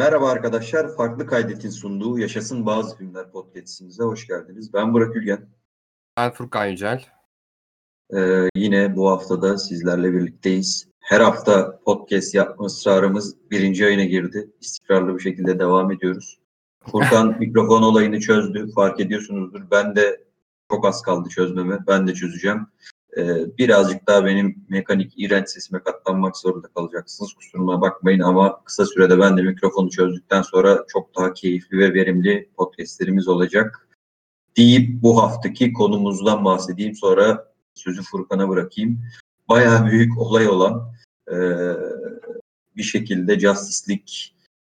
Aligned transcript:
Merhaba 0.00 0.30
arkadaşlar, 0.30 0.96
Farklı 0.96 1.26
Kaydet'in 1.26 1.70
sunduğu 1.70 2.18
Yaşasın 2.18 2.66
Bazı 2.66 2.96
Filmler 2.96 3.30
podcast'imize 3.30 4.02
hoş 4.02 4.26
geldiniz. 4.26 4.74
Ben 4.74 4.94
Burak 4.94 5.16
Ülgen. 5.16 5.48
Ben 6.16 6.30
Furkan 6.30 6.66
Yücel. 6.66 7.04
Ee, 8.16 8.48
yine 8.54 8.96
bu 8.96 9.10
haftada 9.10 9.58
sizlerle 9.58 10.12
birlikteyiz. 10.12 10.88
Her 11.00 11.20
hafta 11.20 11.80
podcast 11.84 12.34
yapma 12.34 12.66
ısrarımız 12.66 13.50
birinci 13.50 13.86
ayına 13.86 14.04
girdi. 14.04 14.50
İstikrarlı 14.60 15.14
bir 15.14 15.22
şekilde 15.22 15.58
devam 15.58 15.92
ediyoruz. 15.92 16.38
Furkan 16.90 17.36
mikrofon 17.40 17.82
olayını 17.82 18.20
çözdü, 18.20 18.72
fark 18.74 19.00
ediyorsunuzdur. 19.00 19.70
Ben 19.70 19.96
de 19.96 20.24
çok 20.70 20.86
az 20.86 21.02
kaldı 21.02 21.28
çözmeme, 21.28 21.78
ben 21.86 22.06
de 22.06 22.14
çözeceğim. 22.14 22.66
Ee, 23.20 23.58
birazcık 23.58 24.06
daha 24.06 24.24
benim 24.24 24.64
mekanik 24.68 25.12
iğrenç 25.16 25.48
sesime 25.48 25.82
katlanmak 25.82 26.36
zorunda 26.36 26.68
kalacaksınız. 26.68 27.32
Kusuruma 27.32 27.80
bakmayın 27.80 28.20
ama 28.20 28.64
kısa 28.64 28.86
sürede 28.86 29.20
ben 29.20 29.36
de 29.36 29.42
mikrofonu 29.42 29.90
çözdükten 29.90 30.42
sonra 30.42 30.84
çok 30.88 31.16
daha 31.16 31.32
keyifli 31.32 31.78
ve 31.78 31.94
verimli 31.94 32.48
podcastlerimiz 32.56 33.28
olacak. 33.28 33.88
Deyip 34.56 35.02
bu 35.02 35.22
haftaki 35.22 35.72
konumuzdan 35.72 36.44
bahsedeyim 36.44 36.94
sonra 36.94 37.52
sözü 37.74 38.02
Furkan'a 38.02 38.48
bırakayım. 38.48 39.00
Bayağı 39.48 39.86
büyük 39.86 40.18
olay 40.18 40.48
olan 40.48 40.92
e, 41.32 41.36
bir 42.76 42.82
şekilde 42.82 43.40
Justice 43.40 43.92
League 43.92 44.12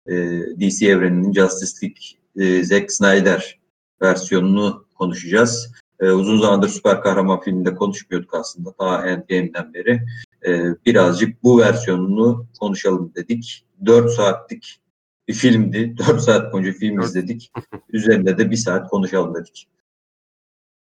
e, 0.06 0.16
DC 0.60 0.86
evreninin 0.86 1.32
Justice 1.32 1.86
League 1.86 2.02
e, 2.36 2.64
Zack 2.64 2.92
Snyder 2.92 3.60
versiyonunu 4.02 4.86
konuşacağız. 4.94 5.72
E, 6.02 6.10
uzun 6.10 6.38
zamandır 6.38 6.68
süper 6.68 7.00
kahraman 7.00 7.40
filminde 7.40 7.74
konuşmuyorduk 7.74 8.34
aslında 8.34 8.72
ta 8.72 9.06
Endgame'den 9.06 9.74
beri. 9.74 10.02
E, 10.46 10.74
birazcık 10.86 11.42
bu 11.42 11.58
versiyonunu 11.58 12.46
konuşalım 12.60 13.12
dedik. 13.14 13.66
4 13.86 14.10
saatlik 14.10 14.80
bir 15.28 15.34
filmdi. 15.34 15.94
4 16.08 16.20
saat 16.20 16.52
boyunca 16.52 16.72
film 16.72 17.00
izledik. 17.00 17.52
Üzerinde 17.88 18.38
de 18.38 18.50
bir 18.50 18.56
saat 18.56 18.88
konuşalım 18.88 19.34
dedik. 19.34 19.68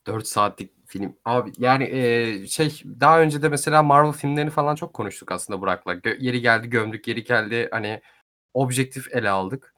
4 0.06 0.26
saatlik 0.26 0.70
film. 0.86 1.16
Abi 1.24 1.52
yani 1.58 1.84
e, 1.84 2.46
şey 2.46 2.82
daha 3.00 3.20
önce 3.20 3.42
de 3.42 3.48
mesela 3.48 3.82
Marvel 3.82 4.12
filmlerini 4.12 4.50
falan 4.50 4.74
çok 4.74 4.94
konuştuk 4.94 5.32
aslında 5.32 5.60
Burak'la. 5.60 5.94
Gö- 5.94 6.22
yeri 6.22 6.40
geldi 6.40 6.70
gömdük, 6.70 7.08
yeri 7.08 7.24
geldi 7.24 7.68
hani 7.70 8.00
objektif 8.54 9.14
ele 9.14 9.30
aldık. 9.30 9.71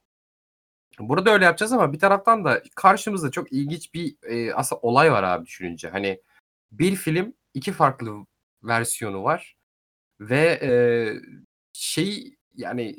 Burada 0.99 1.31
öyle 1.31 1.45
yapacağız 1.45 1.73
ama 1.73 1.93
bir 1.93 1.99
taraftan 1.99 2.45
da 2.45 2.63
karşımızda 2.77 3.31
çok 3.31 3.53
ilginç 3.53 3.95
bir 3.95 4.17
e, 4.23 4.55
aslında 4.55 4.81
olay 4.81 5.13
var 5.13 5.23
abi 5.23 5.47
düşününce. 5.47 5.89
Hani 5.89 6.21
bir 6.73 6.97
film 6.97 7.35
iki 7.55 7.73
farklı 7.73 8.27
versiyonu 8.63 9.25
var 9.25 9.57
ve 10.21 10.59
e, 10.63 10.73
şey 11.73 12.35
yani 12.55 12.97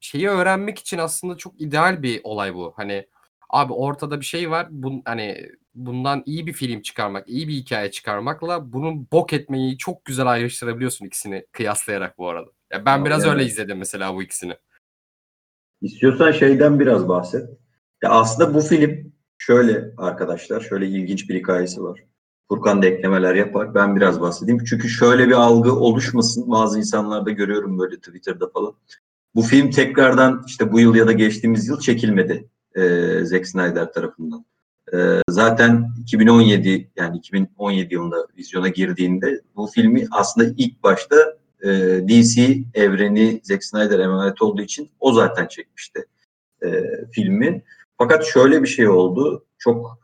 şeyi 0.00 0.28
öğrenmek 0.28 0.78
için 0.78 0.98
aslında 0.98 1.36
çok 1.36 1.60
ideal 1.60 2.02
bir 2.02 2.20
olay 2.24 2.54
bu. 2.54 2.72
Hani 2.76 3.06
abi 3.50 3.72
ortada 3.72 4.20
bir 4.20 4.24
şey 4.24 4.50
var. 4.50 4.66
Bun, 4.70 5.02
hani 5.04 5.48
bundan 5.74 6.22
iyi 6.26 6.46
bir 6.46 6.52
film 6.52 6.82
çıkarmak, 6.82 7.28
iyi 7.28 7.48
bir 7.48 7.52
hikaye 7.52 7.90
çıkarmakla 7.90 8.72
bunun 8.72 9.08
bok 9.12 9.32
etmeyi 9.32 9.78
çok 9.78 10.04
güzel 10.04 10.26
ayrıştırabiliyorsun 10.26 11.06
ikisini 11.06 11.46
kıyaslayarak 11.52 12.18
bu 12.18 12.28
arada. 12.28 12.50
Ya 12.72 12.84
ben 12.86 12.98
Ya 12.98 13.04
biraz 13.04 13.24
yani- 13.24 13.32
öyle 13.32 13.44
izledim 13.44 13.78
mesela 13.78 14.14
bu 14.14 14.22
ikisini. 14.22 14.56
İstiyorsan 15.82 16.32
şeyden 16.32 16.80
biraz 16.80 17.08
bahset. 17.08 17.48
Ya 18.02 18.10
aslında 18.10 18.54
bu 18.54 18.60
film 18.60 19.12
şöyle 19.38 19.94
arkadaşlar, 19.96 20.60
şöyle 20.60 20.86
ilginç 20.86 21.28
bir 21.28 21.34
hikayesi 21.34 21.82
var. 21.82 22.04
Furkan 22.48 22.82
da 22.82 22.86
eklemeler 22.86 23.34
yapar. 23.34 23.74
Ben 23.74 23.96
biraz 23.96 24.20
bahsedeyim. 24.20 24.64
Çünkü 24.64 24.88
şöyle 24.88 25.26
bir 25.26 25.32
algı 25.32 25.72
oluşmasın. 25.72 26.50
Bazı 26.50 26.78
insanlarda 26.78 27.30
görüyorum 27.30 27.78
böyle 27.78 27.96
Twitter'da 27.96 28.48
falan. 28.48 28.74
Bu 29.34 29.42
film 29.42 29.70
tekrardan 29.70 30.44
işte 30.46 30.72
bu 30.72 30.80
yıl 30.80 30.94
ya 30.94 31.06
da 31.06 31.12
geçtiğimiz 31.12 31.68
yıl 31.68 31.80
çekilmedi 31.80 32.48
e, 32.74 32.80
Zack 33.24 33.46
Snyder 33.46 33.92
tarafından. 33.92 34.44
E, 34.94 34.96
zaten 35.30 35.90
2017 36.02 36.90
yani 36.96 37.16
2017 37.18 37.94
yılında 37.94 38.26
vizyona 38.38 38.68
girdiğinde 38.68 39.40
bu 39.56 39.66
filmi 39.66 40.06
aslında 40.10 40.54
ilk 40.56 40.82
başta 40.82 41.16
e, 41.62 41.68
DC 42.08 42.58
evreni 42.74 43.40
Zack 43.42 43.64
Snyder 43.64 43.98
emanet 43.98 44.42
olduğu 44.42 44.62
için 44.62 44.90
o 45.00 45.12
zaten 45.12 45.46
çekmişti 45.46 46.06
e, 46.62 46.68
filmi. 47.12 47.62
Fakat 47.98 48.26
şöyle 48.26 48.62
bir 48.62 48.68
şey 48.68 48.88
oldu. 48.88 49.44
Çok 49.58 49.98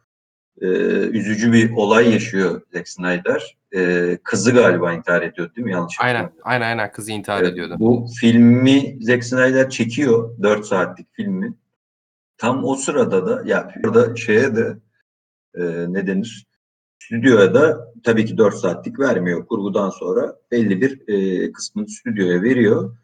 e, 0.60 0.66
üzücü 1.08 1.52
bir 1.52 1.70
olay 1.76 2.12
yaşıyor 2.12 2.62
Zack 2.72 2.88
Snyder. 2.88 3.56
E, 3.74 4.18
kızı 4.24 4.50
galiba 4.50 4.92
intihar 4.92 5.22
ediyor 5.22 5.54
değil 5.54 5.64
mi? 5.64 5.72
Yanlış 5.72 5.96
Aynen, 6.00 6.32
aynen 6.42 6.66
aynen 6.66 6.92
kızı 6.92 7.12
intihar 7.12 7.42
Evet, 7.42 7.52
ediyordu. 7.52 7.76
Bu 7.78 8.06
filmi 8.20 8.96
Zack 9.00 9.24
Snyder 9.24 9.70
çekiyor. 9.70 10.42
4 10.42 10.66
saatlik 10.66 11.06
filmi. 11.12 11.54
Tam 12.38 12.64
o 12.64 12.74
sırada 12.74 13.26
da 13.26 13.42
ya 13.44 13.74
burada 13.84 14.16
şeye 14.16 14.56
de 14.56 14.76
e, 15.54 15.62
ne 15.88 16.06
denir? 16.06 16.46
Stüdyoya 17.04 17.54
da 17.54 17.92
tabii 18.02 18.26
ki 18.26 18.38
4 18.38 18.54
saatlik 18.54 18.98
vermiyor. 18.98 19.46
Kurgudan 19.46 19.90
sonra 19.90 20.36
belli 20.50 20.80
bir 20.80 21.08
e, 21.08 21.52
kısmını 21.52 21.88
stüdyoya 21.88 22.42
veriyor. 22.42 22.96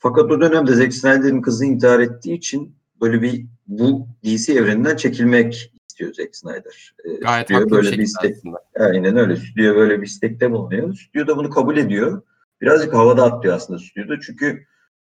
Fakat 0.00 0.30
o 0.30 0.40
dönemde 0.40 0.74
Zack 0.74 0.94
Snyder'in 0.94 1.42
kızı 1.42 1.64
intihar 1.64 2.00
ettiği 2.00 2.34
için 2.34 2.76
böyle 3.00 3.22
bir 3.22 3.46
bu 3.66 4.06
DC 4.24 4.52
evreninden 4.52 4.96
çekilmek 4.96 5.72
istiyor 5.88 6.14
Zack 6.14 6.36
Snyder. 6.36 6.94
E, 7.04 7.14
Gayet 7.14 7.46
stüdyo 7.46 7.60
haklı 7.60 7.70
bir 7.70 7.76
böyle 7.76 7.88
şekilde 7.88 8.02
istek 8.02 8.36
aslında. 8.36 8.58
Aynen 8.78 9.16
öyle. 9.16 9.36
Stüdyo 9.36 9.76
böyle 9.76 10.00
bir 10.00 10.06
istekte 10.06 10.50
bulunuyor. 10.50 10.94
Stüdyo 10.94 11.26
da 11.26 11.36
bunu 11.36 11.50
kabul 11.50 11.76
ediyor. 11.76 12.22
Birazcık 12.60 12.94
havada 12.94 13.24
atlıyor 13.24 13.56
aslında 13.56 13.78
stüdyoda. 13.78 14.20
Çünkü 14.20 14.64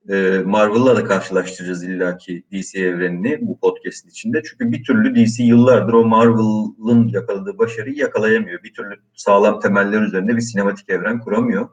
e, 0.08 0.38
Marvel'la 0.44 0.96
da 0.96 1.04
karşılaştıracağız 1.04 1.84
illaki 1.84 2.44
DC 2.52 2.80
evrenini 2.80 3.38
bu 3.40 3.58
podcast'in 3.60 4.10
içinde. 4.10 4.42
Çünkü 4.42 4.72
bir 4.72 4.84
türlü 4.84 5.14
DC 5.14 5.42
yıllardır 5.44 5.92
o 5.92 6.04
Marvel'ın 6.04 7.08
yakaladığı 7.08 7.58
başarıyı 7.58 7.96
yakalayamıyor. 7.96 8.62
Bir 8.62 8.74
türlü 8.74 8.94
sağlam 9.14 9.60
temeller 9.60 10.02
üzerinde 10.02 10.36
bir 10.36 10.40
sinematik 10.40 10.90
evren 10.90 11.20
kuramıyor. 11.20 11.68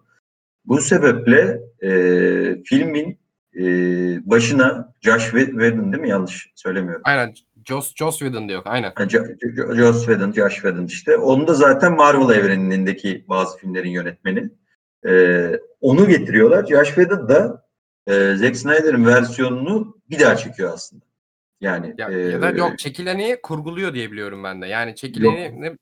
Bu 0.66 0.82
sebeple 0.82 1.62
e, 1.84 1.92
filmin 2.64 3.20
e, 3.60 3.64
başına 4.30 4.94
Josh 5.02 5.24
Whedon 5.24 5.94
değil 5.94 6.02
mi? 6.02 6.10
Yanlış 6.10 6.52
söylemiyorum. 6.56 7.02
Aynen 7.06 7.34
Joss, 7.66 7.96
Joss 7.96 8.20
Whedon 8.20 8.50
diyor. 8.50 8.62
Aynen. 8.66 8.92
Jo- 8.92 9.76
Joss 9.76 10.06
Whedon, 10.06 10.32
Josh 10.32 10.54
Whedon 10.54 10.86
işte. 10.86 11.18
Onu 11.18 11.48
da 11.48 11.54
zaten 11.54 11.96
Marvel 11.96 12.36
evrenindeki 12.36 13.26
bazı 13.30 13.58
filmlerin 13.58 13.90
yönetmeni. 13.90 14.50
Ee, 15.08 15.60
onu 15.82 16.08
getiriyorlar. 16.08 16.66
Josh 16.66 16.88
Whedon 16.88 17.30
da 17.30 17.69
e, 18.10 18.36
Zack 18.36 18.56
Snyder'ın 18.58 19.06
versiyonunu 19.06 19.98
bir 20.10 20.20
daha 20.20 20.36
çekiyor 20.36 20.74
aslında. 20.74 21.06
Yani 21.62 21.96
Ya, 21.98 22.10
e, 22.12 22.20
ya 22.20 22.42
da 22.42 22.50
yok 22.50 22.80
çekileni 22.80 23.38
kurguluyor 23.44 23.94
diye 23.94 24.12
biliyorum 24.12 24.44
ben 24.44 24.62
de. 24.62 24.68
Yani 24.68 24.96
çekileni 24.96 25.62
ne, 25.62 25.78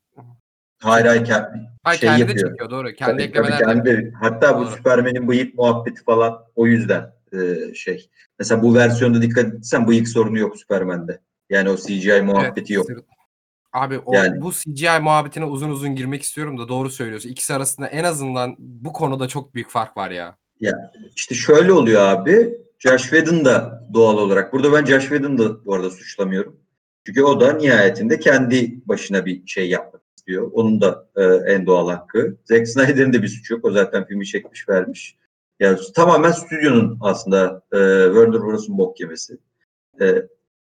hayır 0.82 1.06
hayır 1.06 1.24
ke- 1.24 1.66
Ay, 1.84 1.96
şey 1.98 2.08
kendi 2.08 2.20
yapıyor. 2.20 2.50
çekiyor 2.50 2.70
doğru. 2.70 2.92
Kendi 2.92 3.12
Tabii, 3.12 3.22
eklemeler 3.22 3.58
tabii 3.58 3.84
kendi 3.84 4.12
hatta 4.20 4.58
bu 4.58 4.64
Doğru. 4.64 4.70
Superman'in 4.70 5.28
bıyık 5.28 5.54
muhabbeti 5.54 6.04
falan 6.04 6.44
o 6.56 6.66
yüzden 6.66 7.12
e, 7.32 7.74
şey. 7.74 8.10
Mesela 8.38 8.62
bu 8.62 8.74
versiyonda 8.74 9.22
dikkat 9.22 9.54
etsen 9.54 9.86
bıyık 9.88 10.08
sorunu 10.08 10.38
yok 10.38 10.56
Superman'de. 10.58 11.20
Yani 11.50 11.70
o 11.70 11.76
CGI 11.76 12.22
muhabbeti 12.22 12.72
yok. 12.72 12.86
Evet, 12.90 13.04
Abi 13.72 13.98
o, 13.98 14.14
Yani- 14.14 14.40
bu 14.40 14.52
CGI 14.52 15.00
muhabbetine 15.02 15.44
uzun 15.44 15.70
uzun 15.70 15.94
girmek 15.96 16.22
istiyorum 16.22 16.58
da 16.58 16.68
doğru 16.68 16.90
söylüyorsun. 16.90 17.28
İkisi 17.28 17.54
arasında 17.54 17.86
en 17.86 18.04
azından 18.04 18.56
bu 18.58 18.92
konuda 18.92 19.28
çok 19.28 19.54
büyük 19.54 19.70
fark 19.70 19.96
var 19.96 20.10
ya. 20.10 20.36
İşte 21.16 21.34
şöyle 21.34 21.72
oluyor 21.72 22.02
abi. 22.02 22.58
Josh 22.78 23.02
Whedon 23.02 23.44
da 23.44 23.88
doğal 23.94 24.18
olarak. 24.18 24.52
Burada 24.52 24.72
ben 24.72 24.84
Josh 24.84 25.02
Whedon'u 25.02 25.38
da 25.38 25.64
bu 25.64 25.74
arada 25.74 25.90
suçlamıyorum. 25.90 26.60
Çünkü 27.06 27.22
o 27.22 27.40
da 27.40 27.52
nihayetinde 27.52 28.18
kendi 28.18 28.88
başına 28.88 29.26
bir 29.26 29.46
şey 29.46 29.68
yapmak 29.68 30.02
istiyor. 30.16 30.50
Onun 30.52 30.80
da 30.80 31.08
e, 31.16 31.24
en 31.24 31.66
doğal 31.66 31.90
hakkı. 31.90 32.36
Zack 32.44 32.68
Snyder'in 32.68 33.12
de 33.12 33.22
bir 33.22 33.28
suçu 33.28 33.54
yok. 33.54 33.64
O 33.64 33.70
zaten 33.70 34.06
filmi 34.06 34.26
çekmiş 34.26 34.68
vermiş. 34.68 35.16
Yani 35.60 35.78
tamamen 35.94 36.30
stüdyonun 36.30 36.98
aslında 37.00 37.62
e, 37.72 37.78
Warner 38.06 38.40
Bros'un 38.40 38.78
bok 38.78 39.00
yemesi. 39.00 39.38
E, 40.00 40.22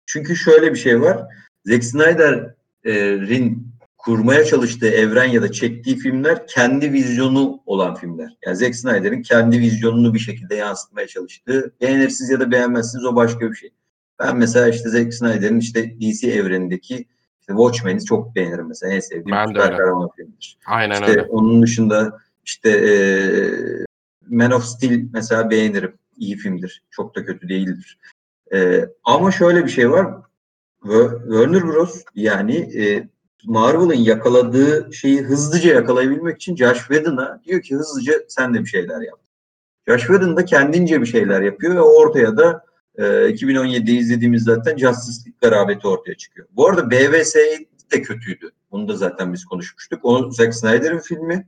çünkü 0.07 0.37
şöyle 0.37 0.73
bir 0.73 0.79
şey 0.79 1.01
var. 1.01 1.25
Zack 1.65 1.85
Snyder'in 1.85 3.70
kurmaya 4.05 4.45
çalıştığı 4.45 4.89
evren 4.89 5.25
ya 5.25 5.43
da 5.43 5.53
çektiği 5.53 5.97
filmler 5.97 6.47
kendi 6.47 6.93
vizyonu 6.93 7.61
olan 7.67 7.95
filmler. 7.95 8.37
Yani 8.47 8.57
Zack 8.57 8.75
Snyder'in 8.77 9.23
kendi 9.23 9.59
vizyonunu 9.61 10.15
bir 10.15 10.19
şekilde 10.19 10.55
yansıtmaya 10.55 11.07
çalıştığı. 11.07 11.73
Beğenirsiniz 11.81 12.31
ya 12.31 12.41
da 12.41 12.51
beğenmezsiniz 12.51 13.05
o 13.05 13.17
başka 13.17 13.51
bir 13.51 13.57
şey. 13.57 13.71
Ben 14.21 14.37
mesela 14.37 14.69
işte 14.69 14.89
Zack 14.89 15.15
Snyder'in 15.15 15.59
işte 15.61 16.01
DC 16.01 16.31
evrenindeki 16.33 16.95
işte 17.41 17.53
Watchmen'i 17.53 18.05
çok 18.05 18.37
beğenirim 18.37 18.69
mesela. 18.69 18.93
En 18.93 19.01
sevdiğim 19.01 19.37
Ben 19.37 19.47
süper 19.47 19.77
kahraman 19.77 20.09
filmidir. 20.17 20.59
Aynen 20.67 20.95
İşte 20.95 21.07
öyle. 21.11 21.23
onun 21.23 21.63
dışında 21.63 22.19
işte 22.45 22.71
eee 22.83 23.85
Man 24.29 24.51
of 24.51 24.65
Steel 24.65 25.05
mesela 25.13 25.51
beğenirim. 25.51 25.93
İyi 26.17 26.37
filmdir. 26.37 26.83
Çok 26.91 27.17
da 27.17 27.25
kötü 27.25 27.49
değildir. 27.49 27.99
Eee, 28.53 28.89
ama 29.05 29.31
şöyle 29.31 29.65
bir 29.65 29.71
şey 29.71 29.91
var. 29.91 30.07
Wa- 30.83 31.21
Warner 31.31 31.63
Bros. 31.63 32.03
yani 32.15 32.57
e, 32.57 33.09
Marvel'ın 33.45 33.95
yakaladığı 33.95 34.93
şeyi 34.93 35.21
hızlıca 35.21 35.75
yakalayabilmek 35.75 36.37
için 36.37 36.57
Josh 36.57 36.79
Whedon'a 36.79 37.41
diyor 37.45 37.63
ki 37.63 37.75
hızlıca 37.75 38.13
sen 38.29 38.55
de 38.55 38.61
bir 38.61 38.67
şeyler 38.67 39.01
yap. 39.01 39.19
Josh 39.89 40.01
Whedon 40.01 40.37
da 40.37 40.45
kendince 40.45 41.01
bir 41.01 41.07
şeyler 41.07 41.43
yapıyor 41.43 41.75
ve 41.75 41.81
ortaya 41.81 42.37
da 42.37 42.65
e, 42.99 43.03
2017'de 43.03 43.93
izlediğimiz 43.93 44.43
zaten 44.43 44.77
Justice 44.77 45.19
League 45.19 45.39
garabeti 45.41 45.89
ortaya 45.89 46.15
çıkıyor. 46.15 46.49
Bu 46.51 46.69
arada 46.69 46.91
BVS 46.91 47.35
de 47.93 48.03
kötüydü. 48.03 48.51
Bunu 48.71 48.89
da 48.89 48.97
zaten 48.97 49.33
biz 49.33 49.45
konuşmuştuk. 49.45 50.01
O 50.03 50.31
Zack 50.31 50.55
Snyder'ın 50.55 50.99
filmi. 50.99 51.47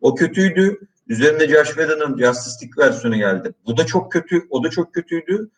O 0.00 0.14
kötüydü. 0.14 0.78
Üzerine 1.08 1.48
Josh 1.48 1.68
Whedon'ın 1.68 2.18
Justice 2.18 2.66
League 2.66 2.86
versiyonu 2.86 3.16
geldi. 3.16 3.52
Bu 3.66 3.76
da 3.76 3.86
çok 3.86 4.12
kötü. 4.12 4.46
O 4.50 4.64
da 4.64 4.70
çok 4.70 4.94
kötüydü. 4.94 5.50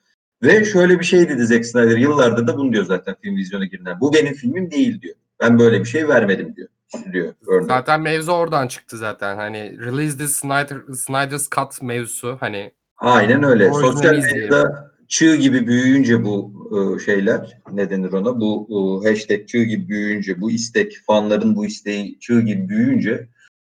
Ve 0.43 0.65
şöyle 0.65 1.01
bir 1.01 1.05
şey 1.05 1.29
dedi 1.29 1.47
Zack 1.47 1.67
Snyder. 1.67 1.97
Yıllardır 1.97 2.47
da 2.47 2.57
bunu 2.57 2.73
diyor 2.73 2.85
zaten 2.85 3.17
film 3.23 3.37
vizyona 3.37 3.65
girenler. 3.65 4.01
Bu 4.01 4.15
benim 4.15 4.35
filmim 4.35 4.71
değil 4.71 5.01
diyor. 5.01 5.17
Ben 5.41 5.59
böyle 5.59 5.81
bir 5.81 5.85
şey 5.85 6.09
vermedim 6.09 6.57
diyor. 6.57 6.69
Diyor. 7.13 7.35
Örneğin. 7.47 7.69
Zaten 7.69 8.01
mevzu 8.01 8.33
oradan 8.33 8.69
çıktı 8.69 8.97
zaten. 8.97 9.37
Hani 9.37 9.79
release 9.79 10.19
the 10.19 10.29
Snyder, 10.29 10.95
Snyder's 10.95 11.49
Cut 11.51 11.83
mevzusu 11.83 12.37
hani 12.41 12.73
Aynen 12.97 13.43
öyle. 13.43 13.73
Sosyal 13.73 14.15
medyada 14.15 14.95
çığ 15.09 15.37
gibi 15.37 15.67
büyüyünce 15.67 16.25
bu 16.25 16.53
e, 16.73 17.05
şeyler 17.05 17.59
ne 17.73 17.91
denir 17.91 18.13
ona 18.13 18.41
bu 18.41 18.69
e, 18.71 19.09
hashtag 19.09 19.49
çığ 19.49 19.65
gibi 19.65 19.89
büyüyünce 19.89 20.41
bu 20.41 20.51
istek 20.51 20.97
fanların 21.07 21.57
bu 21.57 21.67
isteği 21.67 22.19
çığ 22.19 22.41
gibi 22.41 22.69
büyüyünce 22.69 23.29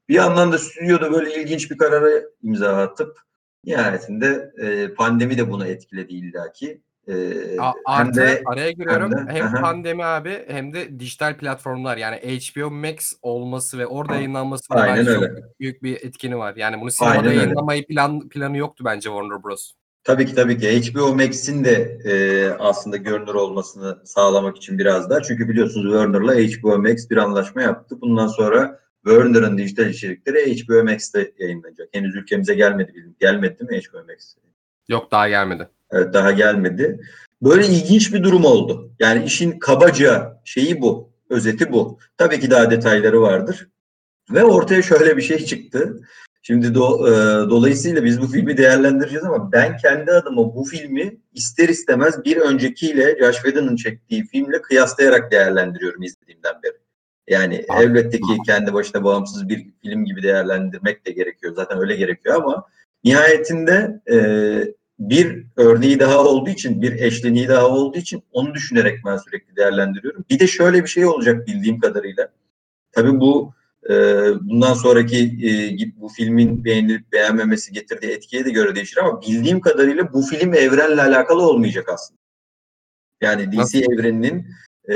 bir 0.08 0.14
yandan 0.14 0.52
da 0.52 0.58
stüdyoda 0.58 1.12
böyle 1.12 1.42
ilginç 1.42 1.70
bir 1.70 1.78
karara 1.78 2.10
imza 2.42 2.76
atıp 2.76 3.18
nihayetinde 3.64 4.52
e, 4.58 4.94
pandemi 4.94 5.38
de 5.38 5.50
bunu 5.50 5.66
etkiledi 5.66 6.14
illaki. 6.14 6.80
E, 7.08 7.14
A- 7.60 7.98
hem 7.98 8.14
de 8.14 8.42
araya 8.46 8.70
giriyorum. 8.70 9.12
hem 9.18 9.26
de- 9.28 9.32
Hem, 9.32 9.46
aha. 9.46 9.60
pandemi 9.60 10.04
abi 10.04 10.44
hem 10.48 10.72
de 10.72 11.00
dijital 11.00 11.36
platformlar 11.36 11.96
yani 11.96 12.16
HBO 12.16 12.70
Max 12.70 13.12
olması 13.22 13.78
ve 13.78 13.86
orada 13.86 14.14
yayınlanması 14.14 14.64
Aynen 14.70 14.96
bence 14.96 15.10
öyle. 15.10 15.26
çok 15.26 15.60
büyük 15.60 15.82
bir 15.82 15.96
etkini 15.96 16.38
var. 16.38 16.56
Yani 16.56 16.80
bunu 16.80 16.90
sinemada 16.90 17.18
Aynen 17.18 17.30
öyle. 17.30 17.40
yayınlamayı 17.40 17.86
plan 17.86 18.28
planı 18.28 18.56
yoktu 18.56 18.84
bence 18.86 19.08
Warner 19.08 19.44
Bros. 19.44 19.72
Tabii 20.04 20.26
ki 20.26 20.34
tabii 20.34 20.58
ki 20.58 20.80
HBO 20.92 21.14
Max'in 21.14 21.64
de 21.64 21.98
e, 22.04 22.12
aslında 22.58 22.96
görünür 22.96 23.34
olmasını 23.34 23.98
sağlamak 24.06 24.56
için 24.56 24.78
biraz 24.78 25.10
daha. 25.10 25.22
Çünkü 25.22 25.48
biliyorsunuz 25.48 25.92
Warner'la 25.92 26.34
HBO 26.34 26.78
Max 26.78 27.10
bir 27.10 27.16
anlaşma 27.16 27.62
yaptı. 27.62 28.00
Bundan 28.00 28.26
sonra 28.26 28.80
Warner'ın 29.06 29.58
dijital 29.58 29.86
içerikleri 29.90 30.56
HBO 30.56 30.84
Max'te 30.84 31.32
yayınlanacak. 31.38 31.88
Henüz 31.92 32.14
ülkemize 32.16 32.54
gelmedi 32.54 32.94
bildim. 32.94 33.16
Gelmedi 33.20 33.58
değil 33.58 33.70
mi 33.70 33.80
HBO 33.92 33.98
Max? 33.98 34.34
Yok 34.88 35.10
daha 35.10 35.28
gelmedi. 35.28 35.68
Evet 35.90 36.14
daha 36.14 36.32
gelmedi. 36.32 37.00
Böyle 37.42 37.66
ilginç 37.66 38.14
bir 38.14 38.22
durum 38.22 38.44
oldu. 38.44 38.92
Yani 38.98 39.24
işin 39.24 39.58
kabaca 39.58 40.40
şeyi 40.44 40.80
bu. 40.80 41.12
Özeti 41.30 41.72
bu. 41.72 41.98
Tabii 42.16 42.40
ki 42.40 42.50
daha 42.50 42.70
detayları 42.70 43.22
vardır. 43.22 43.68
Ve 44.30 44.44
ortaya 44.44 44.82
şöyle 44.82 45.16
bir 45.16 45.22
şey 45.22 45.44
çıktı. 45.44 46.00
Şimdi 46.42 46.66
do- 46.66 47.08
e, 47.08 47.50
dolayısıyla 47.50 48.04
biz 48.04 48.20
bu 48.20 48.26
filmi 48.26 48.56
değerlendireceğiz 48.56 49.24
ama 49.24 49.52
ben 49.52 49.76
kendi 49.76 50.12
adıma 50.12 50.54
bu 50.54 50.64
filmi 50.64 51.16
ister 51.32 51.68
istemez 51.68 52.24
bir 52.24 52.36
öncekiyle 52.36 53.18
Josh 53.18 53.36
Whedon'ın 53.36 53.76
çektiği 53.76 54.26
filmle 54.26 54.62
kıyaslayarak 54.62 55.32
değerlendiriyorum 55.32 56.02
izlediğimden 56.02 56.54
beri. 56.62 56.76
Yani 57.28 57.64
elbette 57.78 58.18
ki 58.18 58.38
kendi 58.46 58.74
başına 58.74 59.04
bağımsız 59.04 59.48
bir 59.48 59.66
film 59.82 60.04
gibi 60.04 60.22
değerlendirmek 60.22 61.06
de 61.06 61.10
gerekiyor. 61.10 61.54
Zaten 61.56 61.78
öyle 61.78 61.96
gerekiyor 61.96 62.34
ama 62.34 62.64
nihayetinde 63.04 64.00
e, 64.10 64.18
bir 64.98 65.46
örneği 65.56 66.00
daha 66.00 66.24
olduğu 66.24 66.50
için, 66.50 66.82
bir 66.82 66.92
eşleniği 66.92 67.48
daha 67.48 67.68
olduğu 67.68 67.98
için 67.98 68.22
onu 68.32 68.54
düşünerek 68.54 68.98
ben 69.06 69.16
sürekli 69.16 69.56
değerlendiriyorum. 69.56 70.24
Bir 70.30 70.38
de 70.38 70.46
şöyle 70.46 70.82
bir 70.82 70.88
şey 70.88 71.06
olacak 71.06 71.46
bildiğim 71.46 71.80
kadarıyla. 71.80 72.28
Tabii 72.92 73.20
bu 73.20 73.52
e, 73.90 73.94
bundan 74.40 74.74
sonraki 74.74 75.18
e, 75.18 76.00
bu 76.00 76.08
filmin 76.08 76.64
beğenilip 76.64 77.12
beğenmemesi 77.12 77.72
getirdiği 77.72 78.12
etkiye 78.12 78.44
de 78.44 78.50
göre 78.50 78.74
değişir 78.74 78.96
ama 78.96 79.22
bildiğim 79.22 79.60
kadarıyla 79.60 80.12
bu 80.12 80.22
film 80.22 80.54
evrenle 80.54 81.02
alakalı 81.02 81.42
olmayacak 81.42 81.88
aslında. 81.88 82.18
Yani 83.20 83.52
DC 83.52 83.58
Nasıl? 83.58 83.78
evreninin 83.78 84.46
e, 84.88 84.94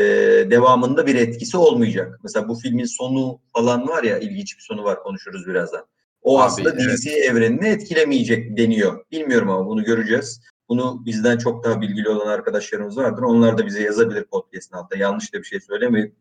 devamında 0.51 1.07
bir 1.07 1.15
etkisi 1.15 1.57
olmayacak. 1.57 2.21
Mesela 2.23 2.49
bu 2.49 2.55
filmin 2.55 2.85
sonu 2.85 3.41
falan 3.57 3.89
var 3.89 4.03
ya 4.03 4.19
ilginç 4.19 4.59
bir 4.59 4.63
sonu 4.63 4.85
var 4.85 5.03
konuşuruz 5.03 5.47
birazdan. 5.47 5.87
O 6.23 6.39
Abi, 6.39 6.45
aslında 6.45 6.71
evet. 6.71 6.99
DC 6.99 7.11
evrenini 7.11 7.69
etkilemeyecek 7.69 8.57
deniyor. 8.57 9.05
Bilmiyorum 9.11 9.51
ama 9.51 9.67
bunu 9.67 9.85
göreceğiz. 9.85 10.41
Bunu 10.69 11.03
bizden 11.05 11.39
çok 11.39 11.65
daha 11.65 11.81
bilgili 11.81 12.09
olan 12.09 12.27
arkadaşlarımız 12.27 12.97
vardır. 12.97 13.23
Onlar 13.23 13.59
da 13.59 13.67
bize 13.67 13.83
yazabilir 13.83 14.25
podcast'ın 14.25 14.77
altında. 14.77 15.01
Yanlış 15.01 15.35
da 15.35 15.39
bir 15.39 15.45
şey 15.45 15.61
söylemeyip. 15.61 16.15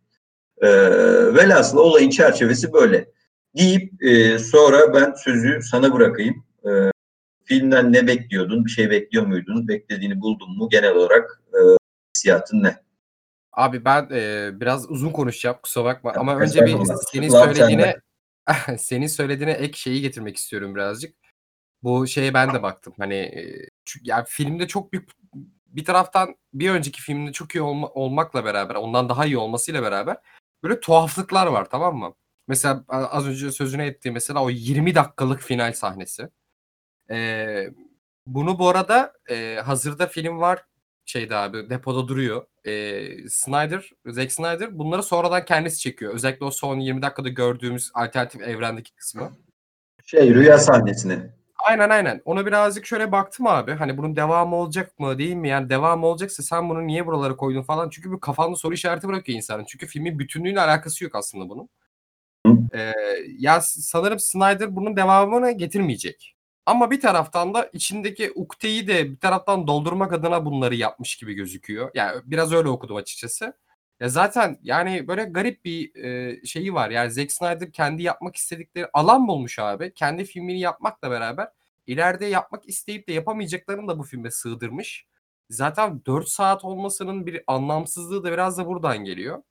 Ee, 0.61 0.67
velhasıl 1.33 1.77
olayın 1.77 2.09
çerçevesi 2.09 2.73
böyle. 2.73 3.11
Deyip 3.57 4.03
e, 4.03 4.39
sonra 4.39 4.93
ben 4.93 5.13
sözü 5.23 5.59
sana 5.71 5.93
bırakayım. 5.93 6.45
Ee, 6.65 6.91
filmden 7.43 7.93
ne 7.93 8.07
bekliyordun? 8.07 8.65
Bir 8.65 8.69
şey 8.69 8.89
bekliyor 8.89 9.25
muydun? 9.25 9.67
Beklediğini 9.67 10.21
buldun 10.21 10.57
mu? 10.57 10.69
Genel 10.69 10.95
olarak 10.95 11.41
e, 11.53 11.59
hissiyatın 12.15 12.63
ne? 12.63 12.75
Abi 13.53 13.85
ben 13.85 14.09
e, 14.11 14.49
biraz 14.59 14.91
uzun 14.91 15.11
konuşacağım 15.11 15.57
kusura 15.63 15.85
bakma 15.85 16.13
ama 16.15 16.35
önce 16.39 16.65
bir 16.65 16.77
senin 17.11 17.29
söylediğine 17.29 17.95
senin 18.77 19.07
söylediğine 19.07 19.51
ek 19.51 19.77
şeyi 19.77 20.01
getirmek 20.01 20.37
istiyorum 20.37 20.75
birazcık. 20.75 21.15
Bu 21.83 22.07
şeye 22.07 22.33
ben 22.33 22.53
de 22.53 22.63
baktım. 22.63 22.93
Hani 22.97 23.31
çünkü 23.85 24.09
ya 24.09 24.23
filmde 24.23 24.67
çok 24.67 24.93
büyük 24.93 25.09
bir 25.67 25.85
taraftan 25.85 26.35
bir 26.53 26.69
önceki 26.69 27.01
filmde 27.01 27.31
çok 27.31 27.55
iyi 27.55 27.61
olma- 27.61 27.89
olmakla 27.93 28.45
beraber 28.45 28.75
ondan 28.75 29.09
daha 29.09 29.25
iyi 29.25 29.37
olmasıyla 29.37 29.83
beraber 29.83 30.17
böyle 30.63 30.79
tuhaflıklar 30.79 31.47
var 31.47 31.69
tamam 31.69 31.97
mı? 31.97 32.15
Mesela 32.47 32.83
az 32.87 33.27
önce 33.27 33.51
sözüne 33.51 33.85
ettiğim 33.85 34.13
mesela 34.13 34.43
o 34.43 34.49
20 34.49 34.95
dakikalık 34.95 35.41
final 35.41 35.73
sahnesi. 35.73 36.29
Ee, 37.11 37.69
bunu 38.25 38.59
bu 38.59 38.69
arada 38.69 39.13
e, 39.29 39.55
hazırda 39.65 40.07
film 40.07 40.39
var 40.39 40.65
şeyde 41.05 41.35
abi 41.35 41.69
depoda 41.69 42.07
duruyor. 42.07 42.45
Ee, 42.65 43.29
Snyder, 43.29 43.89
Zack 44.05 44.31
Snyder 44.31 44.79
bunları 44.79 45.03
sonradan 45.03 45.45
kendisi 45.45 45.79
çekiyor. 45.79 46.13
Özellikle 46.13 46.45
o 46.45 46.51
son 46.51 46.79
20 46.79 47.01
dakikada 47.01 47.29
gördüğümüz 47.29 47.91
alternatif 47.93 48.41
evrendeki 48.41 48.95
kısmı. 48.95 49.31
Şey 50.05 50.33
rüya 50.33 50.57
sahnesini. 50.57 51.19
Aynen 51.67 51.89
aynen. 51.89 52.21
Ona 52.25 52.45
birazcık 52.45 52.85
şöyle 52.85 53.11
baktım 53.11 53.47
abi. 53.47 53.71
Hani 53.71 53.97
bunun 53.97 54.15
devamı 54.15 54.55
olacak 54.55 54.99
mı 54.99 55.17
değil 55.17 55.35
mi? 55.35 55.49
Yani 55.49 55.69
devamı 55.69 56.05
olacaksa 56.05 56.43
sen 56.43 56.69
bunu 56.69 56.87
niye 56.87 57.07
buralara 57.07 57.35
koydun 57.35 57.61
falan. 57.61 57.89
Çünkü 57.89 58.11
bir 58.11 58.19
kafanda 58.19 58.55
soru 58.55 58.73
işareti 58.73 59.07
bırakıyor 59.07 59.35
insanın. 59.35 59.65
Çünkü 59.65 59.87
filmin 59.87 60.19
bütünlüğüyle 60.19 60.61
alakası 60.61 61.03
yok 61.03 61.15
aslında 61.15 61.49
bunun. 61.49 61.69
Ee, 62.73 62.93
ya 63.37 63.61
sanırım 63.61 64.19
Snyder 64.19 64.75
bunun 64.75 64.95
devamını 64.95 65.51
getirmeyecek. 65.51 66.35
Ama 66.65 66.91
bir 66.91 67.01
taraftan 67.01 67.53
da 67.53 67.69
içindeki 67.73 68.31
ukteyi 68.35 68.87
de 68.87 69.11
bir 69.11 69.19
taraftan 69.19 69.67
doldurmak 69.67 70.13
adına 70.13 70.45
bunları 70.45 70.75
yapmış 70.75 71.15
gibi 71.15 71.33
gözüküyor. 71.33 71.91
Yani 71.93 72.21
biraz 72.25 72.53
öyle 72.53 72.69
okudum 72.69 72.95
açıkçası. 72.95 73.53
Ya 73.99 74.09
zaten 74.09 74.59
yani 74.63 75.07
böyle 75.07 75.23
garip 75.23 75.65
bir 75.65 75.95
e, 75.95 76.45
şeyi 76.45 76.73
var. 76.73 76.89
Yani 76.89 77.11
Zack 77.11 77.31
Snyder 77.31 77.71
kendi 77.71 78.03
yapmak 78.03 78.35
istedikleri 78.35 78.87
alan 78.93 79.27
bulmuş 79.27 79.59
abi. 79.59 79.93
Kendi 79.93 80.25
filmini 80.25 80.59
yapmakla 80.59 81.11
beraber 81.11 81.47
ileride 81.87 82.25
yapmak 82.25 82.69
isteyip 82.69 83.07
de 83.07 83.13
yapamayacaklarını 83.13 83.87
da 83.87 83.99
bu 83.99 84.03
filme 84.03 84.31
sığdırmış. 84.31 85.05
Zaten 85.49 86.01
4 86.05 86.27
saat 86.27 86.65
olmasının 86.65 87.25
bir 87.25 87.43
anlamsızlığı 87.47 88.23
da 88.23 88.31
biraz 88.31 88.57
da 88.57 88.67
buradan 88.67 88.97
geliyor. 88.97 89.43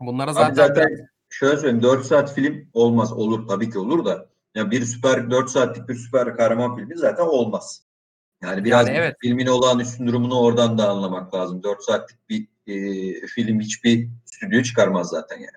Bunlara 0.00 0.32
zaten, 0.32 0.48
Abi 0.48 0.56
zaten 0.56 1.08
şöyle 1.28 1.56
söyleyeyim 1.56 1.82
4 1.82 2.06
saat 2.06 2.34
film 2.34 2.68
olmaz. 2.72 3.12
Olur 3.12 3.48
tabii 3.48 3.70
ki 3.70 3.78
olur 3.78 4.04
da. 4.04 4.28
Ya 4.56 4.70
bir 4.70 4.84
süper 4.84 5.30
4 5.30 5.50
saatlik 5.50 5.88
bir 5.88 5.94
süper 5.94 6.36
kahraman 6.36 6.76
filmi 6.76 6.98
zaten 6.98 7.24
olmaz. 7.24 7.82
Yani 8.42 8.64
biraz 8.64 8.88
Yani 8.88 8.96
evet. 8.98 9.16
filmin 9.22 9.46
olağanüstü 9.46 10.06
durumunu 10.06 10.40
oradan 10.40 10.78
da 10.78 10.88
anlamak 10.88 11.34
lazım. 11.34 11.62
4 11.62 11.82
saatlik 11.82 12.18
bir 12.28 12.48
e, 12.66 13.26
film 13.26 13.60
hiçbir 13.60 14.08
stüdyo 14.24 14.62
çıkarmaz 14.62 15.08
zaten 15.08 15.36
yani. 15.36 15.56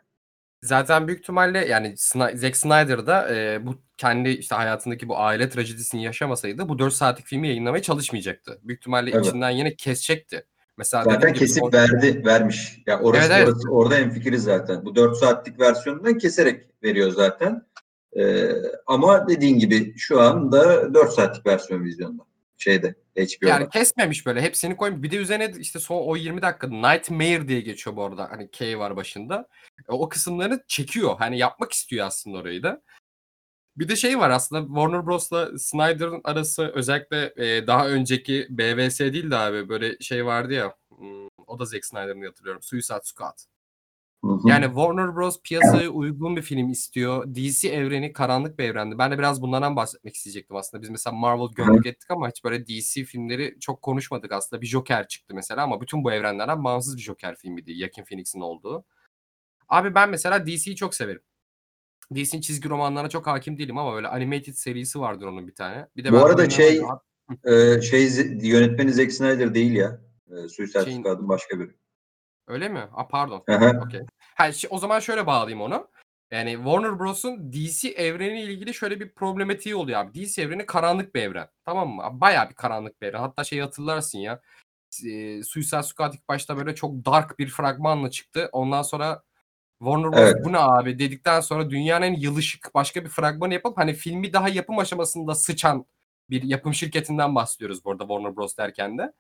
zaten 0.64 1.08
büyük 1.08 1.20
ihtimalle 1.22 1.66
yani 1.66 1.94
Zack 2.36 2.58
Snyder 2.58 3.08
da 3.08 3.36
e, 3.36 3.66
bu 3.66 3.76
kendi 3.98 4.30
işte 4.30 4.56
hayatındaki 4.56 5.08
bu 5.10 5.18
aile 5.18 5.50
trajedisini 5.50 6.04
yaşamasaydı 6.04 6.70
bu 6.70 6.80
4 6.80 6.94
saatlik 6.94 7.26
filmi 7.26 7.48
yayınlamaya 7.48 7.82
çalışmayacaktı. 7.82 8.60
Büyük 8.64 8.80
ihtimalle 8.80 9.12
Evet. 9.12 9.26
içinden 9.26 9.50
yine 9.50 9.76
kesecekti. 9.76 10.46
Mesela 10.78 11.04
Zaten 11.04 11.30
gibi 11.34 11.40
kesip 11.40 11.60
son- 11.64 11.74
verdi, 11.74 12.26
vermiş. 12.26 12.82
Ya 12.88 13.00
orası, 13.00 13.24
Evet, 13.28 13.38
evet. 13.38 13.48
orası 13.48 13.70
orada 13.72 13.96
hemfikiriz 13.96 14.44
zaten. 14.44 14.86
Bu 14.86 14.96
4 14.96 15.18
saatlik 15.18 15.60
versiyonundan 15.60 16.18
keserek 16.18 16.84
veriyor 16.84 17.12
zaten. 17.12 17.62
Ee, 18.18 18.52
ama 18.88 19.28
dediğin 19.28 19.60
gibi 19.60 19.94
şu 19.98 20.22
anda 20.22 20.94
4 20.94 21.14
saatlik 21.14 21.46
versiyon 21.46 21.84
vizyonda. 21.84 22.24
Şeyde 22.58 22.96
HBO'da. 23.18 23.50
Yani 23.50 23.70
kesmemiş 23.70 24.26
böyle 24.26 24.42
hepsini 24.42 24.78
koymuş. 24.78 25.04
Bir 25.04 25.12
de 25.12 25.16
üzerine 25.18 25.52
işte 25.60 25.80
son 25.80 26.02
o 26.08 26.16
20 26.16 26.42
dakika 26.42 26.68
Nightmare 26.68 27.48
diye 27.48 27.62
geçiyor 27.62 27.96
bu 27.96 28.04
arada. 28.04 28.28
Hani 28.32 28.52
K 28.52 28.80
var 28.80 28.96
başında. 28.96 29.48
E, 29.90 29.92
O 29.92 30.10
kısımlarını 30.10 30.64
çekiyor. 30.68 31.16
Hani 31.20 31.38
yapmak 31.38 31.72
istiyor 31.72 32.08
aslında 32.08 32.38
orayı 32.38 32.64
da. 32.64 32.82
Bir 33.78 33.88
de 33.90 33.96
şey 33.96 34.20
var 34.20 34.30
aslında 34.30 34.68
Warner 34.68 35.06
Bros'la 35.08 35.60
Snyder'ın 35.60 36.22
arası 36.24 36.68
özellikle 36.76 37.34
e, 37.38 37.68
daha 37.68 37.88
önceki 37.90 38.48
BVS 38.50 39.00
değil 39.00 39.32
de 39.32 39.36
abi 39.38 39.70
böyle 39.70 40.00
şey 40.00 40.26
vardı 40.26 40.54
ya. 40.54 40.76
hmm, 40.98 41.28
O 41.48 41.60
da 41.60 41.66
Zack 41.66 41.86
Snyder'ın 41.86 42.26
hatırlıyorum. 42.26 42.62
Suicide 42.62 43.00
Squad. 43.04 43.38
Yani 44.24 44.66
Warner 44.66 45.16
Bros. 45.16 45.42
piyasaya 45.44 45.90
uygun 45.90 46.36
bir 46.36 46.42
film 46.42 46.70
istiyor. 46.70 47.36
DC 47.36 47.70
evreni 47.70 48.14
karanlık 48.14 48.60
bir 48.60 48.64
evrendi. 48.64 48.98
Ben 48.98 49.12
de 49.12 49.18
biraz 49.18 49.42
bunlardan 49.42 49.76
bahsetmek 49.76 50.16
isteyecektim 50.16 50.56
aslında. 50.56 50.82
Biz 50.82 50.90
mesela 50.90 51.16
Marvel 51.16 51.48
gömdük 51.56 51.86
ettik 51.86 52.12
ama 52.12 52.30
hiç 52.30 52.44
böyle 52.44 52.68
DC 52.68 53.04
filmleri 53.04 53.58
çok 53.60 53.82
konuşmadık 53.82 54.32
aslında. 54.32 54.62
Bir 54.62 54.68
Joker 54.68 55.08
çıktı 55.08 55.36
mesela 55.36 55.64
ama 55.64 55.82
bütün 55.82 56.04
bu 56.04 56.12
evrenlerden 56.12 56.64
bağımsız 56.64 56.98
bir 56.98 57.02
Joker 57.02 57.36
filmiydi. 57.36 57.76
Joaquin 57.76 58.04
Phoenix'in 58.04 58.42
olduğu. 58.42 58.86
Abi 59.70 59.96
ben 59.96 60.10
mesela 60.10 60.46
DC'yi 60.46 60.76
çok 60.76 60.96
severim. 60.96 61.22
DC'nin 62.16 62.42
çizgi 62.42 62.70
romanlarına 62.70 63.10
çok 63.10 63.28
hakim 63.28 63.58
değilim 63.58 63.78
ama 63.78 63.94
böyle 63.94 64.08
animated 64.08 64.54
serisi 64.54 65.00
vardır 65.00 65.28
onun 65.28 65.48
bir 65.48 65.56
tane. 65.56 65.88
Bir 65.98 66.04
de 66.04 66.12
Bu 66.12 66.18
arada 66.18 66.50
şey 66.50 66.82
e, 67.44 67.82
şey 67.82 68.10
yönetmeni 68.42 68.94
Zack 68.94 69.12
Snyder 69.12 69.54
değil 69.54 69.72
ya. 69.72 70.02
E, 70.32 70.48
Suicide 70.48 70.92
Squad'ın 70.92 71.30
başka 71.30 71.60
biri. 71.60 71.79
Öyle 72.50 72.70
mi? 72.70 72.80
Aa, 72.94 73.08
pardon. 73.08 73.44
Okey. 73.86 74.02
Ha, 74.36 74.50
o 74.70 74.78
zaman 74.78 75.00
şöyle 75.00 75.28
bağlayayım 75.28 75.62
onu. 75.62 75.88
Yani 76.32 76.54
Warner 76.56 77.00
Bros'un 77.00 77.54
DC 77.54 77.90
evreniyle 77.90 78.54
ilgili 78.54 78.74
şöyle 78.74 79.00
bir 79.00 79.14
problematiği 79.14 79.76
oluyor 79.76 80.00
abi. 80.00 80.14
DC 80.14 80.42
evreni 80.42 80.66
karanlık 80.66 81.16
bir 81.16 81.22
evren. 81.22 81.48
Tamam 81.66 81.90
mı? 81.90 82.04
Bayağı 82.12 82.50
bir 82.50 82.56
karanlık 82.56 83.02
bir 83.02 83.08
evren. 83.08 83.20
Hatta 83.20 83.44
şeyi 83.44 83.62
hatırlarsın 83.62 84.20
ya. 84.20 84.42
E, 85.06 85.44
Suicide 85.44 85.84
Squad 85.84 86.14
ilk 86.14 86.30
başta 86.30 86.58
böyle 86.58 86.76
çok 86.76 87.06
dark 87.06 87.40
bir 87.40 87.48
fragmanla 87.48 88.12
çıktı. 88.12 88.50
Ondan 88.52 88.82
sonra 88.82 89.24
Warner 89.80 90.12
Bros. 90.12 90.20
Evet. 90.20 90.46
bu 90.46 90.52
ne 90.54 90.58
abi 90.58 91.00
dedikten 91.00 91.42
sonra 91.42 91.70
dünyanın 91.70 92.06
en 92.06 92.14
yılışık 92.14 92.76
başka 92.76 93.04
bir 93.04 93.10
fragmanı 93.10 93.54
yapıp 93.54 93.78
hani 93.78 93.94
filmi 93.94 94.34
daha 94.34 94.50
yapım 94.50 94.80
aşamasında 94.80 95.36
sıçan 95.36 95.86
bir 96.30 96.44
yapım 96.44 96.74
şirketinden 96.74 97.36
bahsediyoruz 97.36 97.86
bu 97.86 97.92
arada 97.92 98.04
Warner 98.04 98.36
Bros. 98.36 98.58
derken 98.58 98.98
de. 98.98 99.14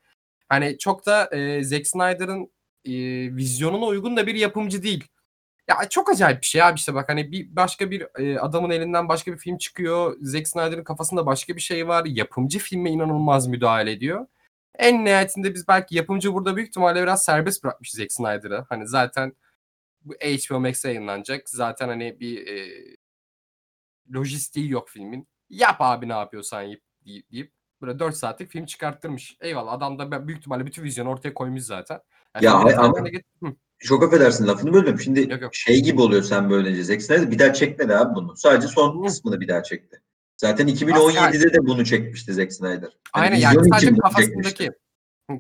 Hani 0.50 0.77
çok 0.77 1.05
da 1.05 1.25
e, 1.36 1.63
Zack 1.63 1.88
Snyder'ın 1.88 2.51
e, 2.86 2.91
vizyonuna 3.36 3.86
uygun 3.86 4.17
da 4.17 4.27
bir 4.27 4.36
yapımcı 4.36 4.83
değil. 4.83 5.07
Ya 5.67 5.89
çok 5.89 6.09
acayip 6.09 6.41
bir 6.41 6.45
şey 6.48 6.63
abi 6.63 6.77
işte 6.77 6.93
bak 6.93 7.09
hani 7.09 7.31
bir 7.31 7.55
başka 7.55 7.91
bir 7.91 8.07
e, 8.19 8.39
adamın 8.39 8.69
elinden 8.69 9.09
başka 9.09 9.33
bir 9.33 9.38
film 9.38 9.57
çıkıyor. 9.57 10.17
Zack 10.21 10.48
Snyder'ın 10.48 10.83
kafasında 10.83 11.25
başka 11.25 11.55
bir 11.55 11.62
şey 11.62 11.88
var. 11.88 12.05
Yapımcı 12.05 12.59
filme 12.59 12.91
inanılmaz 12.91 13.48
müdahale 13.48 13.91
ediyor. 13.91 14.27
En 14.75 15.05
nihayetinde 15.05 15.53
biz 15.53 15.67
belki 15.67 15.95
yapımcı 15.95 16.33
burada 16.33 16.55
büyük 16.55 16.69
ihtimalle 16.69 17.03
biraz 17.03 17.25
serbest 17.25 17.63
bırakmış 17.63 17.91
Zack 17.91 18.13
Snyder'ı. 18.13 18.65
Hani 18.69 18.88
zaten 18.88 19.33
bu 20.01 20.13
HBO 20.13 20.59
Max'e 20.59 20.88
yayınlanacak. 20.88 21.50
Zaten 21.50 21.88
hani 21.88 22.19
bir 22.19 22.48
e, 22.48 22.69
lojistiği 24.13 24.69
yok 24.69 24.89
filmin. 24.89 25.27
Yap 25.50 25.75
abi 25.79 26.09
ne 26.09 26.13
yapıyorsan 26.13 26.62
yap 26.62 26.81
deyip, 27.05 27.31
deyip 27.31 27.53
böyle 27.81 28.00
4 28.00 28.15
saatlik 28.15 28.51
film 28.51 28.65
çıkarttırmış. 28.65 29.38
Eyvallah 29.41 29.71
adam 29.74 30.00
da 30.00 30.27
büyük 30.27 30.39
ihtimalle 30.39 30.65
bütün 30.65 30.83
vizyonu 30.83 31.09
ortaya 31.09 31.33
koymuş 31.33 31.63
zaten. 31.63 32.01
Yani 32.36 32.45
Ya 32.45 32.69
detaylarına 32.69 33.09
ama-. 33.41 33.55
Çok 33.79 34.03
affedersin 34.03 34.48
lafını 34.48 34.74
böldüm. 34.74 35.00
Şimdi 35.00 35.31
Yok, 35.31 35.41
yok. 35.41 35.55
şey 35.55 35.83
gibi 35.83 36.01
oluyor 36.01 36.24
sen 36.24 36.50
böylece. 36.50 36.83
Zack 36.83 37.01
Snyder 37.01 37.31
bir 37.31 37.39
daha 37.39 37.53
çekmedi 37.53 37.95
abi 37.95 38.15
bunu. 38.15 38.38
Sadece 38.38 38.67
son 38.67 39.00
Hı. 39.00 39.05
kısmını 39.07 39.41
bir 39.41 39.48
daha 39.48 39.63
çekti. 39.63 40.01
Zaten 40.38 40.67
2017'de 40.67 41.53
de 41.53 41.57
bunu 41.59 41.86
çekmişti 41.86 42.33
Zack 42.33 42.53
Snyder. 42.53 42.89
Hani 43.12 43.25
Aynen 43.25 43.36
yani 43.36 43.69
sadece 43.69 43.95
kafasındaki 43.95 44.55
çekmişti. 44.55 44.71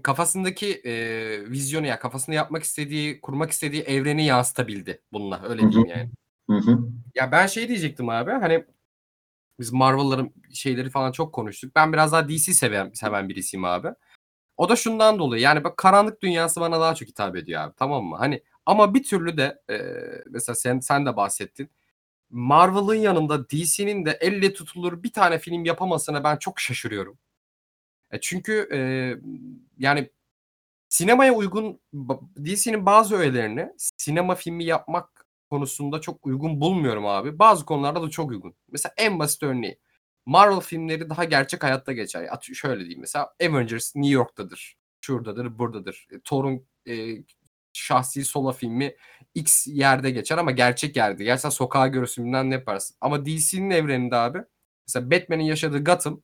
kafasındaki 0.03 0.81
e, 0.85 0.93
vizyonu 1.49 1.87
ya 1.87 1.99
kafasında 1.99 2.35
yapmak 2.35 2.63
istediği, 2.63 3.21
kurmak 3.21 3.51
istediği 3.51 3.81
evreni 3.81 4.25
yansıtabildi 4.25 5.01
bununla. 5.13 5.41
Öyle 5.49 5.61
Hı 5.61 5.65
hı. 5.65 5.71
diyeyim 5.71 5.89
yani. 5.89 6.09
Ya 7.15 7.31
ben 7.31 7.47
şey 7.47 7.67
diyecektim 7.67 8.09
abi 8.09 8.31
hani 8.31 8.65
biz 9.59 9.73
Marvel'ların 9.73 10.33
şeyleri 10.53 10.89
falan 10.89 11.11
çok 11.11 11.33
konuştuk. 11.33 11.75
Ben 11.75 11.93
biraz 11.93 12.11
daha 12.11 12.29
DC 12.29 12.53
seven, 12.53 12.91
seven 12.93 13.29
birisiyim 13.29 13.63
abi. 13.65 13.87
O 14.59 14.69
da 14.69 14.75
şundan 14.75 15.19
dolayı 15.19 15.41
yani 15.41 15.63
bak 15.63 15.77
karanlık 15.77 16.21
dünyası 16.21 16.61
bana 16.61 16.79
daha 16.81 16.95
çok 16.95 17.09
hitap 17.09 17.35
ediyor 17.35 17.61
abi 17.61 17.73
tamam 17.77 18.05
mı? 18.05 18.15
Hani 18.17 18.43
ama 18.65 18.93
bir 18.93 19.03
türlü 19.03 19.37
de 19.37 19.61
e, 19.69 19.77
mesela 20.29 20.55
sen 20.55 20.79
sen 20.79 21.05
de 21.05 21.15
bahsettin. 21.15 21.69
Marvel'ın 22.29 22.95
yanında 22.95 23.49
DC'nin 23.49 24.05
de 24.05 24.17
elle 24.21 24.53
tutulur 24.53 25.03
bir 25.03 25.13
tane 25.13 25.39
film 25.39 25.65
yapamasına 25.65 26.23
ben 26.23 26.37
çok 26.37 26.59
şaşırıyorum. 26.59 27.17
E 28.11 28.19
çünkü 28.21 28.69
e, 28.73 28.79
yani 29.79 30.09
sinemaya 30.89 31.33
uygun 31.33 31.81
DC'nin 32.37 32.85
bazı 32.85 33.15
öğelerini 33.17 33.73
sinema 33.97 34.35
filmi 34.35 34.65
yapmak 34.65 35.27
konusunda 35.51 36.01
çok 36.01 36.27
uygun 36.27 36.61
bulmuyorum 36.61 37.05
abi. 37.05 37.39
Bazı 37.39 37.65
konularda 37.65 38.01
da 38.03 38.09
çok 38.09 38.31
uygun. 38.31 38.55
Mesela 38.71 38.93
en 38.97 39.19
basit 39.19 39.43
örneği. 39.43 39.79
Marvel 40.29 40.59
filmleri 40.59 41.09
daha 41.09 41.23
gerçek 41.23 41.63
hayatta 41.63 41.91
geçer. 41.91 42.27
At 42.31 42.43
şöyle 42.53 42.79
diyeyim 42.79 42.99
mesela 42.99 43.33
Avengers 43.43 43.95
New 43.95 44.13
York'tadır. 44.13 44.77
Şuradadır, 45.01 45.59
buradadır. 45.59 46.07
E, 46.11 46.19
Thor'un 46.19 46.67
e, 46.87 47.17
şahsi 47.73 48.25
sola 48.25 48.51
filmi 48.51 48.95
X 49.35 49.67
yerde 49.67 50.11
geçer 50.11 50.37
ama 50.37 50.51
gerçek 50.51 50.95
yerde. 50.95 51.23
Gerçekten 51.23 51.49
sokağa 51.49 51.87
görürsün 51.87 52.25
bilmem 52.25 52.49
ne 52.49 52.53
yaparsın. 52.53 52.97
Ama 53.01 53.25
DC'nin 53.25 53.69
evreninde 53.69 54.15
abi 54.15 54.39
mesela 54.87 55.11
Batman'in 55.11 55.43
yaşadığı 55.43 55.83
Gotham 55.83 56.21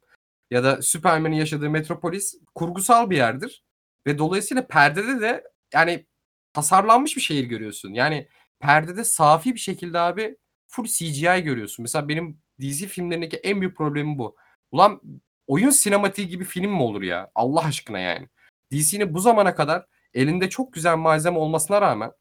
ya 0.51 0.63
da 0.63 0.81
Superman'in 0.81 1.35
yaşadığı 1.35 1.69
Metropolis 1.69 2.35
kurgusal 2.55 3.09
bir 3.09 3.17
yerdir. 3.17 3.63
Ve 4.07 4.17
dolayısıyla 4.17 4.67
perdede 4.67 5.21
de 5.21 5.43
yani 5.73 6.05
tasarlanmış 6.53 7.15
bir 7.15 7.21
şehir 7.21 7.43
görüyorsun. 7.43 7.93
Yani 7.93 8.27
perdede 8.59 9.03
safi 9.03 9.53
bir 9.53 9.59
şekilde 9.59 9.99
abi 9.99 10.37
full 10.67 10.85
CGI 10.85 11.41
görüyorsun. 11.43 11.83
Mesela 11.83 12.09
benim 12.09 12.44
DC 12.61 12.87
filmlerindeki 12.87 13.37
en 13.37 13.61
büyük 13.61 13.77
problemi 13.77 14.17
bu. 14.17 14.35
Ulan 14.71 15.01
oyun 15.47 15.69
sinematiği 15.69 16.27
gibi 16.27 16.43
film 16.43 16.71
mi 16.71 16.81
olur 16.81 17.01
ya? 17.01 17.31
Allah 17.35 17.65
aşkına 17.65 17.99
yani. 17.99 18.29
DC'nin 18.71 19.13
bu 19.13 19.19
zamana 19.19 19.55
kadar 19.55 19.85
elinde 20.13 20.49
çok 20.49 20.73
güzel 20.73 20.97
malzeme 20.97 21.37
olmasına 21.37 21.81
rağmen 21.81 22.11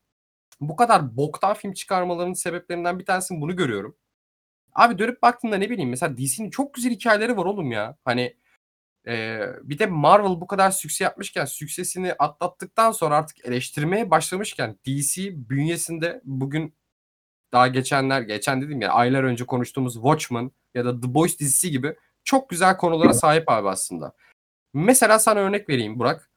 bu 0.60 0.76
kadar 0.76 1.16
boktan 1.16 1.54
film 1.54 1.72
çıkarmalarının 1.72 2.34
sebeplerinden 2.34 2.98
bir 2.98 3.04
tanesini 3.04 3.40
bunu 3.40 3.56
görüyorum. 3.56 3.96
Abi 4.72 4.98
dönüp 4.98 5.22
baktığında 5.22 5.56
ne 5.56 5.70
bileyim 5.70 5.90
mesela 5.90 6.16
DC'nin 6.16 6.50
çok 6.50 6.74
güzel 6.74 6.92
hikayeleri 6.92 7.36
var 7.36 7.44
oğlum 7.44 7.72
ya. 7.72 7.96
Hani 8.04 8.36
ee, 9.06 9.40
bir 9.62 9.78
de 9.78 9.86
Marvel 9.86 10.40
bu 10.40 10.46
kadar 10.46 10.70
sükse 10.70 11.04
yapmışken, 11.04 11.44
süksesini 11.44 12.12
atlattıktan 12.12 12.92
sonra 12.92 13.16
artık 13.16 13.46
eleştirmeye 13.46 14.10
başlamışken 14.10 14.78
DC 14.86 15.32
bünyesinde 15.50 16.20
bugün 16.24 16.74
daha 17.54 17.68
geçenler, 17.68 18.20
geçen 18.22 18.62
dedim 18.62 18.80
ya 18.80 18.92
aylar 18.92 19.24
önce 19.24 19.46
konuştuğumuz 19.46 19.94
Watchmen 19.94 20.50
ya 20.74 20.84
da 20.84 21.00
The 21.00 21.14
Boys 21.14 21.38
dizisi 21.38 21.70
gibi 21.70 21.96
çok 22.24 22.50
güzel 22.50 22.76
konulara 22.76 23.14
sahip 23.14 23.50
abi 23.50 23.68
aslında. 23.68 24.12
Mesela 24.74 25.18
sana 25.18 25.40
örnek 25.40 25.68
vereyim 25.68 25.98
Burak. 25.98 26.30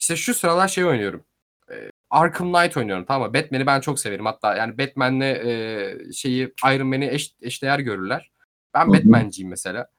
İşte 0.00 0.16
şu 0.16 0.34
sıralar 0.34 0.68
şey 0.68 0.84
oynuyorum. 0.84 1.24
Ee, 1.70 1.90
Arkham 2.10 2.52
Knight 2.52 2.76
oynuyorum 2.76 3.04
tamam 3.04 3.28
mı? 3.28 3.34
Batman'i 3.34 3.66
ben 3.66 3.80
çok 3.80 4.00
severim. 4.00 4.26
Hatta 4.26 4.56
yani 4.56 4.78
Batman'le 4.78 5.20
e, 5.20 5.96
şeyi 6.12 6.54
Iron 6.64 6.86
Man'i 6.86 7.06
eş, 7.06 7.34
eşdeğer 7.42 7.78
görürler. 7.78 8.30
Ben. 8.74 8.92
Batman'ciyim 8.92 9.50
mesela. 9.50 9.90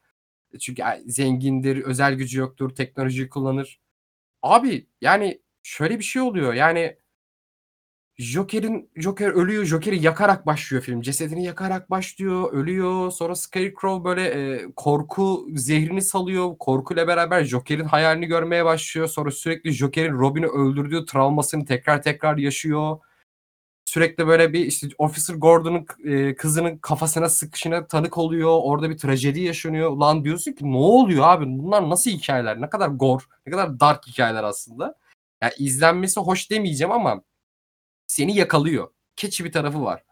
Çünkü 0.60 0.84
ay, 0.84 1.02
zengindir, 1.06 1.84
özel 1.84 2.14
gücü 2.14 2.40
yoktur, 2.40 2.76
teknolojiyi 2.76 3.30
kullanır. 3.30 3.80
Abi 4.42 4.88
yani 5.02 5.42
şöyle 5.64 6.00
bir 6.00 6.04
şey 6.04 6.22
oluyor. 6.22 6.54
Yani 6.54 6.98
Joker'in 8.22 8.90
Joker 8.96 9.30
ölüyor. 9.30 9.66
Joker'i 9.66 10.04
yakarak 10.04 10.46
başlıyor 10.46 10.84
film. 10.84 11.02
Cesedini 11.02 11.44
yakarak 11.44 11.92
başlıyor. 11.92 12.54
Ölüyor. 12.54 13.12
Sonra 13.12 13.36
Scarecrow 13.36 14.04
böyle 14.04 14.26
e, 14.28 14.66
korku 14.76 15.48
zehrini 15.56 16.02
salıyor. 16.02 16.58
Korkuyla 16.58 17.08
beraber 17.08 17.44
Joker'in 17.44 17.86
hayalini 17.86 18.26
görmeye 18.26 18.66
başlıyor. 18.66 19.08
Sonra 19.08 19.32
sürekli 19.32 19.72
Joker'in 19.72 20.14
Robin'i 20.14 20.46
öldürdüğü 20.46 21.06
travmasını 21.06 21.66
tekrar 21.66 22.02
tekrar 22.02 22.38
yaşıyor. 22.38 22.98
Sürekli 23.86 24.28
böyle 24.28 24.54
bir 24.54 24.66
işte 24.66 24.88
Officer 24.98 25.36
Gordon'un 25.36 25.86
e, 26.06 26.36
kızının 26.36 26.78
kafasına 26.78 27.30
sıkışına 27.30 27.88
tanık 27.88 28.18
oluyor. 28.18 28.60
Orada 28.64 28.90
bir 28.90 28.98
trajedi 28.98 29.40
yaşanıyor. 29.40 29.92
Ulan 29.92 30.24
diyorsun 30.24 30.52
ki 30.52 30.72
ne 30.72 30.78
oluyor 30.78 31.28
abi? 31.28 31.46
Bunlar 31.48 31.90
nasıl 31.90 32.12
hikayeler? 32.12 32.62
Ne 32.62 32.70
kadar 32.70 32.88
gore, 32.88 33.24
ne 33.48 33.52
kadar 33.52 33.80
dark 33.80 34.08
hikayeler 34.08 34.44
aslında. 34.44 34.96
Yani 35.42 35.54
izlenmesi 35.58 36.20
hoş 36.20 36.52
demeyeceğim 36.52 36.92
ama 36.92 37.22
seni 38.12 38.36
yakalıyor. 38.36 38.92
Keçi 39.16 39.46
bir 39.46 39.52
tarafı 39.52 39.82
var. 39.82 40.04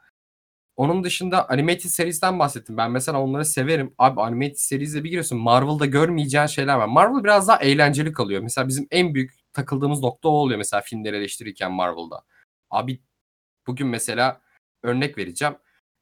Onun 0.75 1.03
dışında 1.03 1.49
animated 1.49 1.89
serisinden 1.89 2.39
bahsettim. 2.39 2.77
Ben 2.77 2.91
mesela 2.91 3.21
onları 3.21 3.45
severim. 3.45 3.93
Abi 3.97 4.21
animated 4.21 4.55
seris'e 4.55 5.03
bir 5.03 5.09
giriyorsun. 5.09 5.39
Marvel'da 5.39 5.85
görmeyeceğin 5.85 6.45
şeyler 6.45 6.75
var. 6.75 6.87
Marvel 6.87 7.23
biraz 7.23 7.47
daha 7.47 7.57
eğlenceli 7.57 8.11
kalıyor. 8.11 8.41
Mesela 8.41 8.67
bizim 8.67 8.87
en 8.91 9.13
büyük 9.13 9.31
takıldığımız 9.53 9.99
nokta 9.99 10.29
o 10.29 10.31
oluyor 10.31 10.57
mesela 10.57 10.81
filmleri 10.81 11.15
eleştirirken 11.15 11.71
Marvel'da. 11.71 12.23
Abi 12.69 13.01
bugün 13.67 13.87
mesela 13.87 14.41
örnek 14.83 15.17
vereceğim. 15.17 15.55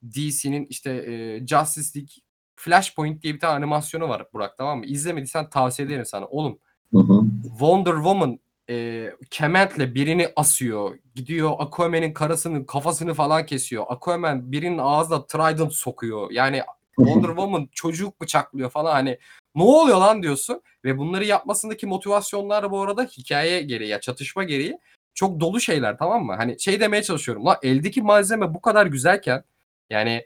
DC'nin 0.04 0.66
işte 0.70 0.92
e, 0.92 1.48
Justice 1.48 2.00
League 2.00 2.14
Flashpoint 2.56 3.24
diye 3.24 3.34
bir 3.34 3.40
tane 3.40 3.56
animasyonu 3.56 4.10
var 4.10 4.28
Burak 4.34 4.58
tamam 4.58 4.80
mı? 4.80 4.86
İzlemediysen 4.86 5.50
tavsiye 5.50 5.88
ederim 5.88 6.06
sana. 6.06 6.26
Oğlum 6.26 6.60
Hı 6.94 7.00
hı. 7.00 7.22
Wonder 7.44 7.94
Woman 7.94 8.40
e, 8.70 9.10
kementle 9.30 9.96
birini 9.96 10.30
asıyor. 10.36 10.98
Gidiyor 11.16 11.52
Aquaman'in 11.60 12.14
karısının 12.14 12.64
kafasını 12.64 13.14
falan 13.14 13.46
kesiyor. 13.46 13.86
Aquaman 13.90 14.52
birinin 14.52 14.78
ağzına 14.78 15.26
trident 15.26 15.74
sokuyor. 15.74 16.32
Yani 16.32 16.62
Wonder 16.96 17.28
Woman 17.28 17.70
çocuk 17.72 18.22
bıçaklıyor 18.22 18.70
falan 18.70 18.92
hani 18.92 19.18
ne 19.56 19.64
oluyor 19.64 19.98
lan 19.98 20.24
diyorsun. 20.24 20.62
Ve 20.86 20.98
bunları 20.98 21.26
yapmasındaki 21.26 21.88
motivasyonlar 21.88 22.72
bu 22.72 22.82
arada 22.82 23.04
hikaye 23.04 23.62
gereği 23.62 23.90
ya 23.90 24.02
çatışma 24.02 24.44
gereği 24.44 24.78
çok 25.14 25.40
dolu 25.40 25.62
şeyler 25.62 25.98
tamam 25.98 26.26
mı? 26.26 26.36
Hani 26.36 26.60
şey 26.60 26.80
demeye 26.80 27.04
çalışıyorum. 27.04 27.46
La 27.46 27.60
eldeki 27.64 28.02
malzeme 28.02 28.54
bu 28.54 28.62
kadar 28.62 28.86
güzelken 28.86 29.44
yani 29.90 30.26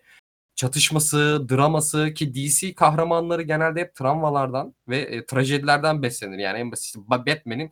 çatışması, 0.56 1.46
draması 1.50 2.14
ki 2.14 2.34
DC 2.34 2.76
kahramanları 2.76 3.42
genelde 3.42 3.82
hep 3.82 3.96
travmalardan 3.96 4.76
ve 4.88 4.98
e, 5.00 5.26
trajedilerden 5.26 6.02
beslenir. 6.02 6.38
Yani 6.38 6.60
en 6.60 6.72
basit 6.72 6.98
Batman'in 6.98 7.72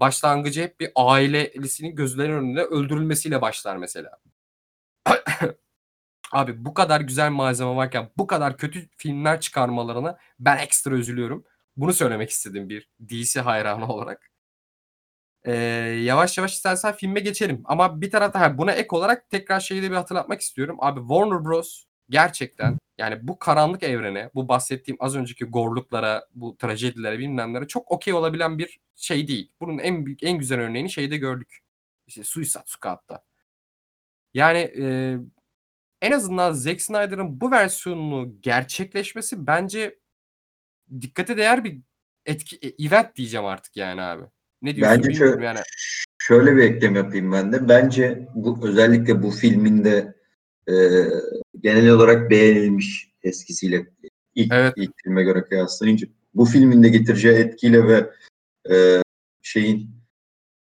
başlangıcı 0.00 0.62
hep 0.62 0.80
bir 0.80 0.90
ailelisinin 0.96 1.96
gözlerinin 1.96 2.36
önünde 2.36 2.62
öldürülmesiyle 2.62 3.42
başlar 3.42 3.76
mesela. 3.76 4.10
Abi 6.32 6.64
bu 6.64 6.74
kadar 6.74 7.00
güzel 7.00 7.30
malzeme 7.30 7.76
varken 7.76 8.10
bu 8.18 8.26
kadar 8.26 8.56
kötü 8.58 8.88
filmler 8.96 9.40
çıkarmalarına 9.40 10.18
ben 10.40 10.58
ekstra 10.58 10.94
üzülüyorum. 10.94 11.44
Bunu 11.76 11.92
söylemek 11.92 12.30
istedim 12.30 12.68
bir 12.68 12.90
DC 13.08 13.40
hayranı 13.40 13.88
olarak. 13.88 14.30
Ee, 15.44 15.52
yavaş 16.04 16.38
yavaş 16.38 16.52
istersen 16.54 16.92
filme 16.92 17.20
geçelim. 17.20 17.62
Ama 17.64 18.00
bir 18.00 18.10
tarafta 18.10 18.58
buna 18.58 18.72
ek 18.72 18.88
olarak 18.90 19.30
tekrar 19.30 19.60
şeyi 19.60 19.82
de 19.82 19.90
bir 19.90 19.96
hatırlatmak 19.96 20.40
istiyorum. 20.40 20.76
Abi 20.80 21.00
Warner 21.00 21.44
Bros. 21.44 21.84
Gerçekten 22.10 22.78
yani 22.98 23.18
bu 23.22 23.38
karanlık 23.38 23.82
evrene, 23.82 24.30
bu 24.34 24.48
bahsettiğim 24.48 24.96
az 25.00 25.16
önceki 25.16 25.44
gorluklara, 25.44 26.26
bu 26.34 26.56
trajedilere 26.56 27.18
bilmemlere 27.18 27.66
çok 27.66 27.90
okey 27.92 28.14
olabilen 28.14 28.58
bir 28.58 28.80
şey 28.96 29.28
değil. 29.28 29.52
Bunun 29.60 29.78
en 29.78 30.06
büyük, 30.06 30.22
en 30.22 30.38
güzel 30.38 30.60
örneğini 30.60 30.90
şeyde 30.90 31.16
gördük. 31.16 31.58
İşte 32.06 32.24
Suicide 32.24 32.62
Squad'da. 32.66 33.24
Yani 34.34 34.58
e, 34.58 35.16
en 36.02 36.12
azından 36.12 36.52
Zack 36.52 36.82
Snyder'ın 36.82 37.40
bu 37.40 37.50
versiyonunu 37.50 38.36
gerçekleşmesi 38.40 39.46
bence 39.46 39.98
dikkate 41.00 41.36
değer 41.36 41.64
bir 41.64 41.78
etki 42.26 42.58
e, 42.62 42.86
event 42.86 43.16
diyeceğim 43.16 43.46
artık 43.46 43.76
yani 43.76 44.02
abi. 44.02 44.24
Ne 44.62 44.76
diyorsun 44.76 44.98
Bence 44.98 45.08
bilmiyorum 45.08 45.34
şöyle, 45.34 45.46
yani. 45.46 45.60
şöyle 46.18 46.56
bir 46.56 46.62
eklem 46.62 46.96
yapayım 46.96 47.32
ben 47.32 47.52
de. 47.52 47.68
Bence 47.68 48.28
bu 48.34 48.68
özellikle 48.68 49.22
bu 49.22 49.30
filmin 49.30 49.84
de 49.84 50.15
e, 50.70 50.74
genel 51.60 51.90
olarak 51.90 52.30
beğenilmiş 52.30 53.12
eskisiyle 53.22 53.86
ilk, 54.34 54.52
Evet. 54.52 54.74
ilk 54.76 54.92
filme 55.04 55.22
göre 55.22 55.44
kıyaslayınca 55.44 56.08
bu 56.34 56.44
filmin 56.44 56.82
de 56.82 56.88
getireceği 56.88 57.34
etkiyle 57.34 57.88
ve 57.88 58.10
e, 58.70 59.02
şeyin 59.42 59.90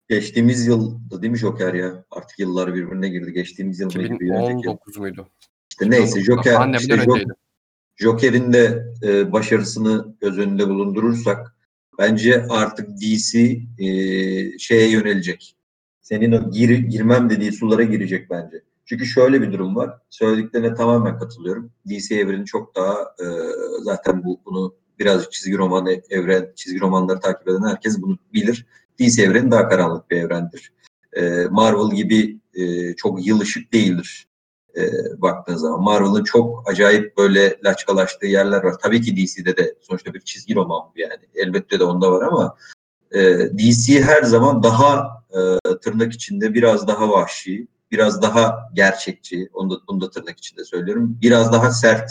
geçtiğimiz 0.10 0.68
yılda 0.68 1.22
değil 1.22 1.32
mi 1.32 1.38
Joker 1.38 1.74
ya? 1.74 2.06
Artık 2.12 2.40
yıllar 2.40 2.76
birbirine 2.76 3.10
girdi. 3.10 3.34
Geçtiğimiz 3.34 3.80
yıl 3.80 3.96
mıydı? 3.96 4.20
Bir 4.20 4.30
önceki 4.30 4.52
yıl. 4.52 4.60
2019 4.60 4.98
muydu? 4.98 5.30
İşte 5.72 5.90
neyse 5.90 6.22
Joker, 6.22 6.74
işte. 6.74 7.26
Joker'in 7.96 8.54
de 8.54 8.86
e, 9.04 9.32
başarısını 9.32 10.16
göz 10.22 10.38
önünde 10.40 10.68
bulundurursak 10.68 11.56
bence 12.00 12.46
artık 12.50 12.90
DC 13.02 13.40
e, 13.80 13.88
şeye 14.58 14.90
yönelecek. 14.92 15.56
Senin 16.02 16.32
o 16.32 16.52
gir, 16.52 16.70
girmem 16.70 17.30
dediği 17.30 17.52
sulara 17.52 17.84
girecek 17.84 18.30
bence. 18.30 18.62
Çünkü 18.90 19.06
şöyle 19.06 19.42
bir 19.42 19.52
durum 19.52 19.76
var. 19.76 20.00
Söylediklerine 20.10 20.74
tamamen 20.74 21.20
katılıyorum. 21.20 21.72
DC 21.90 22.16
evreni 22.16 22.46
çok 22.46 22.76
daha 22.76 22.94
e, 22.94 23.26
zaten 23.82 24.24
bu 24.24 24.42
bunu 24.46 24.76
birazcık 25.00 25.32
çizgi 25.32 25.58
roman 25.58 25.88
evren, 26.10 26.54
çizgi 26.56 26.80
romanları 26.80 27.20
takip 27.20 27.48
eden 27.48 27.70
herkes 27.70 28.02
bunu 28.02 28.18
bilir. 28.34 28.66
DC 29.00 29.24
evreni 29.24 29.52
daha 29.52 29.70
karanlık 29.70 30.12
bir 30.12 30.18
evrendir. 30.18 30.74
E, 31.14 31.46
Marvel 31.52 31.96
gibi 31.96 32.40
e, 32.54 32.94
çok 32.96 33.28
yıl 33.28 33.40
ışık 33.40 33.74
değildir 33.74 34.28
e, 34.78 34.92
baktığın 35.22 35.56
zaman. 35.56 35.84
Marvel'ın 35.84 36.24
çok 36.24 36.70
acayip 36.70 37.18
böyle 37.18 37.58
laçkalaştığı 37.66 38.26
yerler 38.26 38.64
var. 38.64 38.76
Tabii 38.82 39.02
ki 39.02 39.18
DC'de 39.18 39.58
de 39.58 39.76
sonuçta 39.82 40.14
bir 40.14 40.20
çizgi 40.20 40.56
roman 40.56 40.82
bu 40.96 41.00
yani. 41.00 41.22
Elbette 41.36 41.80
de 41.80 41.84
onda 41.84 42.12
var 42.12 42.22
ama 42.28 42.56
e, 43.12 43.20
DC 43.58 44.02
her 44.02 44.24
zaman 44.24 44.64
daha 44.64 45.24
e, 45.32 45.76
tırnak 45.82 46.14
içinde 46.14 46.54
biraz 46.54 46.88
daha 46.88 47.10
vahşi, 47.10 47.68
biraz 47.92 48.22
daha 48.22 48.70
gerçekçi, 48.74 49.50
onu 49.54 49.70
da, 49.70 49.76
bunu 49.88 50.02
da 50.02 50.10
tırnak 50.10 50.38
içinde 50.38 50.64
söylüyorum. 50.64 51.18
Biraz 51.22 51.54
daha 51.54 51.72
sert, 51.72 52.10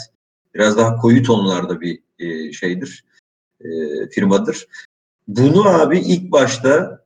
biraz 0.55 0.77
daha 0.77 0.95
koyu 0.95 1.23
tonlarda 1.23 1.81
bir 1.81 1.99
e, 2.19 2.53
şeydir, 2.53 3.05
e, 3.61 3.67
firmadır. 4.09 4.67
Bunu 5.27 5.67
abi 5.67 5.99
ilk 5.99 6.31
başta, 6.31 7.03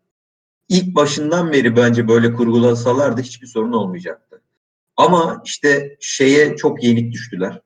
ilk 0.69 0.95
başından 0.95 1.51
beri 1.51 1.75
bence 1.75 2.07
böyle 2.07 2.33
kurgulasalardı 2.33 3.22
hiçbir 3.22 3.48
sorun 3.48 3.74
olmayacaktı. 3.74 4.41
Ama 4.98 5.41
işte 5.46 5.98
şeye 6.00 6.55
çok 6.55 6.83
yenik 6.83 7.13
düştüler. 7.13 7.61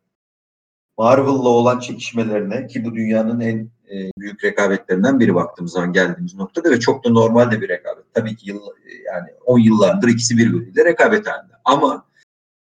Marvel'la 0.97 1.49
olan 1.49 1.79
çekişmelerine 1.79 2.67
ki 2.67 2.85
bu 2.85 2.95
dünyanın 2.95 3.39
en 3.39 3.74
e, 3.91 4.11
büyük 4.17 4.43
rekabetlerinden 4.43 5.19
biri 5.19 5.35
baktığımız 5.35 5.71
zaman 5.71 5.93
geldiğimiz 5.93 6.35
noktada 6.35 6.71
ve 6.71 6.79
çok 6.79 7.05
da 7.05 7.09
normal 7.09 7.51
de 7.51 7.61
bir 7.61 7.69
rekabet. 7.69 8.13
Tabii 8.13 8.35
ki 8.35 8.49
yıl, 8.49 8.61
yani 9.13 9.29
10 9.45 9.59
yıllardır 9.59 10.07
ikisi 10.07 10.37
birbiriyle 10.37 10.85
rekabet 10.85 11.27
halinde. 11.27 11.53
Ama 11.65 12.05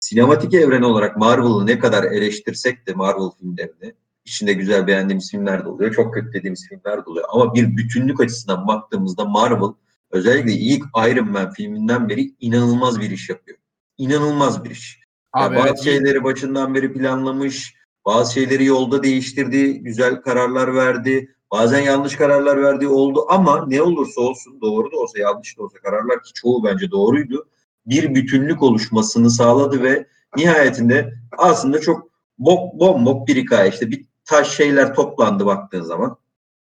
sinematik 0.00 0.54
evren 0.54 0.82
olarak 0.82 1.16
Marvel'ı 1.16 1.66
ne 1.66 1.78
kadar 1.78 2.04
eleştirsek 2.04 2.86
de 2.86 2.92
Marvel 2.92 3.30
filmlerini 3.40 3.94
içinde 4.24 4.52
güzel 4.52 4.86
beğendiğimiz 4.86 5.30
filmler 5.30 5.64
de 5.64 5.68
oluyor. 5.68 5.94
Çok 5.94 6.14
kötü 6.14 6.32
dediğimiz 6.32 6.68
filmler 6.68 7.06
de 7.06 7.10
oluyor. 7.10 7.26
Ama 7.32 7.54
bir 7.54 7.76
bütünlük 7.76 8.20
açısından 8.20 8.66
baktığımızda 8.66 9.24
Marvel 9.24 9.72
özellikle 10.10 10.52
ilk 10.52 10.84
Iron 11.08 11.30
Man 11.30 11.50
filminden 11.50 12.08
beri 12.08 12.34
inanılmaz 12.40 13.00
bir 13.00 13.10
iş 13.10 13.28
yapıyor. 13.28 13.58
İnanılmaz 13.98 14.64
bir 14.64 14.70
iş. 14.70 15.00
Abi 15.32 15.54
Ya 15.54 15.60
bazı 15.60 15.68
evet, 15.68 15.84
şeyleri 15.84 16.24
başından 16.24 16.74
beri 16.74 16.92
planlamış, 16.92 17.74
bazı 18.06 18.32
şeyleri 18.32 18.64
yolda 18.64 19.02
değiştirdi, 19.02 19.78
güzel 19.78 20.20
kararlar 20.20 20.74
verdi. 20.74 21.34
Bazen 21.52 21.80
yanlış 21.80 22.16
kararlar 22.16 22.62
verdiği 22.62 22.88
oldu 22.88 23.26
ama 23.28 23.66
ne 23.66 23.82
olursa 23.82 24.20
olsun 24.20 24.60
doğru 24.60 24.92
da 24.92 24.96
olsa 24.96 25.18
yanlış 25.18 25.58
da 25.58 25.62
olsa 25.62 25.78
kararlar 25.78 26.22
ki 26.22 26.32
çoğu 26.34 26.64
bence 26.64 26.90
doğruydu. 26.90 27.48
Bir 27.86 28.14
bütünlük 28.14 28.62
oluşmasını 28.62 29.30
sağladı 29.30 29.82
ve 29.82 30.06
nihayetinde 30.36 31.14
aslında 31.38 31.80
çok 31.80 32.10
bok 32.38 32.80
bombok 32.80 33.28
bir 33.28 33.36
hikaye. 33.36 33.70
İşte 33.70 33.90
bir 33.90 34.06
taş 34.24 34.56
şeyler 34.56 34.94
toplandı 34.94 35.46
baktığın 35.46 35.82
zaman. 35.82 36.16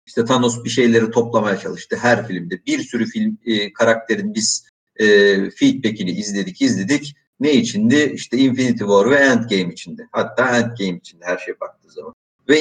İşte 0.06 0.26
Thanos 0.26 0.64
bir 0.64 0.70
şeyleri 0.70 1.12
toplamaya 1.12 1.58
çalıştı 1.58 1.98
her 2.02 2.28
filmde. 2.28 2.66
Bir 2.66 2.80
sürü 2.80 3.06
film 3.06 3.38
e, 3.46 3.74
karakterin 3.74 4.36
biz 4.36 4.66
e, 4.96 5.06
feedback'ini 5.50 6.12
izledik 6.12 6.62
izledik. 6.62 7.16
Ne 7.40 7.54
içindi? 7.54 8.12
İşte 8.16 8.38
Infinity 8.38 8.84
War 8.84 9.10
ve 9.10 9.16
Endgame 9.16 9.74
içinde. 9.74 10.08
Hatta 10.12 10.58
Endgame 10.58 10.98
içinde 10.98 11.26
her 11.26 11.38
şey 11.38 11.60
baktığı 11.60 11.90
zaman. 11.90 12.14
Ve 12.50 12.58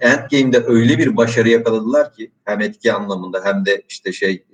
Endgame'de 0.00 0.64
öyle 0.66 0.98
bir 0.98 1.16
başarı 1.16 1.48
yakaladılar 1.48 2.14
ki 2.14 2.30
hem 2.44 2.60
etki 2.60 2.92
anlamında 2.92 3.44
hem 3.44 3.66
de 3.66 3.82
işte 3.88 4.12
şey 4.12 4.44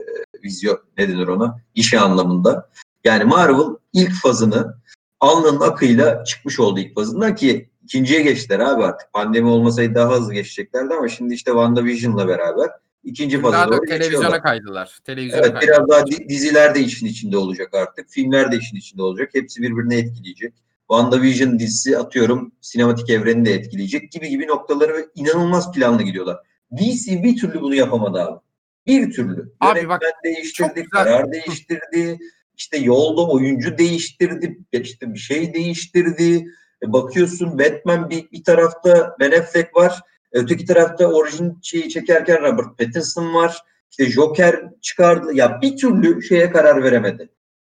e, 0.00 0.04
vizyon 0.44 0.78
ne 0.98 1.08
denir 1.08 1.28
ona? 1.28 1.60
İşe 1.74 2.00
anlamında. 2.00 2.70
Yani 3.04 3.24
Marvel 3.24 3.76
ilk 3.92 4.12
fazını 4.22 4.74
alnının 5.20 5.60
akıyla 5.60 6.24
çıkmış 6.24 6.60
oldu 6.60 6.80
ilk 6.80 6.94
fazından 6.94 7.34
ki 7.34 7.70
ikinciye 7.84 8.22
geçtiler 8.22 8.60
abi 8.60 8.84
artık. 8.84 9.12
Pandemi 9.12 9.48
olmasaydı 9.48 9.94
daha 9.94 10.16
hızlı 10.16 10.34
geçeceklerdi 10.34 10.94
ama 10.94 11.08
şimdi 11.08 11.34
işte 11.34 11.50
WandaVision'la 11.50 12.28
beraber 12.28 12.70
ikinci 13.04 13.40
faza 13.40 13.52
daha 13.56 13.66
da 13.66 13.72
doğru 13.72 13.80
geçiyorlar. 13.80 14.08
televizyona 14.08 14.42
kaydılar. 14.42 14.98
Televizyona 15.04 15.42
Evet 15.46 15.52
kaydılar. 15.54 15.76
biraz 15.78 15.88
daha 15.88 16.06
di- 16.06 16.28
diziler 16.28 16.74
de 16.74 16.80
işin 16.80 17.06
içinde 17.06 17.36
olacak 17.36 17.74
artık. 17.74 18.10
Filmler 18.10 18.52
de 18.52 18.56
işin 18.56 18.76
içinde 18.76 19.02
olacak. 19.02 19.30
Hepsi 19.32 19.62
birbirini 19.62 19.94
etkileyecek. 19.94 20.54
WandaVision 20.90 21.58
dizisi 21.58 21.98
atıyorum 21.98 22.52
sinematik 22.60 23.10
evreni 23.10 23.44
de 23.44 23.54
etkileyecek 23.54 24.12
gibi 24.12 24.28
gibi 24.28 24.46
noktaları 24.46 24.94
ve 24.94 25.06
inanılmaz 25.14 25.72
planlı 25.72 26.02
gidiyorlar. 26.02 26.36
DC 26.78 27.22
bir 27.22 27.36
türlü 27.36 27.60
bunu 27.60 27.74
yapamadı 27.74 28.20
abi. 28.22 28.40
Bir 28.86 29.12
türlü. 29.12 29.52
Abi 29.60 29.78
Yönetmen 29.78 29.88
bak, 29.88 30.02
değiştirdi, 30.24 30.84
karar 30.90 31.32
değiştirdi. 31.32 32.18
işte 32.56 32.76
yolda 32.78 33.28
oyuncu 33.28 33.78
değiştirdi, 33.78 34.58
işte 34.72 35.14
bir 35.14 35.18
şey 35.18 35.54
değiştirdi. 35.54 36.46
E 36.82 36.92
bakıyorsun 36.92 37.58
Batman 37.58 38.10
bir, 38.10 38.30
bir 38.30 38.44
tarafta 38.44 39.16
Ben 39.20 39.30
Affleck 39.30 39.76
var. 39.76 40.00
Öteki 40.32 40.64
tarafta 40.64 41.06
orijin 41.06 41.58
şeyi 41.62 41.88
çekerken 41.88 42.42
Robert 42.42 42.78
Pattinson 42.78 43.34
var. 43.34 43.58
İşte 43.90 44.10
Joker 44.10 44.60
çıkardı. 44.80 45.34
Ya 45.34 45.58
bir 45.62 45.76
türlü 45.76 46.22
şeye 46.22 46.50
karar 46.50 46.82
veremedi. 46.82 47.28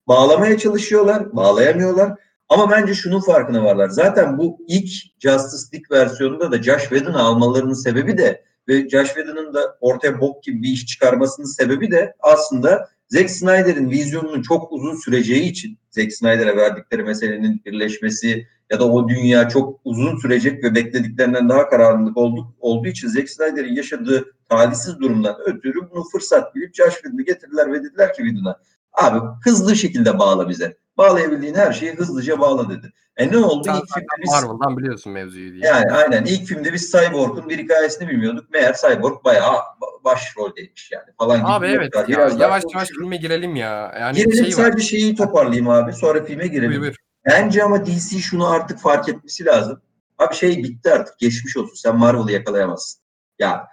Bağlamaya 0.07 0.57
çalışıyorlar, 0.57 1.35
bağlayamıyorlar. 1.35 2.13
Ama 2.49 2.71
bence 2.71 2.93
şunun 2.93 3.19
farkına 3.19 3.63
varlar. 3.63 3.89
Zaten 3.89 4.37
bu 4.37 4.59
ilk 4.67 4.89
Justice 5.19 5.63
League 5.73 5.99
versiyonunda 5.99 6.51
da 6.51 6.63
Josh 6.63 6.81
Whedon'ı 6.81 7.19
almalarının 7.19 7.73
sebebi 7.73 8.17
de 8.17 8.43
ve 8.67 8.89
Josh 8.89 9.07
Whedon'ın 9.07 9.53
da 9.53 9.77
ortaya 9.81 10.21
bok 10.21 10.43
gibi 10.43 10.63
bir 10.63 10.67
iş 10.67 10.85
çıkarmasının 10.85 11.47
sebebi 11.47 11.91
de 11.91 12.15
aslında 12.19 12.89
Zack 13.07 13.29
Snyder'in 13.29 13.89
vizyonunun 13.89 14.41
çok 14.41 14.71
uzun 14.71 14.95
süreceği 14.95 15.43
için 15.43 15.79
Zack 15.91 16.13
Snyder'e 16.13 16.57
verdikleri 16.57 17.03
meselenin 17.03 17.61
birleşmesi 17.65 18.47
ya 18.71 18.79
da 18.79 18.91
o 18.91 19.09
dünya 19.09 19.49
çok 19.49 19.79
uzun 19.83 20.17
sürecek 20.17 20.63
ve 20.63 20.75
beklediklerinden 20.75 21.49
daha 21.49 21.69
karanlık 21.69 22.17
olduğu, 22.17 22.55
olduğu 22.59 22.87
için 22.87 23.07
Zack 23.07 23.29
Snyder'in 23.29 23.75
yaşadığı 23.75 24.25
talihsiz 24.49 24.99
durumdan 24.99 25.35
ötürü 25.45 25.89
bunu 25.91 26.03
fırsat 26.03 26.55
bilip 26.55 26.75
Josh 26.75 26.93
Whedon'ı 26.93 27.21
getirdiler 27.25 27.71
ve 27.73 27.83
dediler 27.83 28.13
ki 28.13 28.23
Whedon'a 28.23 28.59
Abi 28.93 29.19
hızlı 29.43 29.75
şekilde 29.75 30.19
bağla 30.19 30.49
bize. 30.49 30.77
Bağlayabildiğin 30.97 31.55
her 31.55 31.73
şeyi 31.73 31.91
hızlıca 31.93 32.39
bağla 32.39 32.69
dedi. 32.69 32.91
E 33.17 33.31
ne 33.31 33.37
oldu? 33.37 33.63
Sen 33.65 33.73
İlk 33.75 33.93
filmde 33.93 34.07
biz 34.23 34.31
Marvel'dan 34.31 34.77
biliyorsun 34.77 35.13
mevzuyu 35.13 35.53
diye. 35.53 35.65
yani 35.65 35.91
aynen 35.91 36.25
ilk 36.25 36.45
filmde 36.45 36.73
biz 36.73 36.91
Cyborg'un 36.91 37.49
bir 37.49 37.57
hikayesini 37.57 38.09
bilmiyorduk. 38.09 38.49
Meğer 38.53 38.75
Cyborg 38.81 39.23
bayağı 39.25 39.53
ba- 39.55 40.03
başroldeymiş 40.03 40.91
yani 40.91 41.05
falan 41.17 41.37
gibi. 41.37 41.47
Abi 41.47 41.67
bir 41.67 41.73
evet 41.73 41.95
ya 41.95 42.05
yavaş 42.07 42.33
yavaş 42.39 42.63
konuşuruz. 42.63 42.99
filme 42.99 43.17
girelim 43.17 43.55
ya. 43.55 43.95
Yani 43.99 44.15
Girelim 44.15 44.33
şey 44.45 44.45
var. 44.45 44.69
sadece 44.71 44.83
şeyi 44.87 45.15
toparlayayım 45.15 45.69
abi. 45.69 45.93
Sonra 45.93 46.23
filme 46.23 46.47
girelim. 46.47 46.69
Buyur, 46.71 46.81
buyur. 46.81 46.95
Bence 47.25 47.63
ama 47.63 47.85
DC 47.85 48.19
şunu 48.19 48.47
artık 48.47 48.79
fark 48.79 49.09
etmesi 49.09 49.45
lazım. 49.45 49.81
Abi 50.17 50.35
şey 50.35 50.63
bitti 50.63 50.91
artık. 50.91 51.19
Geçmiş 51.19 51.57
olsun. 51.57 51.75
Sen 51.75 51.95
Marvel'ı 51.97 52.31
yakalayamazsın. 52.31 53.01
Ya 53.39 53.67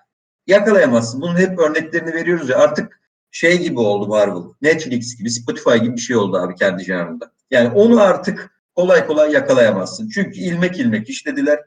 yakalayamazsın. 0.47 1.21
Bunun 1.21 1.37
hep 1.37 1.59
örneklerini 1.59 2.13
veriyoruz 2.15 2.49
ya. 2.49 2.59
Artık 2.59 3.01
şey 3.31 3.59
gibi 3.63 3.81
oldu 3.81 4.09
Marvel. 4.09 4.43
Netflix 4.63 5.19
gibi, 5.19 5.31
Spotify 5.31 5.77
gibi 5.77 5.97
bir 5.97 6.01
şey 6.01 6.17
oldu 6.17 6.37
abi 6.39 6.55
kendi 6.55 6.85
janrında. 6.85 7.33
Yani 7.51 7.69
onu 7.71 8.01
artık 8.01 8.51
kolay 8.75 9.07
kolay 9.07 9.33
yakalayamazsın. 9.33 10.09
Çünkü 10.09 10.39
ilmek 10.41 10.79
ilmek 10.79 11.09
işlediler. 11.09 11.61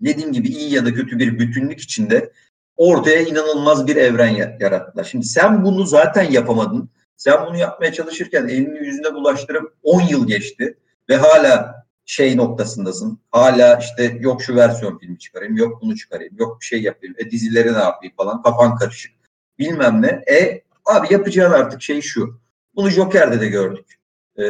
Dediğim 0.00 0.32
gibi 0.32 0.48
iyi 0.48 0.74
ya 0.74 0.84
da 0.86 0.94
kötü 0.94 1.18
bir 1.18 1.38
bütünlük 1.38 1.80
içinde 1.80 2.32
ortaya 2.76 3.20
inanılmaz 3.22 3.86
bir 3.86 3.96
evren 3.96 4.28
ya- 4.28 4.56
yarattılar. 4.60 5.04
Şimdi 5.04 5.26
sen 5.26 5.64
bunu 5.64 5.86
zaten 5.86 6.22
yapamadın. 6.30 6.90
Sen 7.16 7.46
bunu 7.46 7.56
yapmaya 7.56 7.92
çalışırken 7.92 8.48
elini 8.48 8.86
yüzüne 8.86 9.14
bulaştırıp 9.14 9.74
10 9.82 10.00
yıl 10.00 10.26
geçti 10.26 10.78
ve 11.10 11.16
hala 11.16 11.84
şey 12.04 12.36
noktasındasın. 12.36 13.20
Hala 13.30 13.78
işte 13.78 14.18
yok 14.20 14.42
şu 14.42 14.56
versiyon 14.56 14.98
filmi 14.98 15.18
çıkarayım, 15.18 15.56
yok 15.56 15.82
bunu 15.82 15.96
çıkarayım, 15.96 16.36
yok 16.38 16.60
bir 16.60 16.66
şey 16.66 16.82
yapayım, 16.82 17.14
e 17.18 17.30
dizileri 17.30 17.72
ne 17.74 17.78
yapayım 17.78 18.14
falan 18.16 18.42
kafan 18.42 18.76
karışık. 18.76 19.12
Bilmem 19.58 20.02
ne. 20.02 20.34
E 20.34 20.62
abi 20.86 21.12
yapacağın 21.12 21.52
artık 21.52 21.82
şey 21.82 22.00
şu. 22.00 22.40
Bunu 22.74 22.90
Joker'de 22.90 23.40
de 23.40 23.46
gördük. 23.46 24.00
Ee, 24.38 24.44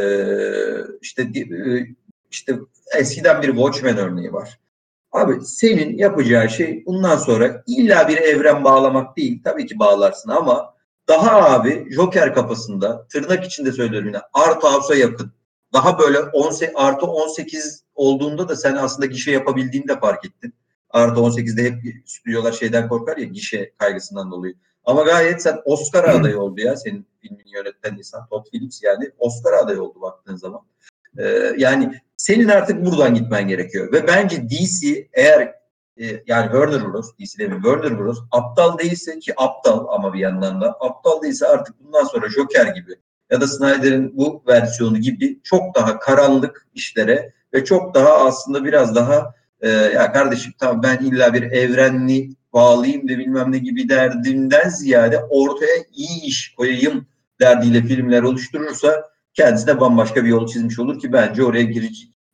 işte 1.00 1.22
e, 1.22 1.86
işte 2.30 2.58
eskiden 2.98 3.42
bir 3.42 3.48
Watchmen 3.48 3.96
örneği 3.96 4.32
var. 4.32 4.60
Abi 5.12 5.44
senin 5.44 5.98
yapacağı 5.98 6.50
şey 6.50 6.86
bundan 6.86 7.16
sonra 7.16 7.62
illa 7.66 8.08
bir 8.08 8.16
evren 8.16 8.64
bağlamak 8.64 9.16
değil. 9.16 9.40
Tabii 9.44 9.66
ki 9.66 9.78
bağlarsın 9.78 10.30
ama 10.30 10.74
daha 11.08 11.50
abi 11.50 11.86
Joker 11.90 12.34
kafasında 12.34 13.06
tırnak 13.06 13.44
içinde 13.44 13.72
söylüyorum 13.72 14.08
yine 14.08 14.20
Art 14.32 14.64
House'a 14.64 14.96
yakın. 14.96 15.32
Daha 15.72 15.98
böyle 15.98 16.18
10, 16.18 16.52
artı 16.74 17.06
18 17.06 17.84
olduğunda 17.94 18.48
da 18.48 18.56
sen 18.56 18.76
aslında 18.76 19.06
gişe 19.06 19.30
yapabildiğini 19.30 19.88
de 19.88 20.00
fark 20.00 20.24
ettin. 20.24 20.54
Artı 20.90 21.20
18'de 21.20 21.64
hep 21.64 21.78
stüdyolar 22.06 22.52
şeyden 22.52 22.88
korkar 22.88 23.16
ya 23.16 23.24
gişe 23.24 23.72
kaygısından 23.78 24.30
dolayı. 24.30 24.54
Ama 24.84 25.02
gayet 25.02 25.42
sen 25.42 25.60
Oscar 25.64 26.04
adayı 26.04 26.38
oldu 26.38 26.60
ya 26.60 26.76
senin 26.76 27.06
filmini 27.20 27.54
yöneten 27.54 27.98
insan 27.98 28.26
Todd 28.26 28.46
Phillips 28.50 28.82
yani 28.82 29.10
Oscar 29.18 29.52
adayı 29.52 29.82
oldu 29.82 30.00
baktığın 30.00 30.36
zaman. 30.36 30.60
Ee, 31.18 31.52
yani 31.56 31.94
senin 32.16 32.48
artık 32.48 32.86
buradan 32.86 33.14
gitmen 33.14 33.48
gerekiyor. 33.48 33.92
Ve 33.92 34.06
bence 34.06 34.48
DC 34.50 35.08
eğer 35.12 35.54
e, 36.00 36.22
yani 36.26 36.44
Warner 36.44 36.92
Bros. 36.92 37.10
DC 37.20 37.38
demeyeyim 37.38 37.62
Warner 37.62 37.98
Bros. 37.98 38.18
aptal 38.30 38.78
değilse 38.78 39.18
ki 39.18 39.32
aptal 39.36 39.86
ama 39.88 40.14
bir 40.14 40.20
yandan 40.20 40.60
da 40.60 40.76
aptal 40.80 41.22
değilse 41.22 41.46
artık 41.46 41.84
bundan 41.84 42.04
sonra 42.04 42.30
Joker 42.30 42.66
gibi 42.66 42.96
ya 43.30 43.40
da 43.40 43.46
Snyder'in 43.46 44.16
bu 44.16 44.42
versiyonu 44.48 44.98
gibi 44.98 45.40
çok 45.42 45.74
daha 45.74 45.98
karanlık 45.98 46.66
işlere 46.74 47.32
ve 47.54 47.64
çok 47.64 47.94
daha 47.94 48.26
aslında 48.26 48.64
biraz 48.64 48.94
daha 48.94 49.34
e, 49.60 49.68
ya 49.68 50.12
kardeşim 50.12 50.52
tamam 50.58 50.82
ben 50.82 50.98
illa 50.98 51.34
bir 51.34 51.42
evrenli 51.42 52.30
bağlayayım 52.52 53.08
da 53.08 53.18
bilmem 53.18 53.52
ne 53.52 53.58
gibi 53.58 53.88
derdimden 53.88 54.68
ziyade 54.68 55.18
ortaya 55.18 55.76
iyi 55.92 56.22
iş 56.22 56.54
koyayım 56.54 57.06
derdiyle 57.40 57.82
filmler 57.82 58.22
oluşturursa 58.22 59.10
kendisine 59.34 59.80
bambaşka 59.80 60.24
bir 60.24 60.28
yol 60.28 60.46
çizmiş 60.46 60.78
olur 60.78 61.00
ki 61.00 61.12
bence 61.12 61.44
oraya 61.44 61.72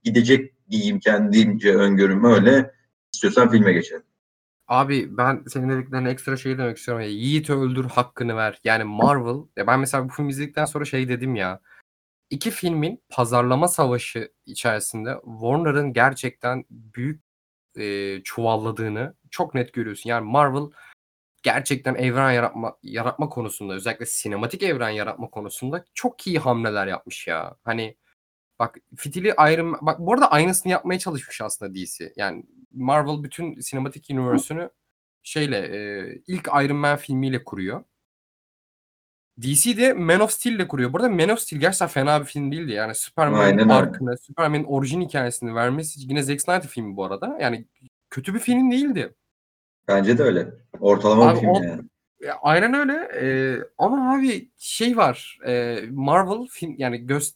gidecek 0.04 0.70
diyeyim 0.70 1.00
kendimce 1.00 1.74
öngörüm 1.74 2.24
öyle. 2.24 2.70
İstiyorsan 3.12 3.50
filme 3.50 3.72
geçelim. 3.72 4.02
Abi 4.68 5.16
ben 5.16 5.44
senin 5.48 5.68
dediklerine 5.68 6.10
ekstra 6.10 6.36
şey 6.36 6.58
demek 6.58 6.76
istiyorum. 6.78 7.04
Yiğit 7.04 7.50
öldür 7.50 7.84
hakkını 7.84 8.36
ver. 8.36 8.60
Yani 8.64 8.84
Marvel. 8.84 9.46
Ya 9.56 9.66
ben 9.66 9.80
mesela 9.80 10.08
bu 10.08 10.12
film 10.12 10.28
izledikten 10.28 10.64
sonra 10.64 10.84
şey 10.84 11.08
dedim 11.08 11.34
ya. 11.34 11.60
İki 12.30 12.50
filmin 12.50 13.02
pazarlama 13.08 13.68
savaşı 13.68 14.32
içerisinde 14.46 15.14
Warner'ın 15.24 15.92
gerçekten 15.92 16.64
büyük 16.70 17.22
e, 17.78 18.22
çuvalladığını 18.24 19.14
çok 19.30 19.54
net 19.54 19.72
görüyorsun. 19.72 20.10
Yani 20.10 20.30
Marvel 20.30 20.70
gerçekten 21.42 21.94
evren 21.94 22.32
yaratma 22.32 22.76
yaratma 22.82 23.28
konusunda 23.28 23.74
özellikle 23.74 24.06
sinematik 24.06 24.62
evren 24.62 24.90
yaratma 24.90 25.30
konusunda 25.30 25.84
çok 25.94 26.26
iyi 26.26 26.38
hamleler 26.38 26.86
yapmış 26.86 27.26
ya. 27.26 27.56
Hani 27.64 27.96
bak 28.58 28.78
fitili 28.96 29.34
ayrım 29.34 29.76
bak 29.82 29.98
bu 29.98 30.12
arada 30.14 30.30
aynısını 30.30 30.72
yapmaya 30.72 30.98
çalışmış 30.98 31.40
aslında 31.40 31.74
DC. 31.74 32.12
Yani 32.16 32.44
Marvel 32.76 33.22
bütün 33.22 33.60
sinematik 33.60 34.06
universe'ünü 34.10 34.70
şeyle 35.22 35.58
e, 35.58 36.12
ilk 36.26 36.48
Iron 36.64 36.76
Man 36.76 36.96
filmiyle 36.96 37.44
kuruyor. 37.44 37.84
DC 39.42 39.76
de 39.76 39.92
Man 39.92 40.20
of 40.20 40.30
Steel 40.30 40.52
ile 40.54 40.68
kuruyor. 40.68 40.92
Burada 40.92 41.08
Man 41.08 41.28
of 41.28 41.38
Steel 41.40 41.60
gerçekten 41.60 41.88
fena 41.88 42.20
bir 42.20 42.26
film 42.26 42.52
değildi. 42.52 42.72
Yani 42.72 42.94
Superman'in 42.94 43.68
arkını, 43.68 44.18
Superman'in 44.18 44.64
orijin 44.64 45.00
hikayesini 45.00 45.54
vermesi 45.54 46.00
yine 46.02 46.22
Zack 46.22 46.40
Snyder 46.40 46.66
filmi 46.68 46.96
bu 46.96 47.04
arada. 47.04 47.38
Yani 47.40 47.66
kötü 48.10 48.34
bir 48.34 48.38
film 48.38 48.70
değildi. 48.70 49.14
Bence 49.88 50.18
de 50.18 50.22
öyle. 50.22 50.48
Ortalama 50.80 51.28
Abi 51.28 51.34
bir 51.36 51.40
film 51.40 51.50
o- 51.50 51.62
yani. 51.62 51.82
Ya, 52.20 52.38
aynen 52.42 52.74
öyle. 52.74 53.08
Ee, 53.14 53.58
ama 53.78 54.14
abi 54.14 54.50
şey 54.56 54.96
var. 54.96 55.38
e, 55.46 55.80
Marvel 55.90 56.46
film 56.50 56.74
yani 56.78 57.06
göz 57.06 57.34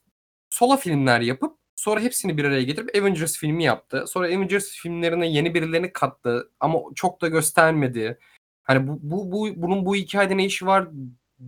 solo 0.50 0.76
filmler 0.76 1.20
yapıp 1.20 1.59
sonra 1.80 2.00
hepsini 2.00 2.36
bir 2.36 2.44
araya 2.44 2.62
getirip 2.62 2.96
Avengers 2.96 3.38
filmi 3.38 3.64
yaptı. 3.64 4.04
Sonra 4.06 4.26
Avengers 4.26 4.70
filmlerine 4.70 5.26
yeni 5.28 5.54
birilerini 5.54 5.92
kattı 5.92 6.50
ama 6.60 6.80
çok 6.94 7.20
da 7.20 7.28
göstermedi. 7.28 8.18
Hani 8.62 8.88
bu, 8.88 8.98
bu, 9.02 9.32
bu 9.32 9.62
bunun 9.62 9.86
bu 9.86 9.96
hikayede 9.96 10.36
ne 10.36 10.44
işi 10.44 10.66
var 10.66 10.88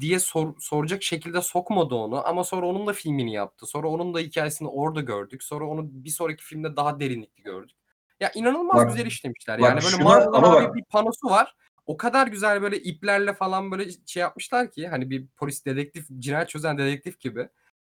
diye 0.01 0.18
sor- 0.18 0.55
soracak 0.61 1.03
şekilde 1.03 1.42
sokmadı 1.42 1.95
onu 1.95 2.27
ama 2.27 2.45
sonra 2.45 2.66
onun 2.66 2.87
da 2.87 2.92
filmini 2.92 3.33
yaptı. 3.33 3.66
Sonra 3.66 3.88
onun 3.88 4.14
da 4.14 4.18
hikayesini 4.18 4.68
orada 4.68 5.01
gördük. 5.01 5.42
Sonra 5.42 5.64
onu 5.64 5.88
bir 5.92 6.11
sonraki 6.11 6.45
filmde 6.45 6.77
daha 6.77 7.01
derinlikli 7.01 7.42
gördük. 7.42 7.77
Ya 8.21 8.31
inanılmaz 8.35 8.77
Bak- 8.77 8.88
güzel 8.88 9.07
işlemişler. 9.07 9.61
bak 9.61 9.68
Yani 9.68 9.81
böyle 9.85 10.05
Marvel'ın 10.05 10.33
abi 10.33 10.64
bak- 10.64 10.75
bir 10.75 10.85
panosu 10.85 11.31
var 11.31 11.55
o 11.87 11.97
kadar 11.97 12.27
güzel 12.27 12.62
böyle 12.62 12.79
iplerle 12.79 13.35
falan 13.35 13.71
böyle 13.71 13.90
şey 14.07 14.21
yapmışlar 14.21 14.71
ki 14.71 14.88
hani 14.88 15.11
bir 15.11 15.27
polis 15.27 15.64
dedektif 15.64 16.07
cinayet 16.18 16.49
çözen 16.49 16.79
dedektif 16.79 17.21
gibi. 17.21 17.49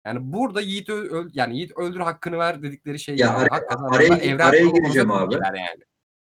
Yani 0.10 0.34
burada 0.34 0.62
Yiğit 0.62 0.90
öl, 0.90 1.30
yani 1.34 1.58
Yiğit 1.58 1.78
öldür 1.78 2.00
hakkını 2.00 2.38
ver 2.38 2.64
dedikleri 2.64 3.00
şey 3.00 3.16
Ya 3.16 3.28
yani. 3.28 3.38
araya- 3.38 3.68
araya- 3.70 4.46
araya 4.46 4.64
kurgusunda 4.64 4.80
gireceğim 4.80 5.12
abi. 5.12 5.34
Yani. 5.34 5.58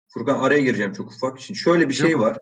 Furkan 0.07 0.39
araya 0.39 0.61
gireceğim 0.61 0.93
çok 0.93 1.11
ufak. 1.11 1.39
Şimdi 1.39 1.59
şöyle 1.59 1.89
bir 1.89 1.93
şey 1.93 2.19
var. 2.19 2.37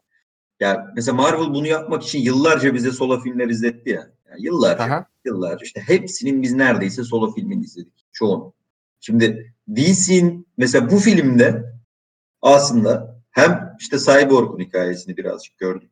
Ya 0.60 0.92
mesela 0.96 1.16
Marvel 1.16 1.54
bunu 1.54 1.68
yapmak 1.68 2.04
için 2.04 2.20
yıllarca 2.20 2.74
bize 2.74 2.92
solo 2.92 3.22
filmler 3.22 3.48
izletti 3.48 3.90
ya. 3.90 4.12
Yani 4.30 4.46
yıllarca. 4.46 4.84
Aha. 4.84 5.06
yıllarca 5.26 5.66
işte 5.66 5.82
hepsinin 5.82 6.42
biz 6.42 6.54
neredeyse 6.54 7.04
solo 7.04 7.34
filmini 7.34 7.64
izledik. 7.64 8.06
Çoğunu. 8.12 8.54
Şimdi 9.00 9.54
DC'nin 9.76 10.48
mesela 10.58 10.90
bu 10.92 10.98
filmde 10.98 11.74
aslında 12.42 13.22
hem 13.32 13.76
işte 13.80 13.98
Cyborg'un 14.00 14.60
hikayesini 14.60 15.18
birazcık 15.18 15.58
gördük. 15.58 15.92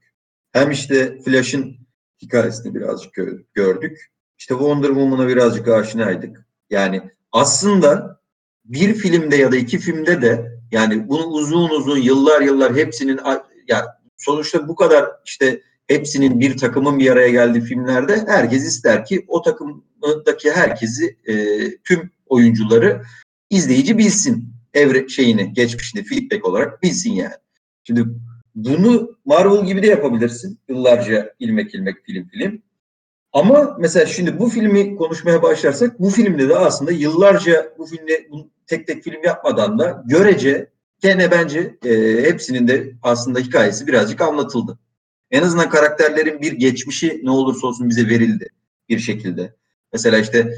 Hem 0.52 0.72
işte 0.72 1.20
Flash'ın 1.26 1.78
hikayesini 2.22 2.76
birazcık 2.76 3.14
gö- 3.14 3.44
gördük. 3.54 4.12
İşte 4.38 4.54
Wonder 4.54 4.88
Woman'a 4.88 5.28
birazcık 5.28 5.68
aşinaydık. 5.68 6.46
Yani 6.70 7.02
aslında 7.32 8.20
bir 8.66 8.94
filmde 8.94 9.36
ya 9.36 9.52
da 9.52 9.56
iki 9.58 9.80
filmde 9.80 10.22
de 10.22 10.52
yani 10.72 11.08
bunu 11.10 11.26
uzun 11.26 11.70
uzun 11.70 11.98
yıllar 11.98 12.42
yıllar 12.42 12.76
hepsinin 12.76 13.18
a- 13.18 13.48
ya 13.68 13.86
sonuçta 14.18 14.68
bu 14.68 14.76
kadar 14.76 15.06
işte 15.26 15.62
hepsinin 15.88 16.40
bir 16.40 16.58
takımın 16.58 17.00
bir 17.00 17.12
araya 17.12 17.30
geldiği 17.30 17.62
filmlerde 17.62 18.24
herkes 18.28 18.66
ister 18.66 19.06
ki 19.06 19.26
o 19.28 19.42
takımdaki 19.42 20.52
herkesi 20.52 21.18
e, 21.28 21.34
tüm 21.78 22.12
oyuncuları 22.26 23.02
izleyici 23.50 23.98
bilsin 23.98 24.54
evre 24.74 25.08
şeyini 25.08 25.54
geçmişini 25.54 26.04
feedback 26.04 26.46
olarak 26.46 26.84
bilsin 26.84 27.12
yani. 27.12 27.34
Şimdi 27.84 28.06
bunu 28.56 29.18
Marvel 29.26 29.66
gibi 29.66 29.84
de 29.84 29.88
yapabilirsin. 29.88 30.60
Yıllarca 30.70 31.34
ilmek 31.40 31.76
ilmek 31.76 32.06
film 32.06 32.28
film. 32.28 32.62
Ama 33.34 33.76
mesela 33.80 34.06
şimdi 34.06 34.40
bu 34.40 34.50
filmi 34.50 34.96
konuşmaya 34.96 35.42
başlarsak 35.42 36.00
bu 36.00 36.10
filmde 36.10 36.50
de 36.50 36.56
aslında 36.56 36.92
yıllarca 36.92 37.74
bu 37.78 37.86
filmde 37.86 38.28
tek 38.68 38.88
tek 38.88 39.04
film 39.04 39.24
yapmadan 39.24 39.80
da 39.80 40.04
görece 40.06 40.70
gene 41.02 41.32
bence 41.32 41.78
e, 41.86 42.22
hepsinin 42.24 42.68
de 42.68 42.94
aslında 43.04 43.40
hikayesi 43.40 43.88
birazcık 43.88 44.22
anlatıldı. 44.22 44.80
En 45.32 45.42
azından 45.42 45.70
karakterlerin 45.70 46.42
bir 46.42 46.52
geçmişi 46.52 47.22
ne 47.24 47.32
olursa 47.32 47.68
olsun 47.68 47.90
bize 47.90 48.10
verildi 48.10 48.50
bir 48.90 49.00
şekilde. 49.00 49.56
Mesela 49.94 50.18
işte 50.18 50.54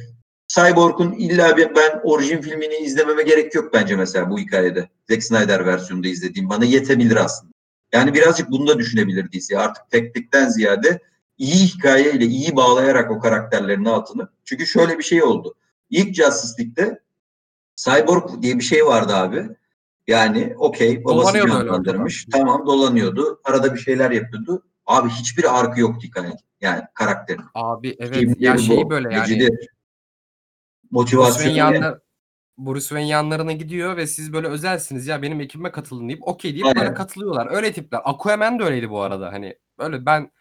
Cyborg'un 0.48 1.12
illa 1.12 1.58
ben 1.58 2.02
orijin 2.04 2.42
filmini 2.42 2.76
izlememe 2.76 3.24
gerek 3.24 3.56
yok 3.56 3.74
bence 3.74 3.96
mesela 3.96 4.30
bu 4.30 4.40
hikayede. 4.40 4.90
Zack 5.10 5.24
Snyder 5.24 5.66
versiyonunda 5.66 6.08
izlediğim 6.08 6.50
bana 6.50 6.66
yetebilir 6.66 7.16
aslında. 7.16 7.54
Yani 7.94 8.14
birazcık 8.14 8.52
bunu 8.52 8.68
da 8.68 8.80
düşünebilir. 8.80 9.30
Artık 9.56 9.90
teknikten 9.90 10.50
ziyade 10.50 11.00
iyi 11.40 11.68
hikayeyle 11.68 12.26
iyi 12.26 12.56
bağlayarak 12.56 13.12
o 13.12 13.20
karakterlerin 13.20 13.86
altını. 13.86 14.30
Çünkü 14.46 14.68
şöyle 14.68 14.98
bir 14.98 15.04
şey 15.04 15.24
oldu. 15.24 15.56
İlk 15.90 16.16
Justice 16.16 16.64
League'de 16.64 17.02
Cyborg 17.76 18.42
diye 18.42 18.58
bir 18.58 18.64
şey 18.64 18.86
vardı 18.86 19.16
abi. 19.16 19.50
Yani 20.08 20.54
okey 20.58 21.04
babası 21.06 21.38
öyle 21.38 21.52
canlandırmış. 21.52 22.26
Tamam 22.32 22.66
dolanıyordu. 22.66 23.42
Arada 23.44 23.74
bir 23.74 23.80
şeyler 23.80 24.12
yapıyordu. 24.12 24.64
Abi 24.86 25.10
hiçbir 25.10 25.60
arkı 25.60 25.80
yoktu 25.80 26.08
hikaye. 26.08 26.34
Yani 26.62 26.82
karakterin. 26.94 27.44
Abi 27.54 27.96
evet 28.00 28.20
Kimliği 28.20 28.36
ya 28.40 28.56
bu, 28.56 28.60
şeyi 28.60 28.90
böyle 28.90 29.14
yani 29.14 29.28
gücüdür, 29.28 29.68
Motivasyonu. 30.92 32.00
Bruce 32.58 32.88
Wayne 32.88 33.08
yanlarına 33.08 33.52
gidiyor 33.52 33.98
ve 33.98 34.08
siz 34.08 34.34
böyle 34.34 34.48
özelsiniz 34.48 35.08
ya 35.08 35.22
benim 35.22 35.42
ekibime 35.42 35.72
katılın 35.72 36.10
deyip 36.10 36.28
okey 36.28 36.54
deyip 36.54 36.66
Aynen. 36.66 36.94
katılıyorlar. 36.94 37.48
Öyle 37.52 37.74
tipler. 37.74 38.02
Aquaman 38.04 38.60
da 38.60 38.64
öyleydi 38.64 38.90
bu 38.90 39.02
arada 39.02 39.32
hani 39.32 39.58
böyle 39.78 40.06
ben 40.06 40.32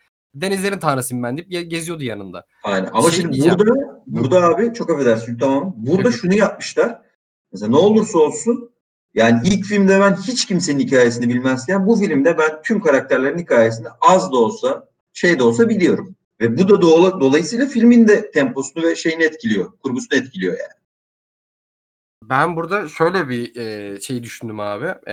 denizlerin 0.41 0.79
tanrısıyım 0.79 1.23
ben 1.23 1.37
deyip 1.37 1.51
ge- 1.53 1.63
geziyordu 1.69 2.03
yanında. 2.05 2.47
Aynen. 2.63 2.89
Ama 2.93 3.11
Şey 3.11 3.21
şimdi 3.21 3.33
diyeceğim. 3.33 3.59
burada 3.59 4.03
burada 4.07 4.43
abi 4.45 4.75
çok 4.75 4.91
affedersin 4.91 5.39
tamam. 5.39 5.75
Burada 5.77 6.13
şunu 6.13 6.35
yapmışlar. 6.35 7.03
Mesela 7.53 7.71
ne 7.71 7.77
olursa 7.77 8.19
olsun 8.19 8.71
yani 9.15 9.41
ilk 9.49 9.65
filmde 9.65 10.01
ben 10.01 10.15
hiç 10.17 10.47
kimsenin 10.47 10.81
hikayesini 10.81 11.29
bilmezken 11.29 11.87
bu 11.87 11.97
filmde 11.97 12.39
ben 12.39 12.63
tüm 12.63 12.81
karakterlerin 12.81 13.39
hikayesini 13.39 13.87
az 14.01 14.33
da 14.33 14.37
olsa 14.37 14.89
şey 15.13 15.39
de 15.39 15.43
olsa 15.43 15.69
biliyorum. 15.69 16.15
Ve 16.41 16.59
bu 16.59 16.69
da 16.69 16.75
dola- 16.75 17.21
dolayısıyla 17.21 17.67
filmin 17.67 18.09
de 18.09 18.31
temposunu 18.31 18.83
ve 18.85 18.97
şeyini 18.97 19.25
etkiliyor. 19.25 19.73
Kurgusunu 19.83 20.19
etkiliyor 20.19 20.53
yani. 20.59 20.79
Ben 22.23 22.57
burada 22.57 22.89
şöyle 22.89 23.29
bir 23.29 23.57
e, 23.57 24.01
şey 24.01 24.23
düşündüm 24.23 24.61
abi. 24.61 24.87
E, 25.07 25.13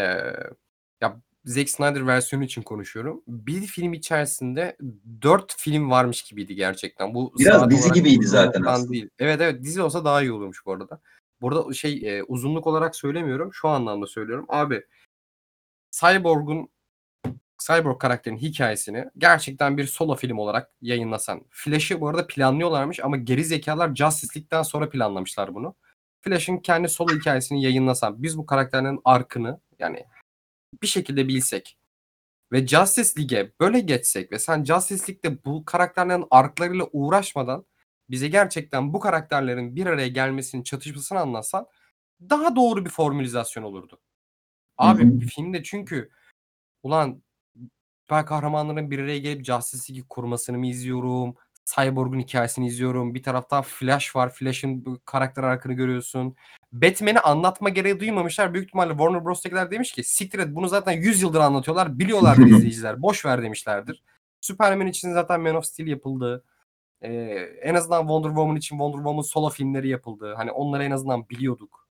ya 1.01 1.17
Zack 1.45 1.69
Snyder 1.69 2.07
versiyonu 2.07 2.43
için 2.43 2.61
konuşuyorum. 2.61 3.21
Bir 3.27 3.61
film 3.61 3.93
içerisinde 3.93 4.77
dört 5.21 5.55
film 5.57 5.91
varmış 5.91 6.21
gibiydi 6.23 6.55
gerçekten. 6.55 7.13
Bu 7.13 7.33
Biraz 7.39 7.69
dizi 7.69 7.91
gibiydi 7.91 8.27
zaten 8.27 8.63
aslında. 8.63 8.91
Değil. 8.91 9.09
Evet 9.19 9.41
evet 9.41 9.63
dizi 9.63 9.81
olsa 9.81 10.05
daha 10.05 10.21
iyi 10.21 10.31
olurmuş 10.31 10.65
bu 10.65 10.73
arada. 10.73 11.01
Burada 11.41 11.73
şey 11.73 12.17
e, 12.17 12.23
uzunluk 12.23 12.67
olarak 12.67 12.95
söylemiyorum. 12.95 13.53
Şu 13.53 13.67
anlamda 13.67 14.07
söylüyorum. 14.07 14.45
Abi 14.49 14.83
Cyborg'un 15.91 16.69
Cyborg 17.67 17.99
karakterinin 17.99 18.39
hikayesini 18.39 19.05
gerçekten 19.17 19.77
bir 19.77 19.85
solo 19.85 20.15
film 20.15 20.37
olarak 20.37 20.71
yayınlasan. 20.81 21.41
Flash'ı 21.49 22.01
bu 22.01 22.07
arada 22.07 22.27
planlıyorlarmış 22.27 22.99
ama 22.99 23.17
geri 23.17 23.45
zekalar 23.45 23.95
Justice 23.95 24.39
League'den 24.39 24.63
sonra 24.63 24.89
planlamışlar 24.89 25.55
bunu. 25.55 25.75
Flash'ın 26.21 26.57
kendi 26.57 26.89
solo 26.89 27.15
hikayesini 27.15 27.63
yayınlasan 27.63 28.23
biz 28.23 28.37
bu 28.37 28.45
karakterlerin 28.45 29.01
arkını 29.05 29.59
yani 29.79 30.05
bir 30.81 30.87
şekilde 30.87 31.27
bilsek 31.27 31.77
ve 32.51 32.67
Justice 32.67 33.21
League'e 33.21 33.53
böyle 33.59 33.79
geçsek 33.79 34.31
ve 34.31 34.39
sen 34.39 34.63
Justice 34.63 35.03
League'de 35.03 35.45
bu 35.45 35.65
karakterlerin 35.65 36.25
arklarıyla 36.31 36.87
uğraşmadan 36.91 37.65
bize 38.09 38.27
gerçekten 38.27 38.93
bu 38.93 38.99
karakterlerin 38.99 39.75
bir 39.75 39.85
araya 39.85 40.07
gelmesinin 40.07 40.63
çatışmasını 40.63 41.19
anlatsan 41.19 41.67
daha 42.21 42.55
doğru 42.55 42.85
bir 42.85 42.89
formülizasyon 42.89 43.63
olurdu. 43.63 44.01
Abi 44.77 45.03
Hı 45.03 45.07
hı. 45.07 45.19
filmde 45.19 45.63
çünkü 45.63 46.09
ulan 46.83 47.23
süper 48.01 48.25
kahramanların 48.25 48.91
bir 48.91 48.99
araya 48.99 49.19
gelip 49.19 49.45
Justice 49.45 49.93
League'i 49.93 50.07
kurmasını 50.07 50.57
mı 50.57 50.67
izliyorum? 50.67 51.35
Cyborg'un 51.65 52.19
hikayesini 52.19 52.67
izliyorum. 52.67 53.13
Bir 53.13 53.23
taraftan 53.23 53.63
Flash 53.63 54.15
var. 54.15 54.33
Flash'ın 54.33 54.99
karakter 55.05 55.43
arkını 55.43 55.73
görüyorsun. 55.73 56.35
Batman'i 56.73 57.19
anlatma 57.19 57.69
gereği 57.69 57.99
duymamışlar. 57.99 58.53
Büyük 58.53 58.67
ihtimalle 58.67 58.91
Warner 58.91 59.25
Bros'takiler 59.25 59.71
demiş 59.71 59.91
ki 59.91 60.03
siktir 60.03 60.39
et 60.39 60.47
bunu 60.55 60.67
zaten 60.67 60.91
100 60.91 61.21
yıldır 61.21 61.39
anlatıyorlar. 61.39 61.99
Biliyorlardır 61.99 62.47
izleyiciler. 62.57 63.01
Boş 63.01 63.25
ver 63.25 63.43
demişlerdir. 63.43 64.03
Superman 64.41 64.87
için 64.87 65.13
zaten 65.13 65.41
Man 65.41 65.55
of 65.55 65.65
Steel 65.65 65.87
yapıldı. 65.87 66.43
Ee, 67.01 67.09
en 67.61 67.75
azından 67.75 68.01
Wonder 68.01 68.29
Woman 68.29 68.55
için 68.55 68.75
Wonder 68.75 68.97
Woman 68.97 69.21
solo 69.21 69.49
filmleri 69.49 69.89
yapıldı. 69.89 70.33
Hani 70.37 70.51
onları 70.51 70.83
en 70.83 70.91
azından 70.91 71.29
biliyorduk. 71.29 71.87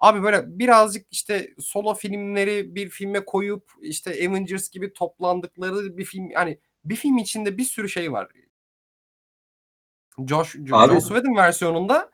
Abi 0.00 0.22
böyle 0.22 0.58
birazcık 0.58 1.06
işte 1.10 1.54
solo 1.58 1.94
filmleri 1.94 2.74
bir 2.74 2.88
filme 2.88 3.24
koyup 3.24 3.72
işte 3.82 4.10
Avengers 4.10 4.70
gibi 4.70 4.92
toplandıkları 4.92 5.96
bir 5.98 6.04
film 6.04 6.30
yani 6.30 6.58
bir 6.84 6.96
film 6.96 7.18
içinde 7.18 7.58
bir 7.58 7.64
sürü 7.64 7.88
şey 7.88 8.12
var. 8.12 8.28
Josh, 10.28 10.54
Jo- 10.54 10.76
Abi- 10.76 10.92
Joss 10.94 11.08
Whedon 11.08 11.36
versiyonunda 11.36 12.10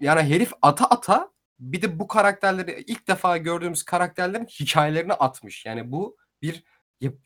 yani 0.00 0.20
herif 0.20 0.52
ata 0.62 0.84
ata 0.86 1.30
bir 1.60 1.82
de 1.82 1.98
bu 1.98 2.06
karakterleri 2.08 2.84
ilk 2.86 3.08
defa 3.08 3.36
gördüğümüz 3.36 3.82
karakterlerin 3.82 4.44
hikayelerini 4.46 5.12
atmış. 5.12 5.66
Yani 5.66 5.92
bu 5.92 6.16
bir 6.42 6.64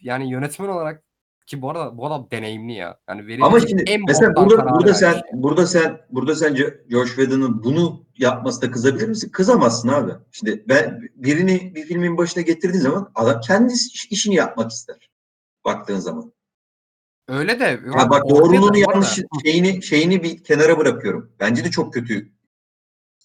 yani 0.00 0.30
yönetmen 0.30 0.68
olarak 0.68 1.04
ki 1.46 1.62
bu 1.62 1.70
arada 1.70 1.98
bu 1.98 2.06
adam 2.06 2.28
deneyimli 2.30 2.72
ya. 2.72 3.00
Yani 3.08 3.26
verilmiş 3.26 3.46
Ama 3.46 3.60
şimdi 3.60 3.82
en 3.82 4.02
mesela 4.06 4.34
burada 4.36 4.70
burada 4.74 4.94
sen 4.94 5.12
yani. 5.12 5.22
burada 5.32 5.66
sen 5.66 6.00
burada 6.10 6.34
sence 6.34 6.80
Josh 6.90 7.08
Whedon'ın 7.08 7.64
bunu 7.64 8.06
yapmasına 8.18 8.70
kızabilir 8.70 9.08
misin? 9.08 9.30
Kızamazsın 9.30 9.88
abi. 9.88 10.12
Şimdi 10.32 10.64
ben 10.68 11.00
birini 11.14 11.74
bir 11.74 11.82
filmin 11.84 12.18
başına 12.18 12.42
getirdiğin 12.42 12.82
zaman 12.82 13.12
adam 13.14 13.40
kendi 13.40 13.72
iş- 13.72 14.06
işini 14.10 14.34
yapmak 14.34 14.70
ister. 14.70 15.10
Baktığın 15.64 15.98
zaman. 15.98 16.32
Öyle 17.30 17.60
de 17.60 17.64
Ya 17.64 18.10
bak 18.10 18.28
doğruluğunu 18.28 18.78
yanlış 18.78 19.18
şeyini 19.44 19.82
şeyini 19.82 20.22
bir 20.22 20.44
kenara 20.44 20.78
bırakıyorum. 20.78 21.32
Bence 21.40 21.64
de 21.64 21.70
çok 21.70 21.94
kötü 21.94 22.28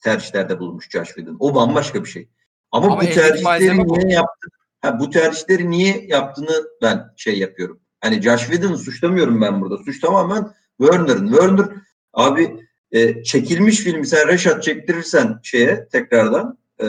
tercihlerde 0.03 0.59
bulunmuş 0.59 0.89
Josh 0.89 1.07
Whedon. 1.07 1.37
O 1.39 1.55
bambaşka 1.55 2.03
bir 2.03 2.09
şey. 2.09 2.29
Ama, 2.71 2.85
Ama 2.85 3.01
bu 3.01 3.05
tercihleri 3.05 3.87
niye 3.87 4.15
yaptı? 4.15 4.47
Ha, 4.81 4.99
bu 4.99 5.09
tercihleri 5.09 5.69
niye 5.69 6.05
yaptığını 6.07 6.63
ben 6.81 7.13
şey 7.15 7.39
yapıyorum. 7.39 7.79
Hani 8.01 8.21
Josh 8.21 8.41
Whedon'ı 8.41 8.77
suçlamıyorum 8.77 9.41
ben 9.41 9.61
burada. 9.61 9.77
Suç 9.77 9.99
tamamen 9.99 10.51
Werner'ın. 10.81 11.27
Werner 11.27 11.65
abi 12.13 12.59
e, 12.91 13.23
çekilmiş 13.23 13.79
filmi 13.79 14.07
sen 14.07 14.27
Reşat 14.27 14.63
çektirirsen 14.63 15.39
şeye 15.43 15.87
tekrardan 15.87 16.57
e, 16.79 16.87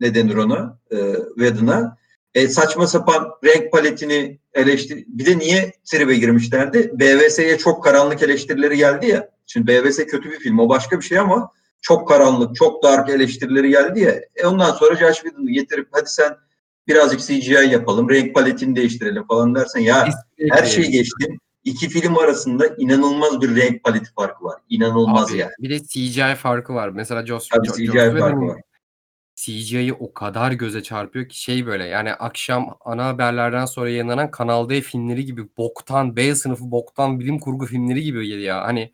ne 0.00 0.14
denir 0.14 0.36
ona 0.36 0.78
e, 0.90 0.96
Whedon'a 1.38 1.96
e, 2.34 2.48
saçma 2.48 2.86
sapan 2.86 3.28
renk 3.44 3.72
paletini 3.72 4.38
eleştir. 4.54 5.04
Bir 5.06 5.26
de 5.26 5.38
niye 5.38 5.72
tribe 5.84 6.14
girmişlerdi? 6.14 6.90
BVS'ye 6.94 7.58
çok 7.58 7.84
karanlık 7.84 8.22
eleştirileri 8.22 8.76
geldi 8.76 9.06
ya. 9.06 9.28
Şimdi 9.46 9.66
BVS 9.66 9.96
kötü 9.96 10.30
bir 10.30 10.38
film 10.38 10.58
o 10.58 10.68
başka 10.68 11.00
bir 11.00 11.04
şey 11.04 11.18
ama 11.18 11.50
çok 11.82 12.08
karanlık, 12.08 12.56
çok 12.56 12.82
dark 12.82 13.10
eleştirileri 13.10 13.70
geldi 13.70 14.00
ya. 14.00 14.14
E 14.36 14.46
ondan 14.46 14.72
sonra 14.72 14.96
Josh 14.96 15.16
Whedon'u 15.16 15.48
getirip 15.48 15.88
hadi 15.92 16.08
sen 16.08 16.36
birazcık 16.88 17.20
CGI 17.20 17.68
yapalım, 17.70 18.10
renk 18.10 18.34
paletini 18.34 18.76
değiştirelim 18.76 19.26
falan 19.26 19.54
dersen 19.54 19.80
ya 19.80 20.08
her 20.50 20.64
şeyi 20.64 20.90
geçtim. 20.90 21.38
İki 21.64 21.88
film 21.88 22.18
arasında 22.18 22.66
inanılmaz 22.78 23.40
bir 23.40 23.56
renk 23.56 23.84
paleti 23.84 24.12
farkı 24.14 24.44
var. 24.44 24.60
İnanılmaz 24.68 25.30
Abi, 25.30 25.38
yani. 25.38 25.52
Bir 25.58 25.70
de 25.70 25.84
CGI 25.84 26.34
farkı 26.34 26.74
var. 26.74 26.88
Mesela 26.88 27.26
Joss, 27.26 27.48
Tabii 27.48 27.68
CGI 27.68 27.86
Joss 27.86 28.18
farkı 28.18 28.46
var. 28.46 28.60
CGI'yi 29.34 29.92
o 29.92 30.14
kadar 30.14 30.52
göze 30.52 30.82
çarpıyor 30.82 31.28
ki 31.28 31.40
şey 31.42 31.66
böyle 31.66 31.84
yani 31.84 32.14
akşam 32.14 32.76
ana 32.84 33.06
haberlerden 33.06 33.64
sonra 33.64 33.90
yayınlanan 33.90 34.30
Kanal 34.30 34.68
D 34.68 34.80
filmleri 34.80 35.24
gibi 35.24 35.56
boktan 35.56 36.16
B 36.16 36.34
sınıfı 36.34 36.70
boktan 36.70 37.20
bilim 37.20 37.38
kurgu 37.38 37.66
filmleri 37.66 38.02
gibi 38.02 38.28
ya. 38.42 38.62
Hani 38.62 38.92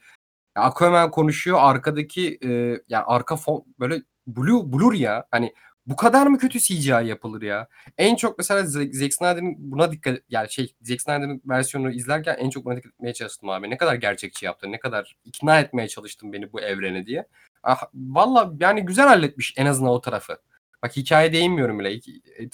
Aquaman 0.57 1.11
konuşuyor 1.11 1.59
arkadaki 1.61 2.39
e, 2.45 2.49
yani 2.89 3.05
arka 3.07 3.37
fon 3.37 3.65
böyle 3.81 4.03
blue 4.27 4.73
blur 4.73 4.95
ya. 4.95 5.27
Hani 5.31 5.55
bu 5.87 5.97
kadar 5.97 6.27
mı 6.27 6.39
kötü 6.39 6.61
CGI 6.61 6.91
yapılır 6.91 7.43
ya? 7.43 7.69
En 7.99 8.17
çok 8.17 8.39
mesela 8.39 8.67
Zack 8.67 9.15
Snyder'ın 9.15 9.55
buna 9.59 9.93
dikkat 9.93 10.19
yani 10.29 10.53
şey 10.53 10.75
Zack 10.83 11.03
Snyder'ın 11.03 11.43
versiyonunu 11.49 11.93
izlerken 11.93 12.37
en 12.39 12.51
çok 12.51 12.65
buna 12.65 12.77
dikkat 12.77 12.93
etmeye 12.93 13.15
çalıştım 13.15 13.49
abi. 13.49 13.71
Ne 13.71 13.77
kadar 13.77 13.95
gerçekçi 13.95 14.47
yaptı, 14.47 14.73
ne 14.73 14.79
kadar 14.79 15.17
ikna 15.25 15.61
etmeye 15.61 15.89
çalıştım 15.89 16.33
beni 16.33 16.53
bu 16.53 16.61
evrene 16.61 17.07
diye. 17.07 17.27
Ah, 17.63 17.83
Valla 17.95 18.53
yani 18.61 18.85
güzel 18.85 19.07
halletmiş 19.07 19.55
en 19.57 19.67
azından 19.67 19.93
o 19.93 20.01
tarafı. 20.01 20.39
Bak 20.83 20.97
hikaye 20.97 21.33
değinmiyorum 21.33 21.79
bile. 21.79 22.01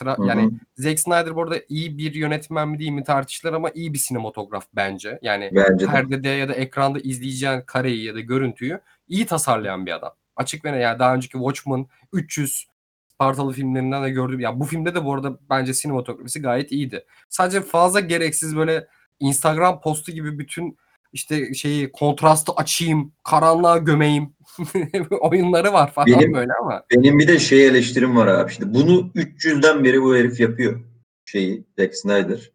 Hı. 0.00 0.26
yani 0.26 0.50
Zack 0.76 1.00
Snyder 1.00 1.36
bu 1.36 1.42
arada 1.42 1.56
iyi 1.68 1.98
bir 1.98 2.14
yönetmen 2.14 2.68
mi 2.68 2.78
değil 2.78 2.90
mi 2.90 3.04
tartışılır 3.04 3.52
ama 3.52 3.70
iyi 3.70 3.92
bir 3.92 3.98
sinematograf 3.98 4.66
bence. 4.76 5.18
Yani 5.22 5.50
Bence 5.54 5.86
de. 5.86 5.90
perdede 5.90 6.28
ya 6.28 6.48
da 6.48 6.54
ekranda 6.54 6.98
izleyeceğin 6.98 7.60
kareyi 7.60 8.04
ya 8.04 8.14
da 8.14 8.20
görüntüyü 8.20 8.80
iyi 9.08 9.26
tasarlayan 9.26 9.86
bir 9.86 9.92
adam. 9.92 10.12
Açık 10.36 10.64
ve 10.64 10.68
yani 10.70 10.98
daha 10.98 11.14
önceki 11.14 11.32
Watchmen 11.32 11.86
300 12.12 12.66
Spartalı 13.08 13.52
filmlerinden 13.52 14.04
de 14.04 14.10
gördüğüm 14.10 14.40
ya 14.40 14.60
bu 14.60 14.64
filmde 14.64 14.94
de 14.94 15.04
bu 15.04 15.14
arada 15.14 15.38
bence 15.50 15.74
sinematografisi 15.74 16.42
gayet 16.42 16.72
iyiydi. 16.72 17.04
Sadece 17.28 17.60
fazla 17.60 18.00
gereksiz 18.00 18.56
böyle 18.56 18.86
Instagram 19.20 19.80
postu 19.80 20.12
gibi 20.12 20.38
bütün 20.38 20.78
işte 21.14 21.54
şeyi 21.54 21.92
kontrastı 21.92 22.52
açayım, 22.52 23.12
karanlığa 23.24 23.78
gömeyim 23.78 24.34
oyunları 25.20 25.72
var 25.72 25.92
falan 25.92 26.06
Benim- 26.06 26.34
böyle 26.34 26.52
ama 26.62 26.82
Benim 26.90 27.18
bir 27.18 27.28
de 27.28 27.38
şey 27.38 27.66
eleştirim 27.66 28.16
var 28.16 28.26
abi. 28.26 28.52
Şimdi 28.52 28.74
bunu 28.74 29.10
300'den 29.14 29.84
beri 29.84 30.02
bu 30.02 30.16
herif 30.16 30.40
yapıyor. 30.40 30.80
Şeyi 31.24 31.64
Zack 31.78 31.94
Snyder. 31.96 32.50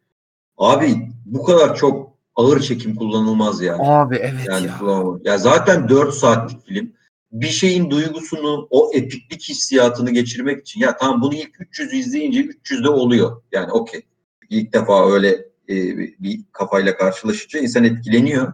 Abi 0.57 0.95
bu 1.25 1.43
kadar 1.43 1.75
çok 1.75 2.13
ağır 2.35 2.59
çekim 2.59 2.95
kullanılmaz 2.95 3.61
ya. 3.61 3.77
abi 3.79 4.15
evet 4.15 4.47
Yani 4.47 4.67
ya. 4.67 4.77
kullanılmaz. 4.79 5.21
Ya 5.25 5.37
zaten 5.37 5.89
4 5.89 6.13
saatlik 6.13 6.65
film. 6.65 6.93
Bir 7.31 7.47
şeyin 7.47 7.89
duygusunu, 7.91 8.67
o 8.69 8.91
epiklik 8.93 9.43
hissiyatını 9.49 10.11
geçirmek 10.11 10.61
için 10.61 10.79
ya 10.81 10.97
tamam 10.97 11.21
bunu 11.21 11.35
ilk 11.35 11.51
300 11.59 11.93
izleyince 11.93 12.39
300'de 12.41 12.89
oluyor. 12.89 13.41
Yani 13.51 13.71
okey. 13.71 14.01
İlk 14.49 14.73
defa 14.73 15.11
öyle 15.11 15.48
e, 15.69 15.97
bir 15.97 16.39
kafayla 16.51 16.97
karşılaşınca 16.97 17.59
insan 17.59 17.83
etkileniyor. 17.83 18.53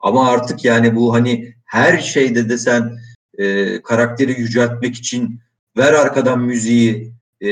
Ama 0.00 0.30
artık 0.30 0.64
yani 0.64 0.96
bu 0.96 1.14
hani 1.14 1.54
her 1.64 1.98
şeyde 1.98 2.48
de 2.48 2.58
sen 2.58 2.98
e, 3.38 3.82
karakteri 3.82 4.40
yüceltmek 4.40 4.94
için 4.96 5.40
ver 5.76 5.92
arkadan 5.92 6.40
müziği 6.40 7.12
e, 7.40 7.48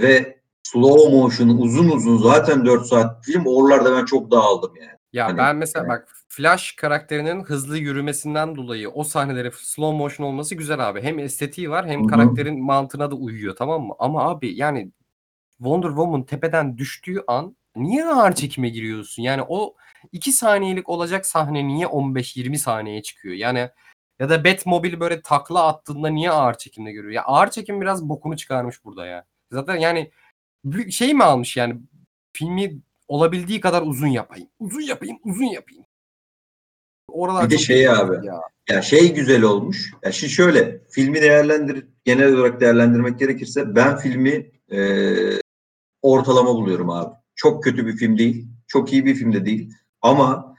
ve 0.00 0.38
slow 0.62 1.16
motion 1.16 1.48
uzun 1.48 1.88
uzun 1.88 2.18
zaten 2.18 2.66
4 2.66 2.86
saat 2.86 3.24
film 3.24 3.46
oralarda 3.46 3.96
ben 3.96 4.04
çok 4.04 4.30
dağıldım 4.30 4.72
yani. 4.76 4.98
Ya 5.12 5.26
Hani, 5.26 5.38
ben 5.38 5.56
mesela 5.56 5.82
yani- 5.82 5.88
bak 5.88 6.08
Flash 6.28 6.72
karakterinin 6.72 7.42
hızlı 7.42 7.78
yürümesinden 7.78 8.56
dolayı 8.56 8.90
o 8.90 9.04
sahneleri 9.04 9.50
slow 9.54 9.98
motion 9.98 10.26
olması 10.26 10.54
güzel 10.54 10.88
abi. 10.88 11.02
Hem 11.02 11.18
estetiği 11.18 11.70
var 11.70 11.86
hem 11.86 12.02
hı. 12.02 12.06
karakterin 12.06 12.62
mantığına 12.64 13.10
da 13.10 13.14
uyuyor 13.14 13.56
tamam 13.56 13.82
mı? 13.82 13.94
Ama 13.98 14.30
abi 14.30 14.54
yani 14.54 14.92
Wonder 15.58 15.88
Woman 15.88 16.22
tepeden 16.22 16.78
düştüğü 16.78 17.22
an 17.26 17.56
niye 17.78 18.04
ağır 18.04 18.32
çekime 18.32 18.68
giriyorsun? 18.68 19.22
Yani 19.22 19.42
o 19.48 19.74
2 20.12 20.32
saniyelik 20.32 20.88
olacak 20.88 21.26
sahne 21.26 21.68
niye 21.68 21.86
15-20 21.86 22.58
saniyeye 22.58 23.02
çıkıyor? 23.02 23.34
Yani 23.34 23.70
ya 24.18 24.30
da 24.30 24.44
Batmobile 24.44 25.00
böyle 25.00 25.22
takla 25.22 25.66
attığında 25.66 26.08
niye 26.08 26.30
ağır 26.30 26.54
çekimde 26.54 26.92
görüyor? 26.92 27.12
Ya 27.12 27.22
ağır 27.24 27.50
çekim 27.50 27.80
biraz 27.80 28.08
bokunu 28.08 28.36
çıkarmış 28.36 28.84
burada 28.84 29.06
ya. 29.06 29.26
Zaten 29.52 29.76
yani 29.76 30.10
şey 30.90 31.14
mi 31.14 31.24
almış 31.24 31.56
yani 31.56 31.76
filmi 32.32 32.78
olabildiği 33.08 33.60
kadar 33.60 33.82
uzun 33.82 34.06
yapayım. 34.06 34.48
Uzun 34.58 34.80
yapayım, 34.80 35.18
uzun 35.24 35.44
yapayım. 35.44 35.84
Oralar 37.08 37.44
Bir 37.44 37.50
de 37.50 37.58
şey 37.58 37.88
abi, 37.88 38.26
Ya. 38.26 38.40
Ya 38.68 38.82
şey 38.82 39.14
güzel 39.14 39.42
olmuş. 39.42 39.92
Ya 40.02 40.12
şimdi 40.12 40.32
şöyle 40.32 40.80
filmi 40.90 41.22
değerlendir 41.22 41.86
genel 42.04 42.34
olarak 42.34 42.60
değerlendirmek 42.60 43.18
gerekirse 43.18 43.74
ben 43.76 43.96
filmi 43.96 44.50
e, 44.72 44.80
ortalama 46.02 46.54
buluyorum 46.54 46.90
abi. 46.90 47.17
Çok 47.38 47.64
kötü 47.64 47.86
bir 47.86 47.96
film 47.96 48.18
değil. 48.18 48.46
Çok 48.66 48.92
iyi 48.92 49.04
bir 49.04 49.14
film 49.14 49.32
de 49.32 49.46
değil. 49.46 49.74
Ama 50.02 50.54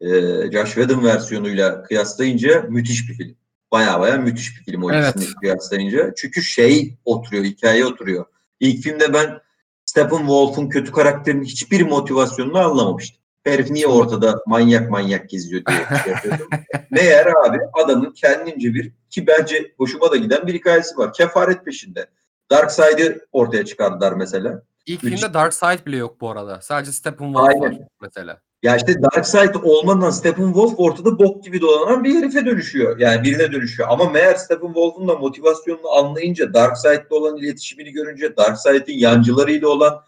e, 0.00 0.08
Josh 0.52 0.74
Whedon 0.74 1.04
versiyonuyla 1.04 1.82
kıyaslayınca 1.82 2.62
müthiş 2.68 3.08
bir 3.08 3.14
film. 3.14 3.36
Baya 3.72 4.00
baya 4.00 4.16
müthiş 4.16 4.58
bir 4.58 4.64
film 4.64 4.82
o 4.82 4.92
Evet. 4.92 5.14
kıyaslayınca. 5.40 6.14
Çünkü 6.16 6.42
şey 6.42 6.98
oturuyor, 7.04 7.44
hikaye 7.44 7.86
oturuyor. 7.86 8.24
İlk 8.60 8.82
filmde 8.82 9.14
ben 9.14 9.38
Steppenwolf'un 9.84 10.68
kötü 10.68 10.92
karakterinin 10.92 11.44
hiçbir 11.44 11.82
motivasyonunu 11.82 12.58
anlamamıştım. 12.58 13.22
Herif 13.44 13.70
niye 13.70 13.86
ortada 13.86 14.42
manyak 14.46 14.90
manyak 14.90 15.30
geziyor 15.30 15.62
diye 15.66 15.78
şey 16.04 16.12
yapıyordum. 16.12 16.48
Meğer 16.90 17.26
abi 17.26 17.58
adamın 17.72 18.12
kendince 18.12 18.74
bir 18.74 18.92
ki 19.10 19.26
bence 19.26 19.72
hoşuma 19.78 20.10
da 20.10 20.16
giden 20.16 20.46
bir 20.46 20.54
hikayesi 20.54 20.98
var. 20.98 21.12
Kefaret 21.12 21.64
peşinde. 21.64 22.06
Darkseid'i 22.50 23.20
ortaya 23.32 23.64
çıkardılar 23.64 24.12
mesela. 24.12 24.62
İlk 24.86 25.00
filmde 25.00 25.34
Darkseid 25.34 25.86
bile 25.86 25.96
yok 25.96 26.20
bu 26.20 26.30
arada. 26.30 26.60
Sadece 26.60 26.92
Steppenwolf 26.92 27.44
var 27.44 27.54
Aynen. 27.54 27.88
mesela. 28.00 28.40
Ya 28.62 28.76
işte 28.76 29.02
Darkseid 29.02 29.54
olmadan 29.62 30.10
Steppenwolf 30.10 30.74
ortada 30.76 31.18
bok 31.18 31.44
gibi 31.44 31.60
dolanan 31.60 32.04
bir 32.04 32.14
herife 32.14 32.46
dönüşüyor. 32.46 32.98
Yani 32.98 33.22
birine 33.22 33.52
dönüşüyor. 33.52 33.88
Ama 33.92 34.10
meğer 34.10 34.34
Steppenwolf'un 34.34 35.08
da 35.08 35.14
motivasyonunu 35.14 35.90
anlayınca, 35.90 36.54
Darkseid'le 36.54 37.10
olan 37.10 37.36
iletişimini 37.36 37.92
görünce, 37.92 38.36
Darkseid'in 38.36 38.98
yancılarıyla 38.98 39.68
olan 39.68 40.00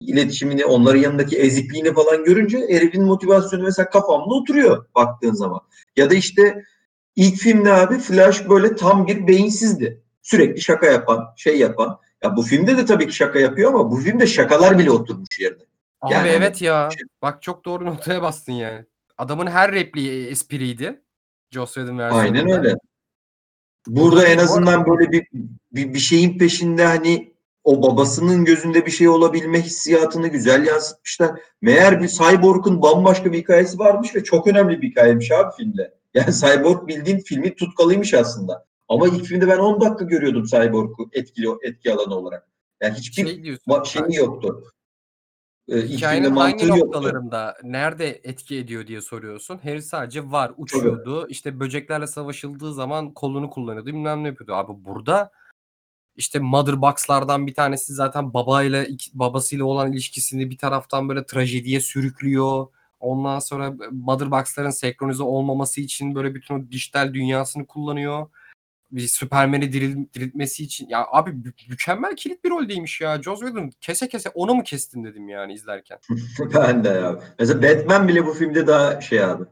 iletişimini, 0.00 0.64
onların 0.64 1.00
yanındaki 1.00 1.38
ezikliğini 1.38 1.94
falan 1.94 2.24
görünce 2.24 2.58
herifin 2.68 3.02
motivasyonu 3.02 3.62
mesela 3.62 3.90
kafamda 3.90 4.34
oturuyor 4.34 4.86
baktığın 4.94 5.34
zaman. 5.34 5.60
Ya 5.96 6.10
da 6.10 6.14
işte 6.14 6.64
ilk 7.16 7.36
filmde 7.36 7.72
abi 7.72 7.98
Flash 7.98 8.48
böyle 8.48 8.76
tam 8.76 9.06
bir 9.06 9.26
beyinsizdi. 9.26 10.02
Sürekli 10.22 10.60
şaka 10.60 10.86
yapan, 10.86 11.34
şey 11.36 11.58
yapan. 11.58 11.98
Ya 12.22 12.36
bu 12.36 12.42
filmde 12.42 12.76
de 12.76 12.84
tabii 12.86 13.06
ki 13.06 13.12
şaka 13.12 13.38
yapıyor 13.38 13.74
ama 13.74 13.90
bu 13.90 13.96
filmde 13.96 14.26
şakalar 14.26 14.78
bile 14.78 14.90
oturmuş 14.90 15.40
yerine. 15.40 15.62
Abi 16.00 16.14
Yani 16.14 16.28
evet 16.28 16.62
ya. 16.62 16.88
şey- 16.98 17.06
Bak 17.22 17.42
çok 17.42 17.64
doğru 17.64 17.84
noktaya 17.86 18.22
bastın 18.22 18.52
yani. 18.52 18.84
Adamın 19.18 19.46
her 19.46 19.72
repliği 19.72 20.26
espriydi. 20.26 21.02
Joss 21.50 21.74
Whedon 21.74 21.98
versiyonunda. 21.98 22.38
Aynen 22.38 22.58
öyle. 22.58 22.74
Burada 23.86 24.26
en 24.26 24.38
azından 24.38 24.86
böyle 24.86 25.12
bir, 25.12 25.26
bir 25.72 25.94
bir 25.94 25.98
şeyin 25.98 26.38
peşinde 26.38 26.86
hani 26.86 27.32
o 27.64 27.82
babasının 27.82 28.44
gözünde 28.44 28.86
bir 28.86 28.90
şey 28.90 29.08
olabilme 29.08 29.62
hissiyatını 29.62 30.28
güzel 30.28 30.66
yansıtmışlar. 30.66 31.40
Meğer 31.62 32.02
bir 32.02 32.08
Cyborg'un 32.08 32.82
bambaşka 32.82 33.32
bir 33.32 33.38
hikayesi 33.38 33.78
varmış 33.78 34.14
ve 34.14 34.24
çok 34.24 34.46
önemli 34.46 34.82
bir 34.82 34.90
hikayemiş 34.90 35.30
abi 35.32 35.56
filmde. 35.56 35.94
Yani 36.14 36.32
Cyborg 36.34 36.88
bildiğin 36.88 37.18
filmi 37.18 37.54
tutkalıymış 37.54 38.14
aslında. 38.14 38.66
Ama 38.92 39.08
ilk 39.08 39.24
filmde 39.24 39.48
ben 39.48 39.58
10 39.58 39.80
dakika 39.80 40.04
görüyordum 40.04 40.44
Cyborg'u 40.44 41.08
etkili 41.12 41.46
etki 41.62 41.92
alanı 41.92 42.14
olarak. 42.14 42.48
Yani 42.80 42.94
hiçbir 42.94 43.26
şey 43.26 43.44
diyorsun. 43.44 43.82
şeyi 43.84 44.14
yoktu. 44.14 44.64
Ee, 45.68 45.76
Hikayenin 45.76 46.30
hangi 46.30 46.34
mantığı 46.34 46.66
yoktu. 46.66 46.84
noktalarında 46.86 47.56
nerede 47.62 48.20
etki 48.24 48.56
ediyor 48.56 48.86
diye 48.86 49.00
soruyorsun. 49.00 49.58
Harry 49.58 49.82
sadece 49.82 50.30
var 50.30 50.52
uçuyordu. 50.56 51.28
İşte 51.28 51.60
böceklerle 51.60 52.06
savaşıldığı 52.06 52.74
zaman 52.74 53.14
kolunu 53.14 53.50
kullanıyordu. 53.50 53.86
Bilmem 53.86 54.24
ne 54.24 54.28
yapıyordu. 54.28 54.54
Abi 54.54 54.84
burada 54.84 55.30
işte 56.16 56.38
Mother 56.38 56.82
Box'lardan 56.82 57.46
bir 57.46 57.54
tanesi 57.54 57.92
zaten 57.94 58.34
babayla 58.34 58.86
babasıyla 59.14 59.64
olan 59.64 59.92
ilişkisini 59.92 60.50
bir 60.50 60.58
taraftan 60.58 61.08
böyle 61.08 61.26
trajediye 61.26 61.80
sürüklüyor. 61.80 62.66
Ondan 63.00 63.38
sonra 63.38 63.74
Mother 63.90 64.30
Box'ların 64.30 64.70
senkronize 64.70 65.22
olmaması 65.22 65.80
için 65.80 66.14
böyle 66.14 66.34
bütün 66.34 66.54
o 66.54 66.70
dijital 66.70 67.14
dünyasını 67.14 67.66
kullanıyor. 67.66 68.26
Bir 68.92 69.08
Superman'i 69.08 69.72
diril, 69.72 69.96
diriltmesi 70.14 70.64
için. 70.64 70.88
Ya 70.88 71.06
abi 71.12 71.32
mü- 71.32 71.52
mükemmel 71.68 72.16
kilit 72.16 72.44
bir 72.44 72.50
roldeymiş 72.50 73.00
ya. 73.00 73.22
Joss 73.22 73.40
Whedon 73.40 73.70
kese 73.80 74.08
kese 74.08 74.28
onu 74.28 74.54
mu 74.54 74.62
kestin 74.62 75.04
dedim 75.04 75.28
yani 75.28 75.52
izlerken. 75.52 75.98
Ben 76.54 76.84
de 76.84 76.88
ya. 76.88 77.20
Mesela 77.38 77.62
Batman 77.62 78.08
bile 78.08 78.26
bu 78.26 78.32
filmde 78.32 78.66
daha 78.66 79.00
şey 79.00 79.24
abi. 79.24 79.44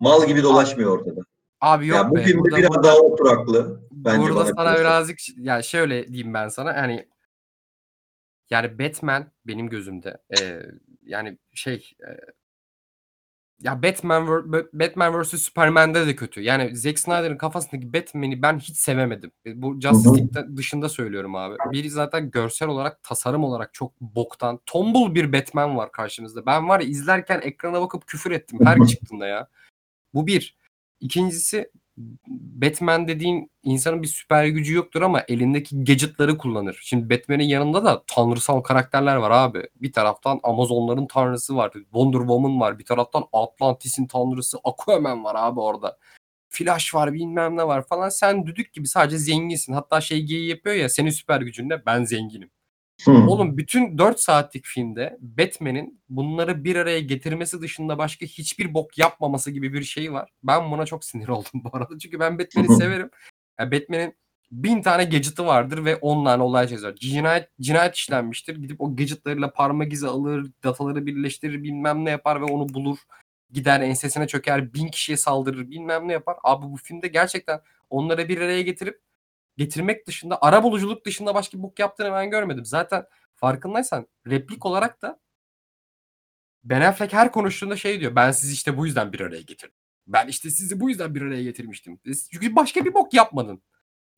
Mal 0.00 0.26
gibi 0.26 0.42
dolaşmıyor 0.42 0.98
ortada. 0.98 1.20
Abi 1.60 1.86
yok 1.86 1.98
ya 1.98 2.10
bu 2.10 2.14
be. 2.14 2.22
filmde 2.22 2.38
burada, 2.38 2.56
biraz 2.56 2.70
burada, 2.70 2.82
daha 2.82 2.96
oturaklı. 2.96 3.80
Bence 3.90 4.20
burada 4.20 4.44
sana 4.44 4.54
kalırsa. 4.54 4.80
birazcık 4.80 5.18
ya 5.36 5.62
şöyle 5.62 6.08
diyeyim 6.08 6.34
ben 6.34 6.48
sana 6.48 6.72
yani 6.72 7.08
yani 8.50 8.78
Batman 8.78 9.32
benim 9.46 9.68
gözümde 9.68 10.18
e, 10.40 10.62
yani 11.02 11.38
şey 11.54 11.90
e, 12.00 12.10
ya 13.64 13.82
Batman 13.82 14.26
Batman 14.72 15.22
vs 15.22 15.42
Superman'de 15.42 16.06
de 16.06 16.16
kötü. 16.16 16.40
Yani 16.40 16.76
Zack 16.76 16.98
Snyder'ın 16.98 17.36
kafasındaki 17.36 17.92
Batman'i 17.92 18.42
ben 18.42 18.58
hiç 18.58 18.76
sevemedim. 18.76 19.32
E, 19.46 19.62
Bu 19.62 19.80
Justice. 19.80 20.08
League 20.08 20.56
dışında 20.56 20.88
söylüyorum 20.88 21.34
abi. 21.34 21.56
Biri 21.72 21.90
zaten 21.90 22.30
görsel 22.30 22.68
olarak, 22.68 23.02
tasarım 23.02 23.44
olarak 23.44 23.74
çok 23.74 24.00
boktan. 24.00 24.60
Tombul 24.66 25.14
bir 25.14 25.32
Batman 25.32 25.76
var 25.76 25.92
karşımızda. 25.92 26.46
Ben 26.46 26.68
var 26.68 26.80
ya 26.80 26.86
izlerken 26.86 27.40
ekrana 27.40 27.80
bakıp 27.80 28.06
küfür 28.06 28.30
ettim 28.30 28.58
her 28.64 28.78
çıktığında 28.88 29.26
ya. 29.26 29.48
Bu 30.14 30.26
bir. 30.26 30.56
İkincisi 31.00 31.70
Batman 32.28 33.08
dediğin 33.08 33.50
insanın 33.62 34.02
bir 34.02 34.08
süper 34.08 34.46
gücü 34.46 34.74
yoktur 34.74 35.02
ama 35.02 35.20
elindeki 35.28 35.84
gadgetları 35.84 36.38
kullanır. 36.38 36.78
Şimdi 36.82 37.10
Batman'in 37.10 37.44
yanında 37.44 37.84
da 37.84 38.04
tanrısal 38.06 38.60
karakterler 38.60 39.16
var 39.16 39.30
abi. 39.30 39.62
Bir 39.76 39.92
taraftan 39.92 40.40
Amazonların 40.42 41.06
tanrısı 41.06 41.56
var. 41.56 41.72
Wonder 41.72 42.18
Woman 42.18 42.60
var. 42.60 42.78
Bir 42.78 42.84
taraftan 42.84 43.24
Atlantis'in 43.32 44.06
tanrısı 44.06 44.58
Aquaman 44.64 45.24
var 45.24 45.34
abi 45.38 45.60
orada. 45.60 45.98
Flash 46.48 46.94
var 46.94 47.12
bilmem 47.12 47.56
ne 47.56 47.66
var 47.66 47.86
falan. 47.86 48.08
Sen 48.08 48.46
düdük 48.46 48.72
gibi 48.72 48.88
sadece 48.88 49.18
zenginsin. 49.18 49.72
Hatta 49.72 50.00
şey 50.00 50.22
geyiği 50.22 50.48
yapıyor 50.48 50.76
ya 50.76 50.88
senin 50.88 51.10
süper 51.10 51.40
gücün 51.40 51.68
ne? 51.68 51.86
Ben 51.86 52.04
zenginim. 52.04 52.50
Hı. 53.04 53.10
Oğlum 53.10 53.56
bütün 53.56 53.98
4 53.98 54.20
saatlik 54.20 54.64
filmde 54.64 55.18
Batman'in 55.20 56.00
bunları 56.08 56.64
bir 56.64 56.76
araya 56.76 57.00
getirmesi 57.00 57.60
dışında 57.60 57.98
başka 57.98 58.26
hiçbir 58.26 58.74
bok 58.74 58.98
yapmaması 58.98 59.50
gibi 59.50 59.72
bir 59.72 59.82
şey 59.82 60.12
var. 60.12 60.30
Ben 60.42 60.70
buna 60.70 60.86
çok 60.86 61.04
sinir 61.04 61.28
oldum 61.34 61.64
bu 61.64 61.70
arada. 61.72 61.98
Çünkü 61.98 62.20
ben 62.20 62.38
Batman'i 62.38 62.76
severim. 62.76 63.10
Ya 63.60 63.72
Batman'in 63.72 64.14
bin 64.52 64.82
tane 64.82 65.04
gadget'ı 65.04 65.46
vardır 65.46 65.84
ve 65.84 65.96
on 65.96 66.24
tane 66.24 66.42
olay 66.42 66.68
çözer. 66.68 66.94
Cinayet, 66.94 67.48
cinayet 67.60 67.94
işlenmiştir. 67.94 68.56
Gidip 68.56 68.80
o 68.80 68.96
gadget'larıyla 68.96 69.52
parmak 69.52 69.92
izi 69.92 70.06
alır, 70.06 70.50
dataları 70.64 71.06
birleştirir, 71.06 71.62
bilmem 71.62 72.04
ne 72.04 72.10
yapar 72.10 72.40
ve 72.40 72.44
onu 72.44 72.68
bulur. 72.74 72.98
Gider 73.50 73.80
ensesine 73.80 74.26
çöker, 74.26 74.74
bin 74.74 74.88
kişiye 74.88 75.16
saldırır, 75.16 75.70
bilmem 75.70 76.08
ne 76.08 76.12
yapar. 76.12 76.36
Abi 76.44 76.66
bu 76.66 76.76
filmde 76.76 77.08
gerçekten 77.08 77.60
onları 77.90 78.28
bir 78.28 78.40
araya 78.40 78.62
getirip 78.62 79.00
getirmek 79.56 80.06
dışında, 80.06 80.38
ara 80.42 80.62
buluculuk 80.62 81.06
dışında 81.06 81.34
başka 81.34 81.58
bir 81.58 81.62
bok 81.62 81.78
yaptığını 81.78 82.12
ben 82.12 82.30
görmedim. 82.30 82.64
Zaten 82.64 83.04
farkındaysan 83.34 84.06
replik 84.26 84.66
olarak 84.66 85.02
da 85.02 85.20
Ben 86.64 86.80
Affleck 86.80 87.12
her 87.12 87.32
konuştuğunda 87.32 87.76
şey 87.76 88.00
diyor. 88.00 88.16
Ben 88.16 88.30
sizi 88.30 88.52
işte 88.52 88.76
bu 88.76 88.86
yüzden 88.86 89.12
bir 89.12 89.20
araya 89.20 89.42
getirdim. 89.42 89.76
Ben 90.06 90.28
işte 90.28 90.50
sizi 90.50 90.80
bu 90.80 90.88
yüzden 90.90 91.14
bir 91.14 91.22
araya 91.22 91.42
getirmiştim. 91.42 92.00
Çünkü 92.32 92.56
başka 92.56 92.84
bir 92.84 92.94
bok 92.94 93.14
yapmadın. 93.14 93.62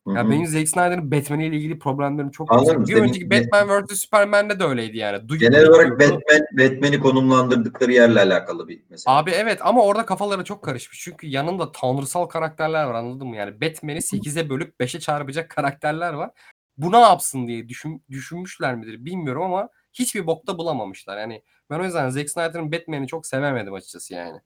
Ya 0.07 0.25
hı. 0.25 0.31
benim 0.31 0.47
Zack 0.47 0.69
Snyder'ın 0.69 1.11
Batman 1.11 1.41
ile 1.41 1.57
ilgili 1.57 1.79
problemlerim 1.79 2.31
çok 2.31 2.53
Anladım. 2.53 2.79
yüksek. 2.79 2.97
Bir 2.97 3.03
önceki 3.03 3.31
Batman 3.31 3.85
vs 3.85 4.01
Superman'de 4.01 4.61
de 4.61 4.65
öyleydi 4.65 4.97
yani. 4.97 5.29
Duyup 5.29 5.41
Genel 5.41 5.69
olarak. 5.69 6.01
Batman, 6.01 6.41
Batman'i 6.53 7.01
konumlandırdıkları 7.01 7.93
yerle 7.93 8.21
alakalı 8.21 8.69
bir 8.69 8.83
mesele. 8.91 9.15
Abi 9.15 9.31
evet 9.31 9.59
ama 9.63 9.83
orada 9.83 10.07
kafaları 10.07 10.45
çok 10.45 10.65
karışmış. 10.65 11.01
Çünkü 11.01 11.27
yanında 11.27 11.73
tanrısal 11.73 12.27
karakterler 12.27 12.85
var 12.85 12.95
anladın 12.95 13.29
mı? 13.29 13.37
Yani 13.37 13.61
Batman'i 13.61 13.99
8'e 13.99 14.51
bölüp 14.51 14.81
5'e 14.81 15.01
çarpacak 15.01 15.51
karakterler 15.51 16.13
var. 16.13 16.31
Bu 16.77 16.93
ne 16.93 17.01
yapsın 17.01 17.49
diye 17.49 17.69
düşün, 17.69 18.05
düşünmüşler 18.11 18.75
midir 18.75 19.05
bilmiyorum 19.05 19.43
ama 19.43 19.69
hiçbir 19.93 20.27
bokta 20.27 20.59
bulamamışlar. 20.59 21.19
Yani 21.19 21.43
Ben 21.71 21.79
o 21.81 21.85
yüzden 21.85 22.11
Zack 22.11 22.31
Snyder'ın 22.31 22.73
Batman'i 22.73 23.07
çok 23.07 23.27
sevemedim 23.27 23.75
açıkçası 23.75 24.15
yani. 24.15 24.41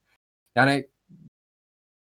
Yani 0.56 0.88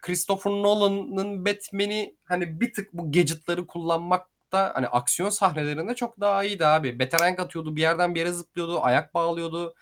Christopher 0.07 0.51
Nolan'ın 0.53 1.45
Batman'i 1.47 2.17
hani 2.25 2.61
bir 2.61 2.73
tık 2.73 2.93
bu 2.93 3.13
gadget'ları 3.13 3.67
kullanmakta 3.67 4.73
hani 4.75 4.89
aksiyon 4.89 5.31
sahnelerinde 5.31 5.95
çok 5.95 6.21
daha 6.21 6.45
iyiydi 6.45 6.67
abi. 6.67 6.99
Beterenk 6.99 7.41
atıyordu, 7.41 7.77
bir 7.77 7.81
yerden 7.81 8.15
bir 8.15 8.21
yere 8.21 8.33
zıplıyordu, 8.33 8.81
ayak 8.83 9.15
bağlıyordu. 9.15 9.75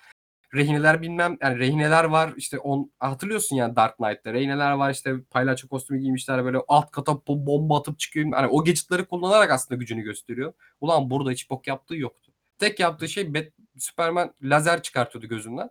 Rehineler 0.54 1.02
bilmem 1.02 1.36
yani 1.42 1.58
rehineler 1.58 2.04
var 2.04 2.34
işte 2.36 2.58
on 2.58 2.92
hatırlıyorsun 2.98 3.56
yani 3.56 3.76
Dark 3.76 3.96
Knight'ta 3.96 4.32
rehineler 4.32 4.72
var 4.72 4.90
işte 4.90 5.14
palyaço 5.30 5.68
kostümü 5.68 6.00
giymişler 6.00 6.44
böyle 6.44 6.58
alt 6.68 6.90
kata 6.90 7.12
bo- 7.12 7.46
bomba 7.46 7.78
atıp 7.78 7.98
çıkıyor. 7.98 8.32
Hani 8.32 8.46
o 8.48 8.64
gadget'ları 8.64 9.06
kullanarak 9.08 9.50
aslında 9.50 9.78
gücünü 9.78 10.02
gösteriyor. 10.02 10.52
Ulan 10.80 11.10
burada 11.10 11.30
hiç 11.30 11.50
bok 11.50 11.66
yaptığı 11.66 11.96
yoktu. 11.96 12.32
Tek 12.58 12.80
yaptığı 12.80 13.08
şey 13.08 13.24
Bat- 13.24 13.52
Superman 13.78 14.34
lazer 14.42 14.82
çıkartıyordu 14.82 15.26
gözünden. 15.28 15.70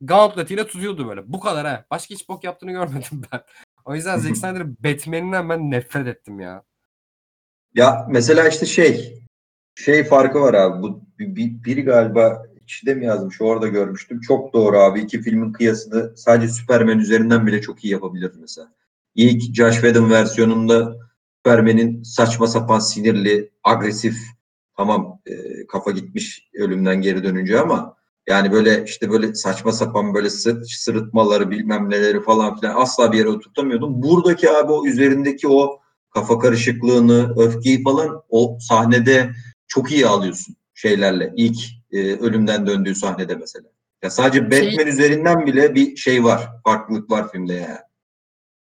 Gauntlet 0.00 0.50
ile 0.50 0.66
tutuyordu 0.66 1.08
böyle. 1.08 1.32
Bu 1.32 1.40
kadar 1.40 1.66
ha. 1.66 1.84
Başka 1.90 2.14
hiç 2.14 2.28
bok 2.28 2.44
yaptığını 2.44 2.70
görmedim 2.70 3.22
ben. 3.32 3.40
O 3.84 3.94
yüzden 3.94 4.18
Zack 4.18 4.36
Snyder'ın 4.36 4.76
Batman'inden 4.84 5.48
ben 5.48 5.70
nefret 5.70 6.06
ettim 6.06 6.40
ya. 6.40 6.62
Ya 7.74 8.06
mesela 8.10 8.48
işte 8.48 8.66
şey 8.66 9.22
şey 9.74 10.04
farkı 10.04 10.40
var 10.40 10.54
abi. 10.54 10.82
Bu 10.82 11.02
bir- 11.18 11.36
bir- 11.36 11.64
biri 11.64 11.82
galiba 11.84 12.46
içinde 12.62 12.94
mi 12.94 13.04
yazmış? 13.04 13.40
Orada 13.40 13.68
görmüştüm. 13.68 14.20
Çok 14.20 14.52
doğru 14.52 14.78
abi. 14.78 15.00
İki 15.00 15.22
filmin 15.22 15.52
kıyasını 15.52 16.16
sadece 16.16 16.52
Superman 16.52 16.98
üzerinden 16.98 17.46
bile 17.46 17.60
çok 17.60 17.84
iyi 17.84 17.92
yapabilir 17.92 18.32
mesela. 18.40 18.72
İlk 19.14 19.54
Josh 19.54 19.74
Whedon 19.74 20.10
versiyonunda 20.10 20.96
Superman'in 21.36 22.02
saçma 22.02 22.46
sapan 22.46 22.78
sinirli, 22.78 23.50
agresif 23.64 24.16
tamam 24.76 25.20
e, 25.26 25.66
kafa 25.66 25.90
gitmiş 25.90 26.48
ölümden 26.54 27.00
geri 27.02 27.24
dönünce 27.24 27.60
ama 27.60 27.96
yani 28.26 28.52
böyle 28.52 28.84
işte 28.84 29.10
böyle 29.10 29.34
saçma 29.34 29.72
sapan 29.72 30.14
böyle 30.14 30.30
sırt, 30.30 30.70
sırıtmaları 30.70 31.50
bilmem 31.50 31.90
neleri 31.90 32.22
falan 32.22 32.60
filan 32.60 32.82
asla 32.82 33.12
bir 33.12 33.18
yere 33.18 33.28
oturtamıyordum. 33.28 34.02
Buradaki 34.02 34.50
abi 34.50 34.72
o 34.72 34.86
üzerindeki 34.86 35.48
o 35.48 35.80
kafa 36.10 36.38
karışıklığını, 36.38 37.34
öfkeyi 37.36 37.82
falan 37.82 38.22
o 38.28 38.58
sahnede 38.60 39.30
çok 39.68 39.92
iyi 39.92 40.06
alıyorsun 40.06 40.56
şeylerle. 40.74 41.32
İlk 41.36 41.58
e, 41.92 41.98
ölümden 41.98 42.66
döndüğü 42.66 42.94
sahnede 42.94 43.34
mesela. 43.34 43.68
Ya 44.02 44.10
sadece 44.10 44.50
Batman 44.50 44.86
üzerinden 44.86 45.46
bile 45.46 45.74
bir 45.74 45.96
şey 45.96 46.24
var. 46.24 46.48
Farklılık 46.64 47.10
var 47.10 47.32
filmde 47.32 47.54
yani. 47.54 47.78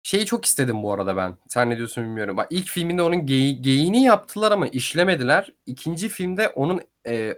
Şeyi 0.04 0.26
çok 0.26 0.46
istedim 0.46 0.84
bu 0.84 0.94
arada 0.94 1.18
ben. 1.18 1.38
Sen 1.50 1.70
ne 1.70 1.78
diyorsun 1.78 2.04
bilmiyorum. 2.04 2.38
Bak 2.38 2.48
ilk 2.50 2.68
filminde 2.68 3.02
onun 3.02 3.26
geyi, 3.26 3.62
geyiğini 3.62 4.04
yaptılar 4.04 4.52
ama 4.52 4.68
işlemediler. 4.68 5.54
İkinci 5.66 6.10
filmde 6.10 6.50
onun 6.50 6.82
e, 7.08 7.36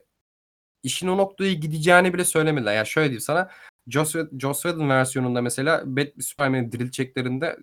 işin 0.85 1.07
o 1.07 1.17
noktaya 1.17 1.53
gideceğini 1.53 2.13
bile 2.13 2.25
söylemediler. 2.25 2.75
Yani 2.75 2.87
şöyle 2.87 3.07
diyeyim 3.09 3.21
sana. 3.21 3.49
Joss, 3.87 4.15
Joss 4.39 4.61
Whedon 4.61 4.89
versiyonunda 4.89 5.41
mesela 5.41 5.83
Bat 5.85 6.07
Superman'in 6.19 6.71
dirileceklerinde 6.71 7.57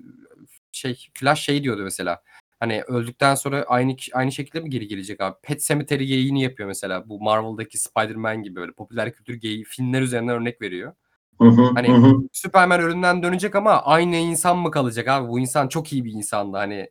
şey 0.72 1.08
Flash 1.14 1.40
şey 1.40 1.62
diyordu 1.62 1.82
mesela. 1.82 2.22
Hani 2.60 2.82
öldükten 2.82 3.34
sonra 3.34 3.64
aynı 3.68 3.96
aynı 4.12 4.32
şekilde 4.32 4.60
mi 4.60 4.70
geri 4.70 4.88
gelecek 4.88 5.20
abi? 5.20 5.36
Pet 5.42 5.62
Cemetery 5.62 6.04
geyiğini 6.04 6.42
yapıyor 6.42 6.66
mesela. 6.66 7.08
Bu 7.08 7.20
Marvel'daki 7.20 7.78
Spider-Man 7.78 8.42
gibi 8.42 8.56
böyle 8.56 8.72
popüler 8.72 9.12
kültür 9.12 9.34
geyiği 9.34 9.64
filmler 9.64 10.02
üzerinden 10.02 10.34
örnek 10.34 10.62
veriyor. 10.62 10.92
Hı 11.40 11.48
hı, 11.48 11.62
Hani- 11.74 11.88
hı 11.88 11.92
hı. 11.92 12.14
Superman 12.32 12.80
ölümden 12.80 13.22
dönecek 13.22 13.54
ama 13.54 13.82
aynı 13.82 14.16
insan 14.16 14.58
mı 14.58 14.70
kalacak 14.70 15.08
abi? 15.08 15.28
Bu 15.28 15.40
insan 15.40 15.68
çok 15.68 15.92
iyi 15.92 16.04
bir 16.04 16.12
insandı 16.12 16.56
hani 16.56 16.88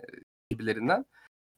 gibilerinden. 0.49 1.05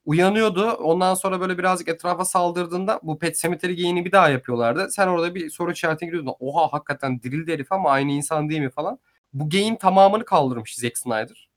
Uyanıyordu. 0.04 0.70
Ondan 0.70 1.14
sonra 1.14 1.40
böyle 1.40 1.58
birazcık 1.58 1.88
etrafa 1.88 2.24
saldırdığında 2.24 3.00
bu 3.02 3.18
Pet 3.18 3.36
Cemetery 3.38 3.72
geyiğini 3.72 4.04
bir 4.04 4.12
daha 4.12 4.28
yapıyorlardı. 4.28 4.90
Sen 4.90 5.08
orada 5.08 5.34
bir 5.34 5.50
soru 5.50 5.72
işaretine 5.72 6.08
giriyordun. 6.08 6.34
Oha 6.40 6.72
hakikaten 6.72 7.22
dirildi 7.22 7.52
herif 7.52 7.72
ama 7.72 7.90
aynı 7.90 8.12
insan 8.12 8.48
değil 8.48 8.60
mi 8.60 8.70
falan. 8.70 8.98
Bu 9.32 9.48
geyin 9.48 9.76
tamamını 9.76 10.24
kaldırmış 10.24 10.76
Zack 10.76 10.98
Snyder. 10.98 11.48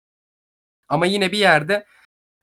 Ama 0.90 1.06
yine 1.06 1.32
bir 1.32 1.38
yerde 1.38 1.86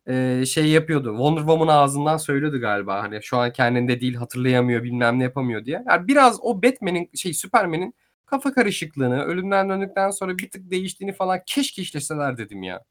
e, 0.08 0.44
şey 0.46 0.68
yapıyordu. 0.68 1.08
Wonder 1.10 1.40
Woman 1.40 1.68
ağzından 1.68 2.16
söylüyordu 2.16 2.60
galiba. 2.60 3.02
Hani 3.02 3.22
şu 3.22 3.36
an 3.38 3.52
kendinde 3.52 4.00
değil 4.00 4.14
hatırlayamıyor 4.14 4.82
bilmem 4.82 5.18
ne 5.18 5.22
yapamıyor 5.22 5.64
diye. 5.64 5.84
Yani 5.88 6.08
biraz 6.08 6.38
o 6.42 6.62
Batman'in 6.62 7.10
şey 7.14 7.34
Superman'in 7.34 7.94
kafa 8.26 8.52
karışıklığını, 8.54 9.22
ölümden 9.22 9.68
döndükten 9.68 10.10
sonra 10.10 10.38
bir 10.38 10.50
tık 10.50 10.70
değiştiğini 10.70 11.12
falan 11.12 11.40
keşke 11.46 11.82
işleseler 11.82 12.38
dedim 12.38 12.62
ya. 12.62 12.84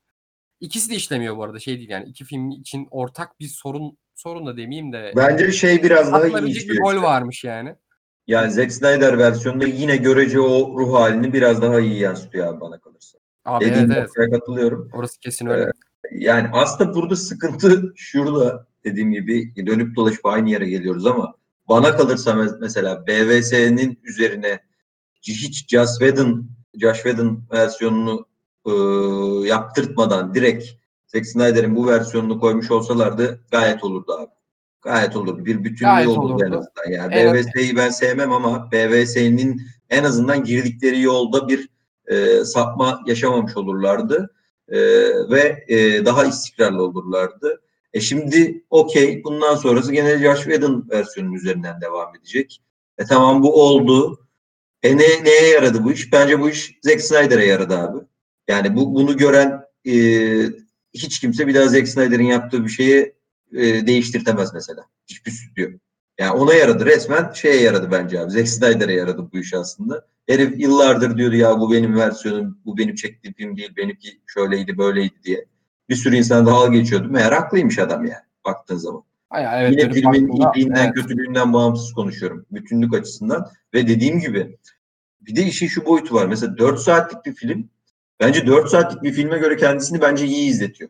İkisi 0.64 0.90
de 0.90 0.96
işlemiyor 0.96 1.38
bu 1.38 1.44
arada 1.44 1.60
şey 1.60 1.78
değil 1.78 1.90
yani. 1.90 2.10
iki 2.10 2.26
film 2.26 2.52
için 2.52 2.88
ortak 2.92 3.40
bir 3.40 3.48
sorun 3.48 3.98
sorun 4.16 4.48
da 4.48 4.58
demeyeyim 4.58 4.94
de 4.94 5.14
Bence 5.16 5.52
şey 5.52 5.84
biraz 5.84 6.12
daha 6.12 6.28
iyi 6.28 6.36
bir 6.36 6.44
işliyor 6.44 6.84
gol 6.84 6.94
işte. 6.94 7.02
varmış 7.04 7.44
yani. 7.44 7.76
Yani 8.28 8.52
Zack 8.52 8.72
Snyder 8.72 9.18
versiyonunda 9.18 9.66
yine 9.66 9.98
görece 9.98 10.40
o 10.40 10.80
ruh 10.80 10.94
halini 10.94 11.34
biraz 11.34 11.62
daha 11.62 11.80
iyi 11.80 12.00
yansıtıyor 12.00 12.48
abi 12.48 12.62
bana 12.62 12.80
kalırsa. 12.80 13.18
Abi 13.46 13.66
Dediğin 13.66 13.90
evet 13.90 14.10
evet. 14.18 14.32
katılıyorum. 14.32 14.90
Orası 14.94 15.20
kesin 15.20 15.48
öyle. 15.48 15.72
Yani 16.12 16.50
aslında 16.54 16.96
burada 16.96 17.16
sıkıntı 17.16 17.94
şurada 17.96 18.68
dediğim 18.84 19.12
gibi 19.12 19.66
dönüp 19.66 19.96
dolaşıp 19.96 20.26
aynı 20.26 20.50
yere 20.50 20.70
geliyoruz 20.70 21.06
ama 21.06 21.34
bana 21.70 21.98
kalırsa 21.98 22.32
mes- 22.32 22.58
mesela 22.62 23.08
BVS'nin 23.08 24.00
üzerine 24.04 24.60
hiç 25.22 25.70
Joss 25.70 26.00
Whedon, 26.00 26.50
Josh 26.82 27.04
Whedon 27.04 27.44
versiyonunu 27.52 28.26
e, 28.66 28.72
yaptırtmadan 29.48 30.34
direkt 30.34 30.66
Zack 31.08 31.26
Snyder'in 31.26 31.76
bu 31.76 31.88
versiyonunu 31.88 32.40
koymuş 32.40 32.72
olsalardı 32.72 33.40
gayet 33.52 33.84
olurdu 33.84 34.14
abi. 34.14 34.32
Gayet 34.82 35.16
olurdu. 35.16 35.46
Bir 35.46 35.64
bütünlüğü 35.64 35.90
Gayet 35.90 36.08
olurdu 36.10 36.44
en 36.44 36.48
olurdu. 36.52 36.58
azından. 36.58 36.92
Yani 37.02 37.30
az- 37.30 37.34
BVS'yi 37.36 37.76
ben 37.76 37.90
sevmem 37.90 38.32
ama 38.32 38.72
BVS'nin 38.72 39.62
en 39.90 40.04
azından 40.04 40.44
girdikleri 40.44 41.02
yolda 41.02 41.48
bir 41.48 41.70
e, 42.08 42.46
sapma 42.46 43.02
yaşamamış 43.06 43.58
olurlardı. 43.58 44.30
E, 44.68 44.78
ve 45.30 45.66
e, 45.68 46.06
daha 46.06 46.26
istikrarlı 46.26 46.84
olurlardı. 46.84 47.62
E 47.94 48.02
şimdi 48.02 48.64
okey 48.70 49.24
bundan 49.24 49.56
sonrası 49.56 49.92
gene 49.92 50.18
Josh 50.20 50.44
Whedon 50.44 50.88
versiyonun 50.92 51.34
üzerinden 51.34 51.82
devam 51.82 52.16
edecek. 52.16 52.62
E 52.98 53.06
tamam 53.06 53.44
bu 53.44 53.64
oldu. 53.64 54.20
E 54.84 54.98
ne, 54.98 55.24
neye 55.24 55.50
yaradı 55.50 55.84
bu 55.84 55.92
iş? 55.92 56.14
Bence 56.14 56.40
bu 56.42 56.50
iş 56.50 56.80
Zack 56.82 57.02
Snyder'e 57.02 57.46
yaradı 57.46 57.78
abi. 57.78 57.98
Yani 58.48 58.76
bu 58.76 58.96
bunu 58.96 59.18
gören 59.18 59.62
e, 59.88 59.94
hiç 60.94 61.20
kimse 61.20 61.48
bir 61.48 61.56
daha 61.56 61.68
Zack 61.68 61.88
Snyder'in 61.88 62.26
yaptığı 62.26 62.64
bir 62.64 62.70
şeyi 62.70 63.14
e, 63.54 63.88
değiştirtemez 63.88 64.54
mesela. 64.54 64.86
Hiçbir 65.08 65.32
stüdyo. 65.32 65.70
Yani 66.18 66.32
ona 66.32 66.54
yaradı. 66.54 66.86
Resmen 66.86 67.32
şeye 67.34 67.62
yaradı 67.62 67.92
bence 67.92 68.20
abi. 68.20 68.32
Zack 68.32 68.48
Snyder'e 68.48 68.94
yaradı 68.94 69.30
bu 69.34 69.38
iş 69.38 69.54
aslında. 69.54 70.08
Herif 70.28 70.60
yıllardır 70.60 71.18
diyordu 71.18 71.36
ya 71.36 71.60
bu 71.60 71.74
benim 71.74 71.96
versiyonum, 71.96 72.58
bu 72.66 72.78
benim 72.78 72.96
çektiğim 72.96 73.34
film 73.34 73.58
değil, 73.58 73.74
benimki 73.78 74.22
şöyleydi 74.28 74.78
böyleydi 74.78 75.16
diye. 75.24 75.46
Bir 75.90 75.96
sürü 75.96 76.16
insan 76.16 76.46
dalga 76.46 76.78
geçiyordu. 76.78 77.08
Meğer 77.10 77.32
haklıymış 77.32 77.80
adam 77.80 78.06
yani 78.06 78.24
baktığın 78.46 78.78
zaman. 78.78 79.04
Ay, 79.30 79.64
evet, 79.64 79.72
Yine 79.72 79.94
filmin 79.94 80.32
iyiliğinden 80.32 80.86
evet. 80.86 80.96
kötülüğünden 80.96 81.54
bağımsız 81.54 81.94
konuşuyorum. 81.94 82.46
Bütünlük 82.52 82.94
açısından. 82.94 83.52
Ve 83.74 83.88
dediğim 83.88 84.20
gibi 84.20 84.58
bir 85.22 85.36
de 85.36 85.44
işin 85.44 85.68
şu 85.68 85.86
boyutu 85.86 86.16
var. 86.16 86.28
Mesela 86.28 86.58
4 86.58 86.80
saatlik 86.80 87.26
bir 87.26 87.34
film 87.34 87.70
bence 88.28 88.48
4 88.48 88.70
saatlik 88.70 89.04
bir 89.04 89.12
filme 89.14 89.38
göre 89.38 89.58
kendisini 89.58 90.02
bence 90.02 90.26
iyi 90.26 90.50
izletiyor. 90.50 90.90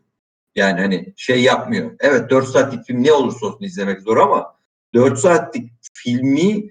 Yani 0.56 0.82
hani 0.82 1.14
şey 1.18 1.44
yapmıyor. 1.44 1.92
Evet 2.00 2.30
4 2.30 2.48
saatlik 2.48 2.86
film 2.86 3.04
ne 3.04 3.12
olursa 3.12 3.46
olsun 3.46 3.66
izlemek 3.66 4.02
zor 4.02 4.18
ama 4.18 4.56
4 4.94 5.20
saatlik 5.20 5.72
filmi 5.94 6.70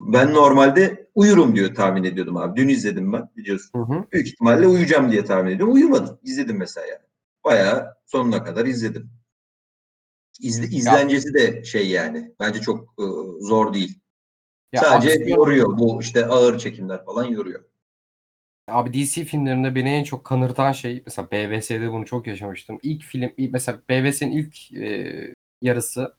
ben 0.00 0.34
normalde 0.34 1.06
uyurum 1.14 1.56
diyor 1.56 1.74
tahmin 1.74 2.04
ediyordum 2.04 2.36
abi. 2.36 2.60
Dün 2.60 2.68
izledim 2.68 3.12
ben 3.12 3.30
biliyorsun. 3.36 3.70
Hı 3.78 3.94
hı. 3.94 4.04
Büyük 4.12 4.28
ihtimalle 4.28 4.66
uyuyacağım 4.66 5.12
diye 5.12 5.24
tahmin 5.24 5.50
ediyorum. 5.50 5.74
Uyumadım. 5.74 6.18
İzledim 6.22 6.56
mesela 6.56 6.86
yani. 6.86 7.02
Bayağı 7.44 7.94
sonuna 8.06 8.44
kadar 8.44 8.66
izledim. 8.66 9.10
İzle, 10.40 10.66
izlencesi 10.76 11.34
de 11.34 11.64
şey 11.64 11.88
yani. 11.88 12.34
Bence 12.40 12.60
çok 12.60 12.84
e, 12.98 13.04
zor 13.40 13.74
değil. 13.74 13.98
Ya 14.72 14.82
Sadece 14.82 15.08
aksiyon- 15.08 15.28
yoruyor. 15.36 15.78
Bu 15.78 16.00
işte 16.00 16.26
ağır 16.26 16.58
çekimler 16.58 17.04
falan 17.04 17.24
yoruyor. 17.24 17.64
Abi 18.70 18.92
DC 18.94 19.24
filmlerinde 19.24 19.74
beni 19.74 19.90
en 19.90 20.04
çok 20.04 20.24
kanırtan 20.24 20.72
şey 20.72 21.02
mesela 21.06 21.30
BVS'de 21.30 21.92
bunu 21.92 22.06
çok 22.06 22.26
yaşamıştım. 22.26 22.78
İlk 22.82 23.02
film 23.02 23.32
mesela 23.38 23.78
BVS'nin 23.90 24.30
ilk 24.32 24.72
e, 24.72 25.34
yarısı 25.62 26.14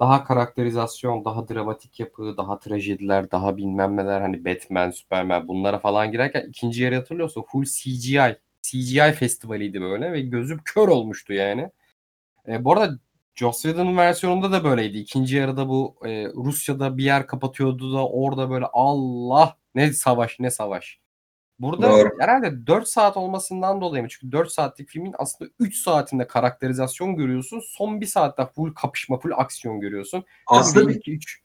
daha 0.00 0.24
karakterizasyon, 0.24 1.24
daha 1.24 1.48
dramatik 1.48 2.00
yapı, 2.00 2.36
daha 2.36 2.58
trajediler, 2.58 3.30
daha 3.30 3.56
bilmem 3.56 3.96
neler 3.96 4.20
hani 4.20 4.44
Batman, 4.44 4.90
Superman 4.90 5.48
bunlara 5.48 5.78
falan 5.78 6.12
girerken 6.12 6.48
ikinci 6.48 6.82
yarı 6.82 6.96
hatırlıyorsun 6.96 7.42
full 7.42 7.64
CGI. 7.64 8.36
CGI 8.62 9.12
festivaliydi 9.12 9.80
böyle 9.80 10.12
ve 10.12 10.20
gözüm 10.20 10.60
kör 10.64 10.88
olmuştu 10.88 11.32
yani. 11.32 11.70
E, 12.48 12.64
bu 12.64 12.72
arada 12.72 12.98
Joss 13.34 13.62
Whedon'ın 13.62 13.96
versiyonunda 13.96 14.52
da 14.52 14.64
böyleydi. 14.64 14.98
İkinci 14.98 15.36
yarıda 15.36 15.68
bu 15.68 15.96
e, 16.04 16.26
Rusya'da 16.28 16.98
bir 16.98 17.04
yer 17.04 17.26
kapatıyordu 17.26 17.94
da 17.94 18.08
orada 18.08 18.50
böyle 18.50 18.66
Allah 18.72 19.58
ne 19.74 19.92
savaş 19.92 20.40
ne 20.40 20.50
savaş. 20.50 21.01
Burada 21.62 21.90
Doğru. 21.90 22.10
herhalde 22.18 22.66
4 22.66 22.88
saat 22.88 23.16
olmasından 23.16 23.80
dolayı 23.80 24.02
mı? 24.02 24.08
Çünkü 24.08 24.32
4 24.32 24.50
saatlik 24.50 24.88
filmin 24.88 25.14
aslında 25.18 25.50
3 25.60 25.76
saatinde 25.76 26.26
karakterizasyon 26.26 27.16
görüyorsun. 27.16 27.62
Son 27.66 28.00
1 28.00 28.06
saatte 28.06 28.46
full 28.46 28.74
kapışma, 28.74 29.18
full 29.18 29.30
aksiyon 29.36 29.80
görüyorsun. 29.80 30.24
Aslında 30.46 30.92
2 30.92 31.12
3 31.12 31.42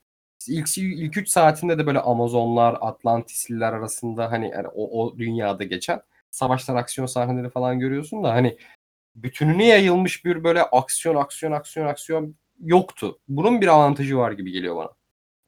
ilk 0.47 0.77
ilk 0.77 1.17
3 1.17 1.29
saatinde 1.29 1.77
de 1.77 1.87
böyle 1.87 1.99
Amazonlar, 1.99 2.77
Atlantisliler 2.81 3.73
arasında 3.73 4.31
hani 4.31 4.49
yani 4.49 4.67
o, 4.67 5.03
o 5.03 5.17
dünyada 5.17 5.63
geçen 5.63 6.01
savaşlar, 6.31 6.75
aksiyon 6.75 7.05
sahneleri 7.05 7.49
falan 7.49 7.79
görüyorsun 7.79 8.23
da 8.23 8.33
hani 8.33 8.57
bütününe 9.15 9.67
yayılmış 9.67 10.25
bir 10.25 10.43
böyle 10.43 10.63
aksiyon, 10.63 11.15
aksiyon, 11.15 11.51
aksiyon, 11.51 11.87
aksiyon 11.87 12.35
yoktu. 12.63 13.19
Bunun 13.27 13.61
bir 13.61 13.67
avantajı 13.67 14.17
var 14.17 14.31
gibi 14.31 14.51
geliyor 14.51 14.75
bana. 14.75 14.89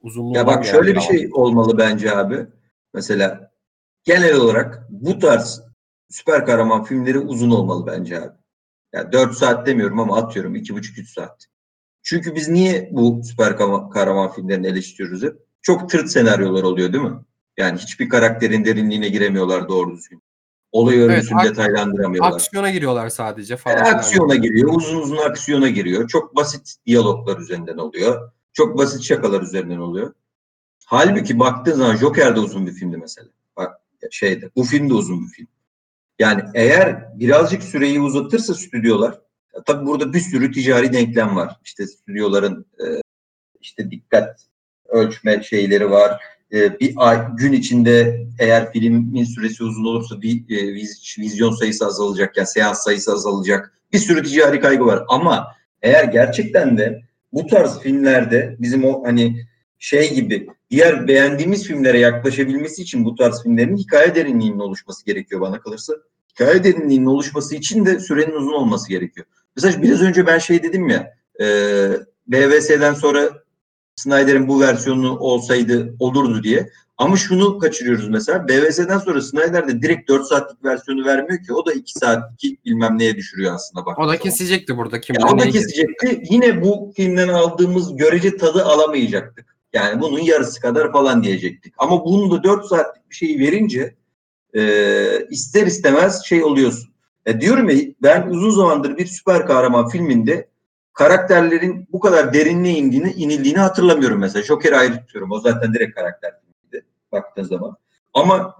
Uzunluğu 0.01 0.37
Ya 0.37 0.47
bak 0.47 0.65
şöyle 0.65 0.95
bir 0.95 1.01
şey 1.01 1.29
olmalı 1.33 1.77
bence 1.77 2.15
abi. 2.15 2.45
Mesela 2.93 3.48
genel 4.09 4.35
olarak 4.35 4.87
bu 4.89 5.19
tarz 5.19 5.61
süper 6.09 6.45
kahraman 6.45 6.83
filmleri 6.83 7.19
uzun 7.19 7.51
olmalı 7.51 7.85
bence 7.87 8.21
abi. 8.21 8.33
Ya 8.93 9.11
4 9.11 9.33
saat 9.33 9.67
demiyorum 9.67 9.99
ama 9.99 10.17
atıyorum 10.17 10.55
2,5-3 10.55 11.13
saat. 11.13 11.45
Çünkü 12.03 12.35
biz 12.35 12.47
niye 12.49 12.89
bu 12.91 13.21
süper 13.23 13.57
kahraman 13.93 14.31
filmlerini 14.31 14.67
eleştiriyoruz 14.67 15.23
hep? 15.23 15.35
Çok 15.61 15.89
tırt 15.89 16.11
senaryolar 16.11 16.63
oluyor 16.63 16.93
değil 16.93 17.03
mi? 17.03 17.19
Yani 17.57 17.77
hiçbir 17.77 18.09
karakterin 18.09 18.65
derinliğine 18.65 19.09
giremiyorlar 19.09 19.69
doğru 19.69 19.91
düzgün. 19.91 20.21
Olay 20.71 20.99
örgüsünü 20.99 21.39
Evet, 21.41 21.49
detaylandıramıyorlar. 21.51 22.31
Aksiyona 22.31 22.69
giriyorlar 22.71 23.09
sadece 23.09 23.53
E, 23.53 23.57
falan. 23.57 23.75
aksiyona 23.77 24.35
giriyor, 24.35 24.73
uzun 24.73 25.01
uzun 25.01 25.17
aksiyona 25.17 25.69
giriyor. 25.69 26.07
Çok 26.07 26.35
basit 26.35 26.75
diyaloglar 26.85 27.37
üzerinden 27.37 27.77
oluyor. 27.77 28.31
Çok 28.53 28.77
basit 28.77 29.03
şakalar 29.03 29.41
üzerinden 29.41 29.77
oluyor. 29.77 30.13
Halbuki 30.85 31.39
baktığın 31.39 31.75
zaman 31.75 31.95
Joker 31.95 32.35
de 32.35 32.39
uzun 32.39 32.67
bir 32.67 32.71
filmdi 32.71 32.97
mesela. 32.97 33.27
Bak 33.57 33.81
şeyde, 34.11 34.49
bu 34.55 34.63
film 34.63 34.89
de 34.89 34.93
uzun 34.93 35.27
bir 35.27 35.31
film. 35.31 35.47
Yani 36.19 36.43
eğer 36.53 37.19
birazcık 37.19 37.63
süreyi 37.63 38.01
uzatırsa 38.01 38.53
stüdyolar, 38.53 39.19
tabii 39.65 39.85
burada 39.85 40.13
bir 40.13 40.19
sürü 40.19 40.51
ticari 40.51 40.93
denklem 40.93 41.35
var. 41.35 41.55
İşte 41.65 41.87
stüdyoların 41.87 42.65
e, 42.79 42.85
işte 43.61 43.91
dikkat 43.91 44.45
ölçme 44.87 45.43
şeyleri 45.43 45.91
var. 45.91 46.21
E, 46.53 46.79
bir 46.79 46.93
ay 46.97 47.27
gün 47.37 47.53
içinde 47.53 48.25
eğer 48.39 48.71
filmin 48.71 49.23
süresi 49.23 49.63
uzun 49.63 49.85
olursa 49.85 50.21
bir 50.21 50.57
e, 50.57 50.73
viz, 50.73 51.15
vizyon 51.19 51.51
sayısı 51.51 51.85
azalacak, 51.85 52.37
yani 52.37 52.47
seans 52.47 52.83
sayısı 52.83 53.11
azalacak. 53.13 53.73
Bir 53.93 53.99
sürü 53.99 54.23
ticari 54.23 54.59
kaygı 54.59 54.85
var. 54.85 55.03
Ama 55.07 55.47
eğer 55.81 56.03
gerçekten 56.03 56.77
de 56.77 57.01
bu 57.33 57.47
tarz 57.47 57.79
filmlerde 57.79 58.55
bizim 58.59 58.85
o 58.85 59.03
hani 59.05 59.45
şey 59.79 60.13
gibi 60.13 60.47
diğer 60.69 61.07
beğendiğimiz 61.07 61.63
filmlere 61.63 61.99
yaklaşabilmesi 61.99 62.81
için 62.81 63.05
bu 63.05 63.15
tarz 63.15 63.43
filmlerin 63.43 63.77
hikaye 63.77 64.15
derinliğinin 64.15 64.59
oluşması 64.59 65.05
gerekiyor 65.05 65.41
bana 65.41 65.59
kalırsa. 65.59 65.93
Hikaye 66.33 66.63
derinliğinin 66.63 67.05
oluşması 67.05 67.55
için 67.55 67.85
de 67.85 67.99
sürenin 67.99 68.35
uzun 68.35 68.53
olması 68.53 68.89
gerekiyor. 68.89 69.25
Mesela 69.55 69.83
biraz 69.83 70.01
önce 70.01 70.27
ben 70.27 70.39
şey 70.39 70.63
dedim 70.63 70.89
ya 70.89 71.13
e, 71.41 71.45
BVS'den 72.27 72.93
sonra 72.93 73.29
Snyder'in 73.95 74.47
bu 74.47 74.61
versiyonu 74.61 75.19
olsaydı 75.19 75.95
olurdu 75.99 76.43
diye. 76.43 76.69
Ama 76.97 77.17
şunu 77.17 77.59
kaçırıyoruz 77.59 78.09
mesela. 78.09 78.47
BVS'den 78.47 78.97
sonra 78.97 79.21
Snyder 79.21 79.67
de 79.67 79.81
direkt 79.81 80.09
4 80.09 80.25
saatlik 80.25 80.65
versiyonu 80.65 81.05
vermiyor 81.05 81.43
ki. 81.43 81.53
O 81.53 81.65
da 81.65 81.73
2 81.73 81.93
saatlik 81.93 82.65
bilmem 82.65 82.99
neye 82.99 83.15
düşürüyor 83.15 83.55
aslında. 83.55 83.85
Bak 83.85 83.99
O 83.99 84.07
da 84.07 84.17
kesecekti 84.17 84.77
burada. 84.77 85.01
Kim 85.01 85.15
ya 85.19 85.27
o 85.27 85.39
da 85.39 85.49
kesecekti. 85.49 86.21
Yine 86.29 86.61
bu 86.61 86.93
filmden 86.95 87.27
aldığımız 87.27 87.95
görece 87.95 88.37
tadı 88.37 88.65
alamayacaktık. 88.65 89.58
Yani 89.73 90.01
bunun 90.01 90.19
yarısı 90.19 90.61
kadar 90.61 90.91
falan 90.91 91.23
diyecektik. 91.23 91.73
Ama 91.77 92.05
bunu 92.05 92.31
da 92.31 92.43
4 92.43 92.65
saatlik 92.65 93.09
bir 93.09 93.15
şeyi 93.15 93.39
verince 93.39 93.95
e, 94.53 95.25
ister 95.29 95.67
istemez 95.67 96.25
şey 96.25 96.43
oluyorsun. 96.43 96.89
E, 97.25 97.41
diyorum 97.41 97.69
ya 97.69 97.77
ben 98.03 98.27
uzun 98.27 98.49
zamandır 98.49 98.97
bir 98.97 99.05
süper 99.05 99.45
kahraman 99.45 99.87
filminde 99.87 100.49
karakterlerin 100.93 101.87
bu 101.91 101.99
kadar 101.99 102.33
derinliğe 102.33 102.75
indiğini, 102.75 103.11
inildiğini 103.11 103.59
hatırlamıyorum 103.59 104.19
mesela. 104.19 104.43
Joker'i 104.43 104.75
ayrı 104.75 104.99
tutuyorum. 104.99 105.31
O 105.31 105.39
zaten 105.39 105.73
direkt 105.73 105.95
karakter 105.95 106.31
filmiydi 106.39 106.85
baktığın 107.11 107.43
zaman. 107.43 107.77
Ama 108.13 108.55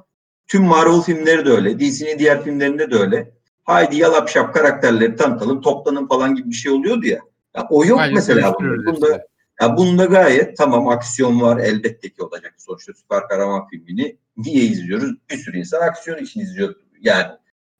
tüm 0.47 0.63
Marvel 0.63 1.01
filmleri 1.01 1.45
de 1.45 1.49
öyle. 1.49 1.79
DC'nin 1.79 2.19
diğer 2.19 2.43
filmlerinde 2.43 2.91
de 2.91 2.95
öyle. 2.95 3.31
Haydi 3.63 3.97
yalap 3.97 4.29
şap 4.29 4.53
karakterleri 4.53 5.15
tanıtalım, 5.15 5.61
toplanın 5.61 6.07
falan 6.07 6.35
gibi 6.35 6.49
bir 6.49 6.55
şey 6.55 6.71
oluyordu 6.71 7.05
ya. 7.05 7.19
ya 7.55 7.67
o 7.69 7.85
yok 7.85 7.99
Hayır, 7.99 8.13
mesela. 8.13 8.53
Bunda, 8.59 9.27
ya 9.61 9.77
bunda 9.77 10.05
gayet 10.05 10.57
tamam 10.57 10.87
aksiyon 10.87 11.41
var 11.41 11.57
elbette 11.57 12.09
ki 12.09 12.23
olacak 12.23 12.55
sonuçta 12.57 12.93
süper 12.93 13.27
kahraman 13.27 13.67
filmini 13.67 14.17
niye 14.37 14.63
izliyoruz? 14.63 15.11
Bir 15.29 15.37
sürü 15.37 15.57
insan 15.57 15.81
aksiyon 15.81 16.17
için 16.17 16.39
izliyor. 16.41 16.75
Yani 17.01 17.27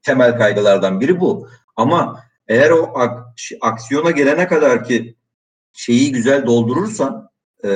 temel 0.01 0.37
kaygılardan 0.37 1.01
biri 1.01 1.19
bu. 1.19 1.47
Ama 1.75 2.23
eğer 2.47 2.69
o 2.71 2.91
ak- 2.95 3.27
aksiyona 3.61 4.11
gelene 4.11 4.47
kadar 4.47 4.83
ki 4.83 5.15
şeyi 5.73 6.11
güzel 6.11 6.45
doldurursan 6.45 7.29
e, 7.65 7.69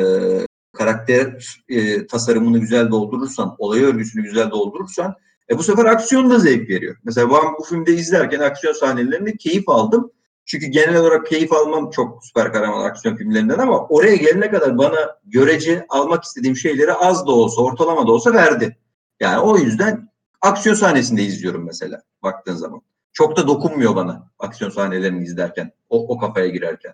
karakter 0.73 1.57
e, 1.69 2.07
tasarımını 2.07 2.59
güzel 2.59 2.91
doldurursan, 2.91 3.55
olay 3.57 3.83
örgüsünü 3.83 4.23
güzel 4.23 4.51
doldurursan 4.51 5.15
e, 5.49 5.57
bu 5.57 5.63
sefer 5.63 5.85
aksiyon 5.85 6.29
da 6.29 6.39
zevk 6.39 6.69
veriyor. 6.69 6.95
Mesela 7.03 7.29
ben 7.29 7.53
bu 7.59 7.63
filmde 7.63 7.93
izlerken 7.93 8.39
aksiyon 8.39 8.73
sahnelerinde 8.73 9.37
keyif 9.37 9.69
aldım. 9.69 10.11
Çünkü 10.45 10.67
genel 10.67 10.95
olarak 10.95 11.27
keyif 11.27 11.53
almam 11.53 11.89
çok 11.89 12.25
süper 12.25 12.53
kahraman 12.53 12.85
aksiyon 12.85 13.15
filmlerinden 13.15 13.59
ama 13.59 13.87
oraya 13.87 14.15
gelene 14.15 14.51
kadar 14.51 14.77
bana 14.77 15.19
görece 15.25 15.85
almak 15.89 16.23
istediğim 16.23 16.55
şeyleri 16.55 16.93
az 16.93 17.27
da 17.27 17.31
olsa, 17.31 17.61
ortalama 17.61 18.07
da 18.07 18.11
olsa 18.11 18.33
verdi. 18.33 18.77
Yani 19.19 19.39
o 19.39 19.57
yüzden 19.57 20.09
aksiyon 20.41 20.75
sahnesinde 20.75 21.23
izliyorum 21.23 21.65
mesela 21.65 22.01
baktığın 22.23 22.55
zaman. 22.55 22.81
Çok 23.13 23.37
da 23.37 23.47
dokunmuyor 23.47 23.95
bana 23.95 24.31
aksiyon 24.39 24.71
sahnelerini 24.71 25.23
izlerken, 25.23 25.71
o, 25.89 26.07
o 26.07 26.17
kafaya 26.17 26.47
girerken. 26.47 26.93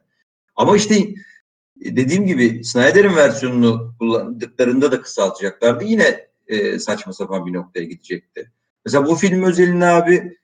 Ama 0.56 0.76
işte 0.76 0.95
dediğim 1.76 2.26
gibi 2.26 2.64
Snyder'in 2.64 3.16
versiyonunu 3.16 3.95
kullandıklarında 4.00 4.91
da 4.91 5.02
kısaltacaklardı. 5.02 5.84
Yine 5.84 6.28
e, 6.47 6.80
saçma 6.80 7.14
sapan 7.14 7.45
bir 7.45 7.54
noktaya 7.54 7.84
gidecekti. 7.86 8.52
Mesela 8.86 9.06
bu 9.06 9.16
film 9.16 9.43
özelinde 9.43 9.86
abi 9.86 10.39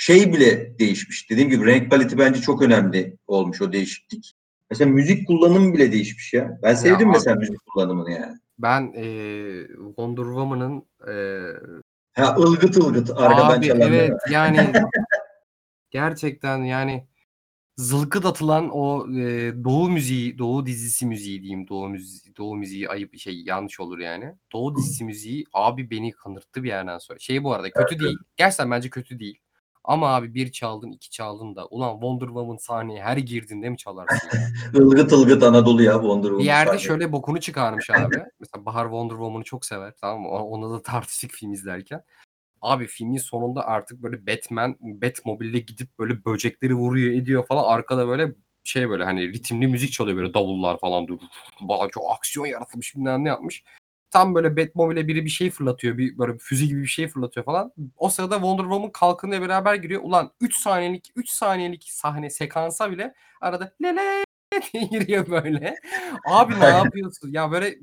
şey 0.00 0.32
bile 0.32 0.78
değişmiş. 0.78 1.30
Dediğim 1.30 1.50
gibi 1.50 1.66
renk 1.66 1.90
paleti 1.90 2.18
bence 2.18 2.40
çok 2.40 2.62
önemli 2.62 3.16
olmuş 3.26 3.62
o 3.62 3.72
değişiklik. 3.72 4.34
Mesela 4.70 4.90
müzik 4.90 5.26
kullanımı 5.26 5.74
bile 5.74 5.92
değişmiş 5.92 6.32
ya. 6.34 6.58
Ben 6.62 6.74
sevdim 6.74 7.06
Ya 7.06 7.12
mesela 7.12 7.34
abi- 7.36 7.40
müzik 7.40 7.66
kullanımını 7.66 8.10
yani. 8.10 8.36
Ben 8.58 8.92
e, 8.96 9.04
Wonder 9.76 10.22
Woman'ın 10.22 10.82
e, 11.08 11.12
Ha 12.12 12.36
ılgıt 12.38 12.76
ılgıt 12.76 13.10
arkadan 13.10 13.58
abi 13.58 13.66
çalanlar. 13.66 13.90
evet 13.90 14.12
yani 14.30 14.72
gerçekten 15.90 16.58
yani 16.64 17.06
zılgıt 17.76 18.26
atılan 18.26 18.70
o 18.72 19.06
e, 19.12 19.52
Doğu 19.64 19.90
müziği, 19.90 20.38
Doğu 20.38 20.66
dizisi 20.66 21.06
müziği 21.06 21.42
diyeyim. 21.42 21.68
Doğu 21.68 21.88
müziği, 21.88 22.36
Doğu 22.36 22.56
müziği 22.56 22.88
ayıp 22.88 23.18
şey 23.18 23.42
yanlış 23.46 23.80
olur 23.80 23.98
yani. 23.98 24.34
Doğu 24.52 24.76
dizisi 24.76 25.04
müziği 25.04 25.44
abi 25.52 25.90
beni 25.90 26.10
kanırttı 26.12 26.62
bir 26.62 26.68
yerden 26.68 26.98
sonra. 26.98 27.18
Şey 27.18 27.44
bu 27.44 27.54
arada 27.54 27.70
kötü 27.70 27.98
değil. 27.98 28.18
Gerçekten 28.36 28.70
bence 28.70 28.90
kötü 28.90 29.18
değil. 29.18 29.38
Ama 29.88 30.14
abi 30.14 30.34
bir 30.34 30.52
çaldın, 30.52 30.90
iki 30.90 31.10
çaldın 31.10 31.56
da 31.56 31.66
ulan 31.66 31.92
Wonder 31.92 32.26
Woman 32.26 32.56
sahneye 32.56 33.02
her 33.02 33.16
girdiğinde 33.16 33.70
mi 33.70 33.76
çalarsın? 33.76 34.28
Ilgıt 34.74 35.12
ılgıt 35.12 35.42
Anadolu 35.42 35.82
ya 35.82 35.92
Wonder 35.92 36.22
Woman. 36.22 36.38
Bir 36.38 36.44
yerde 36.44 36.70
sahne. 36.70 36.78
şöyle 36.78 37.12
bokunu 37.12 37.40
çıkarmış 37.40 37.90
abi. 37.90 38.16
Mesela 38.40 38.64
Bahar 38.66 38.84
Wonder 38.84 39.14
Woman'ı 39.14 39.44
çok 39.44 39.64
sever 39.64 39.94
tamam 40.00 40.20
mı? 40.20 40.28
Ona 40.28 40.70
da 40.70 40.82
tartıştık 40.82 41.30
film 41.30 41.52
izlerken. 41.52 42.02
Abi 42.62 42.86
filmin 42.86 43.18
sonunda 43.18 43.66
artık 43.66 44.02
böyle 44.02 44.26
Batman 44.26 44.76
Batmobile'le 44.80 45.58
gidip 45.58 45.98
böyle 45.98 46.24
böcekleri 46.24 46.74
vuruyor 46.74 47.14
ediyor 47.14 47.46
falan. 47.46 47.64
Arkada 47.64 48.08
böyle 48.08 48.34
şey 48.64 48.88
böyle 48.90 49.04
hani 49.04 49.32
ritimli 49.32 49.66
müzik 49.66 49.92
çalıyor 49.92 50.16
böyle 50.16 50.34
davullar 50.34 50.78
falan. 50.78 51.06
Bana 51.60 51.88
çok 51.88 52.04
aksiyon 52.16 52.46
yaratılmış 52.46 52.96
bilmem 52.96 53.24
ne 53.24 53.28
yapmış. 53.28 53.64
Tam 54.10 54.34
böyle 54.34 54.56
Batmobile'e 54.56 55.08
biri 55.08 55.24
bir 55.24 55.30
şey 55.30 55.50
fırlatıyor. 55.50 55.98
Bir 55.98 56.18
böyle 56.18 56.38
füze 56.38 56.66
gibi 56.66 56.82
bir 56.82 56.86
şey 56.86 57.08
fırlatıyor 57.08 57.46
falan. 57.46 57.72
O 57.96 58.08
sırada 58.08 58.34
Wonder 58.34 58.62
Woman 58.62 58.92
kalkınla 58.92 59.42
beraber 59.42 59.74
giriyor. 59.74 60.00
Ulan 60.04 60.32
3 60.40 60.56
saniyelik 60.56 61.12
3 61.16 61.30
saniyelik 61.30 61.84
sahne 61.90 62.30
sekansa 62.30 62.90
bile 62.90 63.14
arada 63.40 63.72
lele 63.82 64.24
diye 64.72 64.84
giriyor 64.84 65.26
böyle. 65.30 65.76
Abi 66.28 66.60
ne 66.60 66.64
yapıyorsun? 66.66 67.32
Ya 67.32 67.50
böyle 67.50 67.78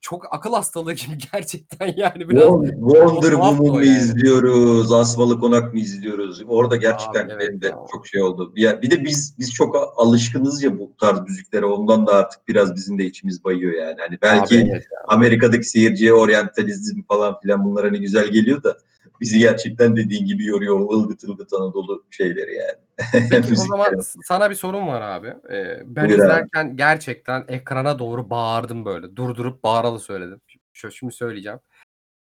çok 0.00 0.34
akıl 0.34 0.52
hastalığı 0.52 0.92
gibi 0.92 1.18
gerçekten 1.32 1.94
yani 1.96 2.28
biraz. 2.28 2.44
Wonder 2.70 3.30
Woman 3.30 3.56
mı 3.56 3.84
yani. 3.84 3.98
izliyoruz? 3.98 4.92
Asmalı 4.92 5.40
Konak 5.40 5.74
mı 5.74 5.80
izliyoruz? 5.80 6.42
Orada 6.48 6.76
gerçekten 6.76 7.24
Abi 7.24 7.32
evet 7.32 7.62
de 7.62 7.66
ya. 7.66 7.78
çok 7.92 8.06
şey 8.06 8.22
oldu. 8.22 8.52
Bir, 8.56 8.82
bir 8.82 8.90
de 8.90 9.04
biz 9.04 9.34
biz 9.38 9.52
çok 9.52 9.76
alışkınız 9.96 10.62
ya 10.62 10.78
bu 10.78 10.92
tarz 11.00 11.20
müziklere. 11.20 11.64
Ondan 11.66 12.06
da 12.06 12.14
artık 12.14 12.48
biraz 12.48 12.74
bizim 12.74 12.98
de 12.98 13.04
içimiz 13.04 13.44
bayıyor 13.44 13.72
yani. 13.72 13.96
Hani 13.98 14.18
belki 14.22 14.60
Abi 14.60 14.70
evet 14.70 14.86
ya. 14.92 14.98
Amerika'daki 15.08 15.68
seyirciye 15.68 16.12
oryantalizm 16.12 17.02
falan 17.02 17.40
filan 17.40 17.64
bunlar 17.64 17.84
hani 17.84 18.00
güzel 18.00 18.28
geliyor 18.28 18.62
da 18.62 18.76
bizi 19.20 19.38
gerçekten 19.38 19.96
dediğin 19.96 20.26
gibi 20.26 20.44
yoruyor 20.44 20.80
ılgıt 20.80 21.24
ılgıt 21.24 21.52
Anadolu 21.52 22.04
şeyleri 22.10 22.54
yani. 22.54 22.78
Peki 23.12 23.52
o 23.52 23.54
zaman 23.68 24.00
sana 24.22 24.50
bir 24.50 24.54
sorum 24.54 24.86
var 24.86 25.00
abi. 25.00 25.28
Ee, 25.28 25.82
ben 25.84 26.08
Buyur 26.08 26.18
abi. 26.18 26.22
izlerken 26.22 26.76
gerçekten 26.76 27.44
ekrana 27.48 27.98
doğru 27.98 28.30
bağırdım 28.30 28.84
böyle. 28.84 29.16
Durdurup 29.16 29.64
bağıralı 29.64 30.00
söyledim. 30.00 30.40
Şu, 30.72 30.90
şimdi 30.90 31.12
söyleyeceğim. 31.12 31.58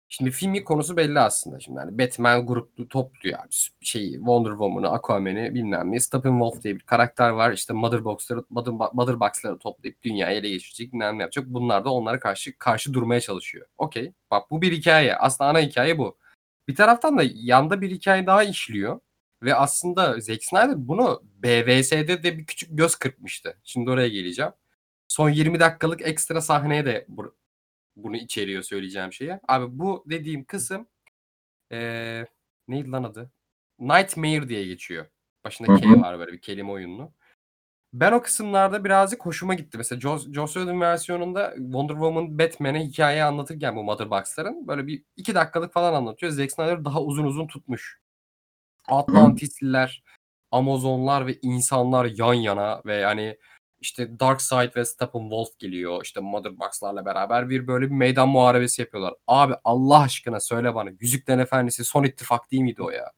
Şimdi 0.10 0.32
filmin 0.32 0.64
konusu 0.64 0.98
belli 0.98 1.20
aslında. 1.20 1.60
Şimdi 1.60 1.80
hani 1.80 1.98
Batman 2.00 2.46
gruplu 2.48 2.88
topluyor 2.88 3.40
abi. 3.40 3.48
Şeyi 3.82 4.14
Wonder 4.14 4.50
Woman'ı, 4.50 4.90
Aquaman'ı 4.90 5.54
bilmem 5.54 5.92
ne. 5.92 6.00
Steppenwolf 6.00 6.64
diye 6.64 6.76
bir 6.76 6.80
karakter 6.80 7.30
var. 7.30 7.52
İşte 7.52 7.74
Mother 7.74 8.04
Box'ları, 8.04 8.44
Mother, 8.50 8.74
Mother 8.94 9.20
Box'ları 9.20 9.58
toplayıp 9.58 10.02
dünyayı 10.04 10.40
ele 10.40 10.50
geçirecek 10.50 10.94
bilmem 10.94 11.18
ne 11.18 11.22
yapacak. 11.22 11.46
Bunlar 11.48 11.86
da 11.86 11.90
onlara 11.94 12.20
karşı 12.20 12.58
karşı 12.58 12.94
durmaya 12.94 13.22
çalışıyor. 13.22 13.68
Okey. 13.78 14.14
Bak 14.32 14.52
bu 14.52 14.62
bir 14.62 14.72
hikaye. 14.72 15.16
Aslında 15.16 15.50
ana 15.50 15.60
hikaye 15.60 15.98
bu. 15.98 16.18
Bir 16.68 16.76
taraftan 16.76 17.18
da 17.18 17.24
yanda 17.34 17.82
bir 17.82 17.92
hikaye 17.92 18.28
daha 18.28 18.44
işliyor. 18.44 19.00
Ve 19.44 19.56
aslında 19.56 20.20
Zack 20.20 20.44
Snyder 20.44 20.88
bunu 20.88 21.22
BVS'de 21.44 22.24
de 22.24 22.38
bir 22.38 22.46
küçük 22.46 22.70
göz 22.78 22.96
kırpmıştı. 22.96 23.58
Şimdi 23.64 23.92
oraya 23.92 24.08
geleceğim. 24.10 24.52
Son 25.08 25.30
20 25.30 25.60
dakikalık 25.60 26.02
ekstra 26.02 26.42
sahneye 26.42 26.86
de 26.86 27.06
bu- 27.10 27.36
bunu 27.96 28.18
içeriyor 28.18 28.64
söyleyeceğim 28.64 29.14
şeye. 29.14 29.40
Abi 29.48 29.80
bu 29.80 30.04
dediğim 30.10 30.46
kısım 30.46 30.88
eee 31.72 32.28
neydi 32.68 32.92
lan 32.92 33.04
adı? 33.04 33.32
Nightmare 33.80 34.50
diye 34.50 34.66
geçiyor. 34.66 35.06
Başında 35.46 35.68
K 35.82 36.02
var 36.02 36.20
böyle 36.20 36.32
bir 36.34 36.42
kelime 36.42 36.72
oyunlu. 36.72 37.12
Ben 37.94 38.12
o 38.12 38.22
kısımlarda 38.22 38.86
birazcık 38.86 39.26
hoşuma 39.26 39.54
gitti. 39.54 39.78
Mesela 39.78 40.00
Joss, 40.02 40.32
Joss 40.34 40.54
Whedon 40.54 40.82
versiyonunda 40.82 41.54
Wonder 41.58 41.94
Woman 41.94 42.40
Batman'e 42.40 42.86
hikaye 42.86 43.24
anlatırken 43.24 43.76
bu 43.76 43.84
Mother 43.84 44.10
Box'ların 44.12 44.68
böyle 44.68 44.88
bir 44.88 45.04
iki 45.16 45.36
dakikalık 45.36 45.74
falan 45.74 45.94
anlatıyor. 45.94 46.32
Zack 46.32 46.52
Snyder 46.52 46.86
daha 46.86 47.02
uzun 47.04 47.24
uzun 47.26 47.48
tutmuş. 47.48 48.00
Atlantisliler, 48.88 50.04
Amazonlar 50.52 51.28
ve 51.28 51.40
insanlar 51.42 52.06
yan 52.06 52.34
yana 52.34 52.82
ve 52.86 52.96
yani 52.96 53.38
işte 53.80 54.20
Darkseid 54.20 54.76
ve 54.76 54.86
Steppenwolf 54.86 55.60
geliyor. 55.60 56.02
İşte 56.04 56.20
Mother 56.20 56.60
Box'larla 56.60 57.06
beraber 57.06 57.50
bir 57.50 57.68
böyle 57.68 57.86
bir 57.86 57.96
meydan 57.96 58.30
muharebesi 58.30 58.82
yapıyorlar. 58.82 59.14
Abi 59.28 59.54
Allah 59.64 60.00
aşkına 60.02 60.40
söyle 60.40 60.76
bana. 60.76 60.90
Yüzüklerin 61.00 61.40
Efendisi 61.40 61.84
son 61.84 62.04
ittifak 62.04 62.52
değil 62.52 62.64
miydi 62.64 62.84
o 62.84 62.90
ya? 62.90 63.12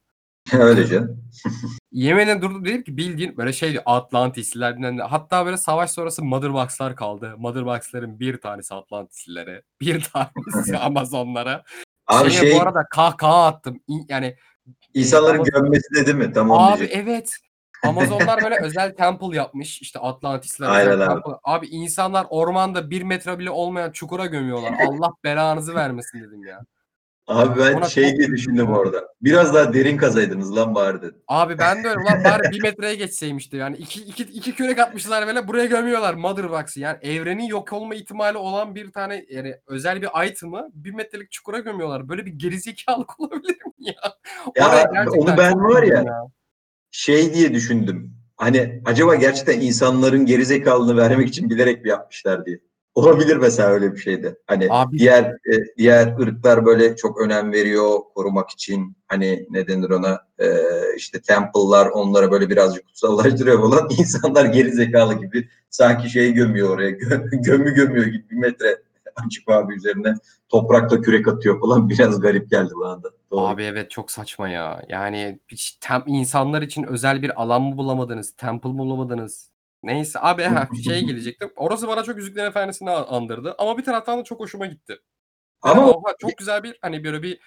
Öylece. 0.54 1.02
Yemen'e 1.92 2.42
durdum 2.42 2.66
dedim 2.66 2.84
ki 2.84 2.98
bildiğin 2.98 3.38
böyle 3.38 3.54
şey 3.54 3.80
Atlantisliler 3.86 4.76
bilmem 4.76 4.98
ne. 4.98 5.02
Hatta 5.02 5.46
böyle 5.46 5.58
savaş 5.58 5.92
sonrası 5.92 6.24
Mother 6.24 6.54
Box'lar 6.54 6.96
kaldı. 6.96 7.36
Mother 7.38 7.66
Box'ların 7.66 8.20
bir 8.20 8.42
tanesi 8.42 8.76
Atlantislilere. 8.76 9.64
Bir 9.82 10.04
tanesi 10.14 10.78
Amazonlara. 10.78 11.64
Abi 12.08 12.32
Şeye 12.32 12.52
şey 12.52 12.60
bu 12.60 12.62
arada 12.62 12.86
kahkaha 12.92 13.46
attım. 13.48 13.80
Yani 14.10 14.36
insanların 14.94 15.40
Amazon- 15.40 15.52
gömmesi 15.64 15.96
de 15.96 16.06
değil 16.06 16.18
mi? 16.18 16.32
Tamam 16.34 16.60
Abi 16.62 16.78
diyecek. 16.80 16.98
evet. 16.98 17.32
Amazonlar 17.84 18.42
böyle 18.44 18.56
özel 18.64 18.96
temple 18.96 19.38
yapmış. 19.38 19.82
İşte 19.82 20.00
Atlantisler 20.00 20.70
Aynen 20.70 20.92
özel 20.92 21.06
abi. 21.08 21.14
temple. 21.14 21.40
Abi 21.44 21.68
insanlar 21.68 22.28
ormanda 22.30 22.90
bir 22.90 23.02
metre 23.02 23.40
bile 23.40 23.50
olmayan 23.52 23.92
çukura 23.92 24.26
gömüyorlar. 24.26 24.74
Allah 24.88 25.12
belanızı 25.24 25.76
vermesin 25.76 26.20
dedim 26.24 26.44
ya. 26.44 26.62
Abi 27.30 27.60
ben 27.60 27.74
Ona 27.74 27.86
şey 27.86 28.18
diye 28.18 28.28
düşündüm 28.28 28.66
ya. 28.66 28.78
orada. 28.78 29.08
Biraz 29.22 29.54
daha 29.54 29.74
derin 29.74 29.98
kazaydınız 29.98 30.56
lan 30.56 30.76
bari 30.76 31.02
dedim. 31.02 31.22
Abi 31.28 31.58
ben 31.58 31.84
de 31.84 31.88
öyle. 31.88 32.00
Ulan 32.00 32.24
bari 32.24 32.42
bir 32.52 32.62
metreye 32.62 32.96
geçseymişti. 32.96 33.58
Yani 33.58 33.78
iki, 33.78 34.02
iki, 34.02 34.24
iki 34.24 34.56
kürek 34.56 34.80
atmışlar 34.80 35.28
böyle 35.28 35.48
buraya 35.48 35.66
gömüyorlar 35.66 36.14
Mother 36.14 36.52
Box'ı. 36.52 36.80
Yani 36.80 36.98
evrenin 37.02 37.44
yok 37.44 37.74
olma 37.74 37.96
ihtimali 37.96 38.38
olan 38.38 38.76
bir 38.76 38.92
tane 38.92 39.26
yani 39.30 39.56
özel 39.68 40.02
bir 40.02 40.28
item'ı 40.28 40.70
bir 40.74 40.92
metrelik 40.92 41.32
çukura 41.32 41.60
gömüyorlar. 41.60 42.10
Böyle 42.10 42.26
bir 42.26 42.32
gerizekalılık 42.32 43.20
olabilir 43.20 43.58
mi 43.66 43.74
ya? 43.80 44.14
Ya 44.56 45.08
onu 45.18 45.38
ben 45.38 45.60
var 45.60 45.84
üzüldüm 45.84 46.06
ya 46.06 46.30
şey 46.92 47.34
diye 47.34 47.54
düşündüm. 47.54 48.14
Hani 48.38 48.82
acaba 48.86 49.16
gerçekten 49.16 49.62
insanların 49.62 50.26
gerizekalılığını 50.26 50.98
vermek 50.98 51.28
için 51.28 51.50
bilerek 51.50 51.84
mi 51.84 51.90
yapmışlar 51.90 52.46
diye. 52.46 52.60
Olabilir 52.96 53.38
mesela 53.38 53.70
öyle 53.70 53.94
bir 53.94 53.98
şeyde. 53.98 54.36
Hani 54.48 54.68
Abi- 54.70 54.98
diğer 54.98 55.24
e, 55.24 55.78
diğer 55.78 56.08
ırklar 56.20 56.66
böyle 56.66 56.96
çok 56.96 57.22
önem 57.22 57.52
veriyor 57.52 58.00
korumak 58.16 58.50
için. 58.50 58.98
Hani 59.08 59.48
ne 59.50 59.68
denir 59.68 59.90
ona? 59.90 60.20
E, 60.40 60.48
işte 60.98 61.22
temple'lar 61.22 61.88
onlara 61.88 62.32
böyle 62.32 62.50
birazcık 62.50 62.86
kutsallaştırıyor 62.86 63.62
falan. 63.62 63.90
İnsanlar 64.00 64.46
gerizekalı 64.46 65.14
gibi 65.14 65.50
sanki 65.70 66.10
şey 66.10 66.34
gömüyor 66.34 66.70
oraya. 66.70 66.92
gö- 66.92 67.42
gömü 67.44 67.74
gömüyor 67.74 68.06
gibi 68.06 68.30
bir 68.30 68.36
metre 68.36 68.82
açık 69.26 69.50
abi 69.50 69.76
üzerine 69.76 70.14
toprakla 70.50 71.02
kürek 71.02 71.28
atıyor 71.28 71.60
falan. 71.62 71.90
Biraz 71.90 72.20
garip 72.20 72.50
geldi 72.50 72.72
bana 72.80 73.04
da. 73.04 73.10
Doğru. 73.32 73.42
Abi 73.48 73.64
evet 73.64 73.92
çok 73.92 74.12
saçma 74.12 74.50
ya. 74.50 74.86
Yani 74.90 75.40
hiç 75.48 75.78
tem, 75.82 76.04
insanlar 76.08 76.62
için 76.62 76.84
özel 76.84 77.22
bir 77.22 77.42
alan 77.42 77.62
mı 77.62 77.78
bulamadınız? 77.78 78.32
Temple 78.38 78.70
mı 78.70 78.78
bulamadınız? 78.78 79.50
Neyse 79.84 80.20
abi 80.22 80.44
ha, 80.44 80.70
şeye 80.84 81.02
gelecektim. 81.02 81.52
Orası 81.56 81.88
bana 81.88 82.04
çok 82.04 82.18
Yüzüklerin 82.18 82.50
Efendisi'ni 82.50 82.90
andırdı. 82.90 83.56
Ama 83.58 83.78
bir 83.78 83.84
taraftan 83.84 84.20
da 84.20 84.24
çok 84.24 84.40
hoşuma 84.40 84.66
gitti. 84.66 85.00
Ama 85.62 85.82
Ama 85.82 85.92
oha, 85.92 86.14
çok 86.20 86.38
güzel 86.38 86.64
bir 86.64 86.78
hani 86.82 87.04
böyle 87.04 87.24
bir 87.24 87.40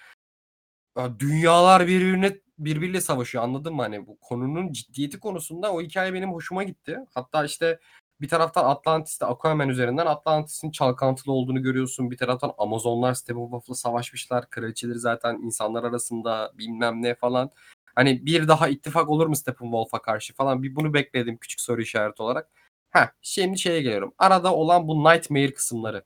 ya 0.97 1.19
dünyalar 1.19 1.87
birbirine 1.87 2.39
birbiriyle 2.57 3.01
savaşıyor 3.01 3.43
anladın 3.43 3.73
mı? 3.75 3.81
Hani 3.81 4.07
bu 4.07 4.17
konunun 4.19 4.71
ciddiyeti 4.71 5.19
konusunda 5.19 5.73
o 5.73 5.81
hikaye 5.81 6.13
benim 6.13 6.31
hoşuma 6.33 6.63
gitti. 6.63 6.99
Hatta 7.13 7.45
işte 7.45 7.79
bir 8.21 8.29
taraftan 8.29 8.65
Atlantis'te 8.65 9.25
Aquaman 9.25 9.69
üzerinden 9.69 10.05
Atlantis'in 10.05 10.71
çalkantılı 10.71 11.33
olduğunu 11.33 11.63
görüyorsun. 11.63 12.11
Bir 12.11 12.17
taraftan 12.17 12.53
Amazonlar 12.57 13.13
Steppenwolf'la 13.13 13.75
savaşmışlar. 13.75 14.49
Kraliçeleri 14.49 14.99
zaten 14.99 15.39
insanlar 15.43 15.83
arasında 15.83 16.51
bilmem 16.57 17.01
ne 17.01 17.15
falan. 17.15 17.51
Hani 17.95 18.25
bir 18.25 18.47
daha 18.47 18.67
ittifak 18.69 19.09
olur 19.09 19.27
mu 19.27 19.35
Steppenwolf'a 19.35 20.01
karşı 20.01 20.33
falan 20.33 20.63
bir 20.63 20.75
bunu 20.75 20.93
bekledim 20.93 21.37
küçük 21.37 21.61
soru 21.61 21.81
işareti 21.81 22.23
olarak. 22.23 22.49
Ha 22.91 23.11
şimdi 23.21 23.59
şeye 23.59 23.81
geliyorum. 23.81 24.13
Arada 24.17 24.55
olan 24.55 24.87
bu 24.87 25.03
Nightmare 25.03 25.53
kısımları. 25.53 26.03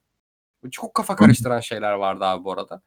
Çok 0.71 0.93
kafa 0.93 1.15
karıştıran 1.15 1.59
şeyler 1.59 1.93
vardı 1.93 2.25
abi 2.25 2.43
bu 2.43 2.51
arada. 2.51 2.81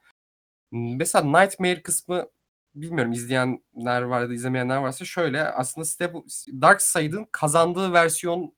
Mesela 0.72 1.40
Nightmare 1.40 1.82
kısmı 1.82 2.28
bilmiyorum 2.74 3.12
izleyenler 3.12 4.02
var 4.02 4.20
ya 4.22 4.28
da 4.28 4.34
izlemeyenler 4.34 4.76
varsa 4.76 5.04
şöyle 5.04 5.44
aslında 5.44 5.84
Step 5.84 6.14
Darkseid'in 6.62 7.28
kazandığı 7.32 7.92
versiyonu 7.92 8.52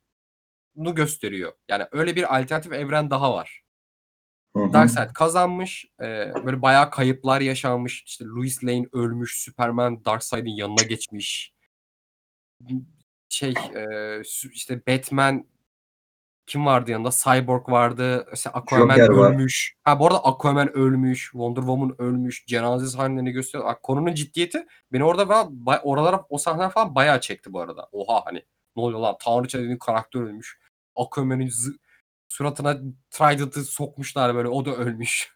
gösteriyor. 0.76 1.53
Yani 1.68 1.86
öyle 1.93 2.16
bir 2.16 2.38
alternatif 2.38 2.72
evren 2.72 3.11
daha 3.11 3.34
var. 3.34 3.62
Darkseid 4.72 5.11
kazanmış. 5.14 5.84
e, 6.00 6.32
böyle 6.44 6.62
bayağı 6.62 6.90
kayıplar 6.90 7.40
yaşanmış. 7.40 8.03
İşte 8.07 8.24
Louis 8.24 8.64
Lane 8.64 8.86
ölmüş. 8.92 9.44
Superman 9.44 10.05
Darkseid'in 10.05 10.50
yanına 10.50 10.82
geçmiş. 10.82 11.53
Şey 13.28 13.55
e, 13.74 14.20
işte 14.53 14.86
Batman 14.86 15.46
kim 16.46 16.66
vardı 16.66 16.90
yanında? 16.90 17.11
Cyborg 17.11 17.68
vardı. 17.68 18.26
İşte 18.34 18.50
Aquaman 18.50 18.96
Joker 18.96 19.09
var. 19.09 19.30
ölmüş. 19.32 19.74
Ha 19.82 20.00
bu 20.00 20.07
arada 20.07 20.24
Aquaman 20.24 20.72
ölmüş. 20.76 21.22
Wonder 21.32 21.61
Woman 21.61 21.94
ölmüş. 22.03 22.46
Cenaze 22.46 22.86
sahnelerini 22.86 23.30
gösteriyor. 23.30 23.74
Konunun 23.82 24.14
ciddiyeti 24.14 24.66
beni 24.92 25.05
orada 25.05 25.26
falan, 25.26 25.53
oralara 25.82 26.24
o 26.28 26.38
sahneler 26.38 26.70
falan 26.70 26.94
bayağı 26.94 27.20
çekti 27.20 27.53
bu 27.53 27.61
arada. 27.61 27.88
Oha 27.92 28.22
hani 28.26 28.42
ne 28.76 28.82
oluyor 28.82 29.00
lan? 29.00 29.16
Tanrıça 29.20 29.59
dediğin 29.59 29.78
karakter 29.78 30.20
ölmüş. 30.20 30.59
Aquaman'ın 30.96 31.46
zı- 31.46 31.78
suratına 32.33 32.80
Trident'ı 33.11 33.64
sokmuşlar 33.64 34.35
böyle. 34.35 34.49
O 34.49 34.64
da 34.64 34.76
ölmüş. 34.76 35.33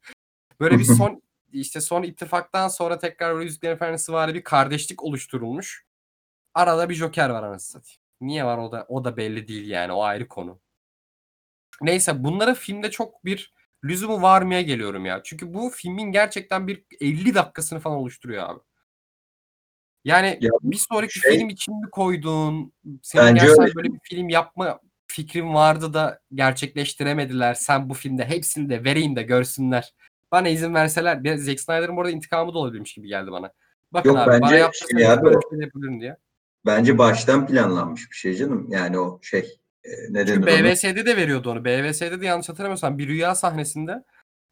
böyle 0.60 0.78
bir 0.78 0.84
son 0.84 1.22
işte 1.52 1.80
son 1.80 2.02
ittifaktan 2.02 2.68
sonra 2.68 2.98
tekrar 2.98 3.34
böyle 3.34 3.44
Yüzüklerin 3.44 3.74
Efendisi 3.74 4.12
var 4.12 4.34
bir 4.34 4.44
kardeşlik 4.44 5.02
oluşturulmuş. 5.02 5.84
Arada 6.54 6.88
bir 6.88 6.94
Joker 6.94 7.30
var 7.30 7.42
anasını 7.42 7.82
satayım. 7.82 8.00
Niye 8.20 8.44
var 8.44 8.58
o 8.58 8.72
da 8.72 8.86
o 8.88 9.04
da 9.04 9.16
belli 9.16 9.48
değil 9.48 9.68
yani 9.68 9.92
o 9.92 10.02
ayrı 10.02 10.28
konu. 10.28 10.60
Neyse 11.82 12.24
bunlara 12.24 12.54
filmde 12.54 12.90
çok 12.90 13.24
bir 13.24 13.54
lüzumu 13.84 14.22
varmaya 14.22 14.62
geliyorum 14.62 15.06
ya. 15.06 15.20
Çünkü 15.24 15.54
bu 15.54 15.70
filmin 15.70 16.12
gerçekten 16.12 16.68
bir 16.68 16.84
50 17.00 17.34
dakikasını 17.34 17.80
falan 17.80 17.96
oluşturuyor 17.96 18.48
abi. 18.50 18.60
Yani 20.04 20.38
Ya 20.40 20.50
bir 20.62 20.76
sonraki 20.90 21.18
şey- 21.20 21.38
film 21.38 21.48
için 21.48 21.74
mi 21.80 21.90
koydun? 21.90 22.72
Senin 23.02 23.34
gerçekten 23.34 23.62
öyle. 23.64 23.74
böyle 23.74 23.92
bir 23.92 24.00
film 24.02 24.28
yapma 24.28 24.80
fikrin 25.14 25.54
vardı 25.54 25.94
da 25.94 26.20
gerçekleştiremediler. 26.34 27.54
Sen 27.54 27.88
bu 27.88 27.94
filmde 27.94 28.24
hepsini 28.24 28.70
de 28.70 28.84
vereyim 28.84 29.16
de 29.16 29.22
görsünler. 29.22 29.94
Bana 30.32 30.48
izin 30.48 30.74
verseler. 30.74 31.24
Bir 31.24 31.36
Zack 31.36 31.60
Snyder'ın 31.60 31.96
burada 31.96 32.10
intikamı 32.10 32.54
da 32.54 32.58
olabilirmiş 32.58 32.94
gibi 32.94 33.08
geldi 33.08 33.32
bana. 33.32 33.52
Bakın 33.92 34.08
Yok, 34.08 34.18
abi 34.18 34.30
bana 34.30 34.42
bence 34.42 34.70
şey 34.96 35.08
abi, 35.08 35.24
böyle 35.24 35.36
bir 35.36 35.50
şey 35.50 35.58
yapabilirim 35.58 36.00
diye. 36.00 36.16
Bence 36.66 36.98
baştan 36.98 37.46
planlanmış 37.46 38.10
bir 38.10 38.16
şey 38.16 38.34
canım. 38.34 38.66
Yani 38.70 38.98
o 38.98 39.18
şey 39.22 39.58
e, 39.84 39.90
ne 40.10 40.26
denir? 40.26 40.46
BVS'de 40.46 41.06
de 41.06 41.16
veriyordu 41.16 41.50
onu. 41.50 41.64
BVS'de 41.64 42.20
de 42.20 42.26
yanlış 42.26 42.48
hatırlamıyorsam 42.48 42.98
bir 42.98 43.08
rüya 43.08 43.34
sahnesinde 43.34 44.04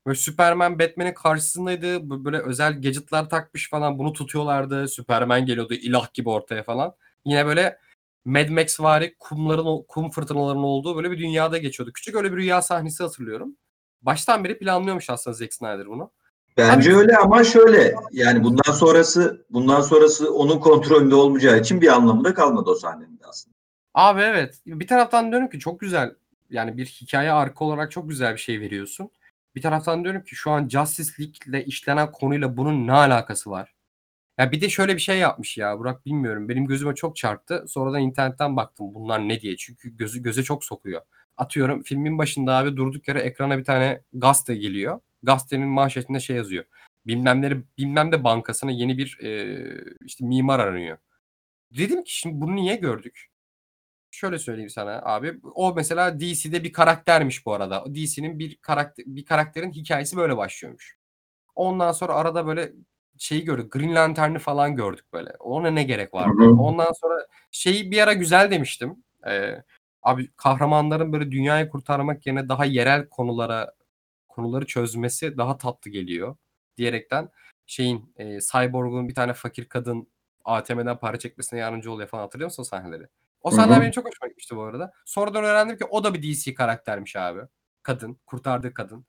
böyle 0.07 0.19
Superman 0.19 0.79
Batman'in 0.79 1.15
karşısındaydı. 1.15 2.11
Böyle 2.25 2.39
özel 2.39 2.73
gadgetlar 2.73 3.31
takmış 3.31 3.71
falan. 3.71 3.99
Bunu 3.99 4.13
tutuyorlardı. 4.13 4.89
Superman 4.89 5.47
geliyordu 5.47 5.75
ilah 5.75 6.15
gibi 6.15 6.29
ortaya 6.29 6.63
falan. 6.63 6.95
Yine 7.25 7.47
böyle 7.47 7.79
Mad 8.25 8.49
Max 8.49 8.81
vari 8.81 9.15
kumların 9.19 9.85
kum 9.89 10.11
fırtınalarının 10.11 10.63
olduğu 10.63 10.97
böyle 10.97 11.11
bir 11.11 11.19
dünyada 11.19 11.59
geçiyordu. 11.59 11.93
Küçük 11.93 12.15
öyle 12.15 12.33
bir 12.33 12.37
rüya 12.37 12.63
sahnesi 12.63 13.03
hatırlıyorum. 13.03 13.57
Baştan 14.03 14.45
beri 14.45 14.59
planlıyormuş 14.59 15.11
aslında 15.11 15.35
Zack 15.35 15.55
Snyder 15.55 15.87
bunu. 15.87 16.11
Bence 16.57 16.91
Abi- 16.91 16.99
öyle 16.99 17.17
ama 17.17 17.45
şöyle 17.45 17.95
yani 18.13 18.45
bundan 18.45 18.73
sonrası 18.73 19.47
bundan 19.51 19.81
sonrası 19.81 20.35
onun 20.35 20.59
kontrolünde 20.59 21.15
olmayacağı 21.15 21.61
için 21.61 21.81
bir 21.81 21.89
anlamı 21.89 22.25
da 22.25 22.35
kalmadı 22.35 22.71
o 22.71 22.75
sahnenin 22.75 23.21
de 23.21 23.27
aslında. 23.29 23.55
Abi 23.95 24.21
evet. 24.21 24.61
Bir 24.67 24.87
taraftan 24.87 25.31
diyorum 25.31 25.49
ki 25.49 25.59
çok 25.59 25.81
güzel. 25.81 26.15
Yani 26.51 26.77
bir 26.77 26.87
hikaye 26.87 27.33
arka 27.33 27.65
olarak 27.65 27.91
çok 27.91 28.09
güzel 28.09 28.33
bir 28.35 28.41
şey 28.41 28.61
veriyorsun. 28.61 29.11
Bir 29.55 29.63
taraftan 29.63 30.05
diyorum 30.05 30.23
ki 30.25 30.37
şu 30.37 30.51
an 30.51 30.69
Justice 30.69 31.11
League'le 31.21 31.67
işlenen 31.67 32.13
konuyla 32.13 32.57
bunun 32.57 32.87
ne 32.87 32.93
alakası 32.93 33.51
var? 33.51 33.75
Ya 34.39 34.53
bir 34.53 34.61
de 34.61 34.69
şöyle 34.69 34.95
bir 34.97 35.01
şey 35.01 35.19
yapmış 35.19 35.59
ya 35.59 35.79
Burak 35.79 36.07
bilmiyorum. 36.07 36.49
Benim 36.49 36.67
gözüme 36.67 36.95
çok 36.95 37.17
çarptı. 37.17 37.65
Sonradan 37.69 38.01
internetten 38.01 38.57
baktım 38.57 38.95
bunlar 38.95 39.29
ne 39.29 39.41
diye. 39.41 39.57
Çünkü 39.57 39.97
gözü 39.97 40.23
göze 40.23 40.43
çok 40.43 40.65
sokuyor. 40.65 41.03
Atıyorum 41.37 41.83
filmin 41.83 42.19
başında 42.19 42.57
abi 42.57 42.77
durduk 42.77 43.09
yere 43.09 43.21
ekrana 43.21 43.59
bir 43.59 43.65
tane 43.65 44.03
gazete 44.13 44.55
geliyor. 44.57 45.01
Gazetenin 45.23 45.69
manşetinde 45.69 46.21
şey 46.21 46.37
yazıyor. 46.37 46.65
Bilmemleri 47.07 47.63
bilmem 47.79 48.13
de 48.13 48.25
bankasına 48.25 48.71
yeni 48.71 48.99
bir 48.99 49.19
e, 49.23 49.59
işte 50.07 50.25
mimar 50.27 50.59
aranıyor. 50.59 50.99
Dedim 51.79 52.05
ki 52.05 52.17
şimdi 52.19 52.41
bunu 52.41 52.57
niye 52.57 52.77
gördük? 52.77 53.29
Şöyle 54.11 54.39
söyleyeyim 54.39 54.71
sana 54.71 55.03
abi. 55.03 55.41
O 55.55 55.75
mesela 55.75 56.21
DC'de 56.21 56.65
bir 56.65 56.73
karaktermiş 56.73 57.47
bu 57.47 57.55
arada. 57.55 57.85
DC'nin 57.95 58.39
bir 58.39 58.57
karakter 58.57 59.05
bir 59.09 59.25
karakterin 59.25 59.73
hikayesi 59.73 60.17
böyle 60.17 60.37
başlıyormuş. 60.37 60.99
Ondan 61.55 61.93
sonra 61.93 62.15
arada 62.15 62.47
böyle 62.47 62.73
şeyi 63.23 63.45
gördük. 63.45 63.73
Green 63.73 63.95
Lantern'ı 63.95 64.39
falan 64.39 64.77
gördük 64.77 65.05
böyle. 65.13 65.31
Ona 65.41 65.71
ne 65.71 65.83
gerek 65.83 66.15
hı. 66.45 66.51
Ondan 66.51 66.93
sonra 66.93 67.27
şeyi 67.51 67.91
bir 67.91 68.03
ara 68.03 68.13
güzel 68.13 68.51
demiştim. 68.51 69.05
Ee, 69.27 69.63
abi 70.03 70.31
kahramanların 70.37 71.13
böyle 71.13 71.31
dünyayı 71.31 71.69
kurtarmak 71.69 72.27
yerine 72.27 72.49
daha 72.49 72.65
yerel 72.65 73.09
konulara 73.09 73.75
konuları 74.29 74.67
çözmesi 74.67 75.39
daha 75.39 75.59
tatlı 75.59 75.91
geliyor 75.91 76.37
diyerekten 76.77 77.29
şeyin 77.67 78.15
e, 78.17 78.39
Cyborg'un 78.41 79.09
bir 79.09 79.15
tane 79.15 79.33
fakir 79.33 79.69
kadın 79.69 80.09
ATM'den 80.45 80.99
para 80.99 81.19
çekmesine 81.19 81.61
yardımcı 81.61 81.93
oluyor 81.93 82.09
falan 82.09 82.23
hatırlıyor 82.23 82.47
musun 82.47 82.63
o 82.63 82.65
sahneleri? 82.65 83.09
O 83.43 83.51
sahneler 83.51 83.81
benim 83.81 83.93
çok 83.93 84.07
hoşuma 84.07 84.29
gitmişti 84.29 84.57
bu 84.57 84.63
arada. 84.63 84.93
Sonradan 85.05 85.45
öğrendim 85.45 85.77
ki 85.79 85.85
o 85.85 86.05
da 86.05 86.15
bir 86.15 86.23
DC 86.23 86.55
karaktermiş 86.55 87.17
abi. 87.17 87.41
Kadın, 87.83 88.19
kurtardığı 88.27 88.75
kadın. 88.75 89.07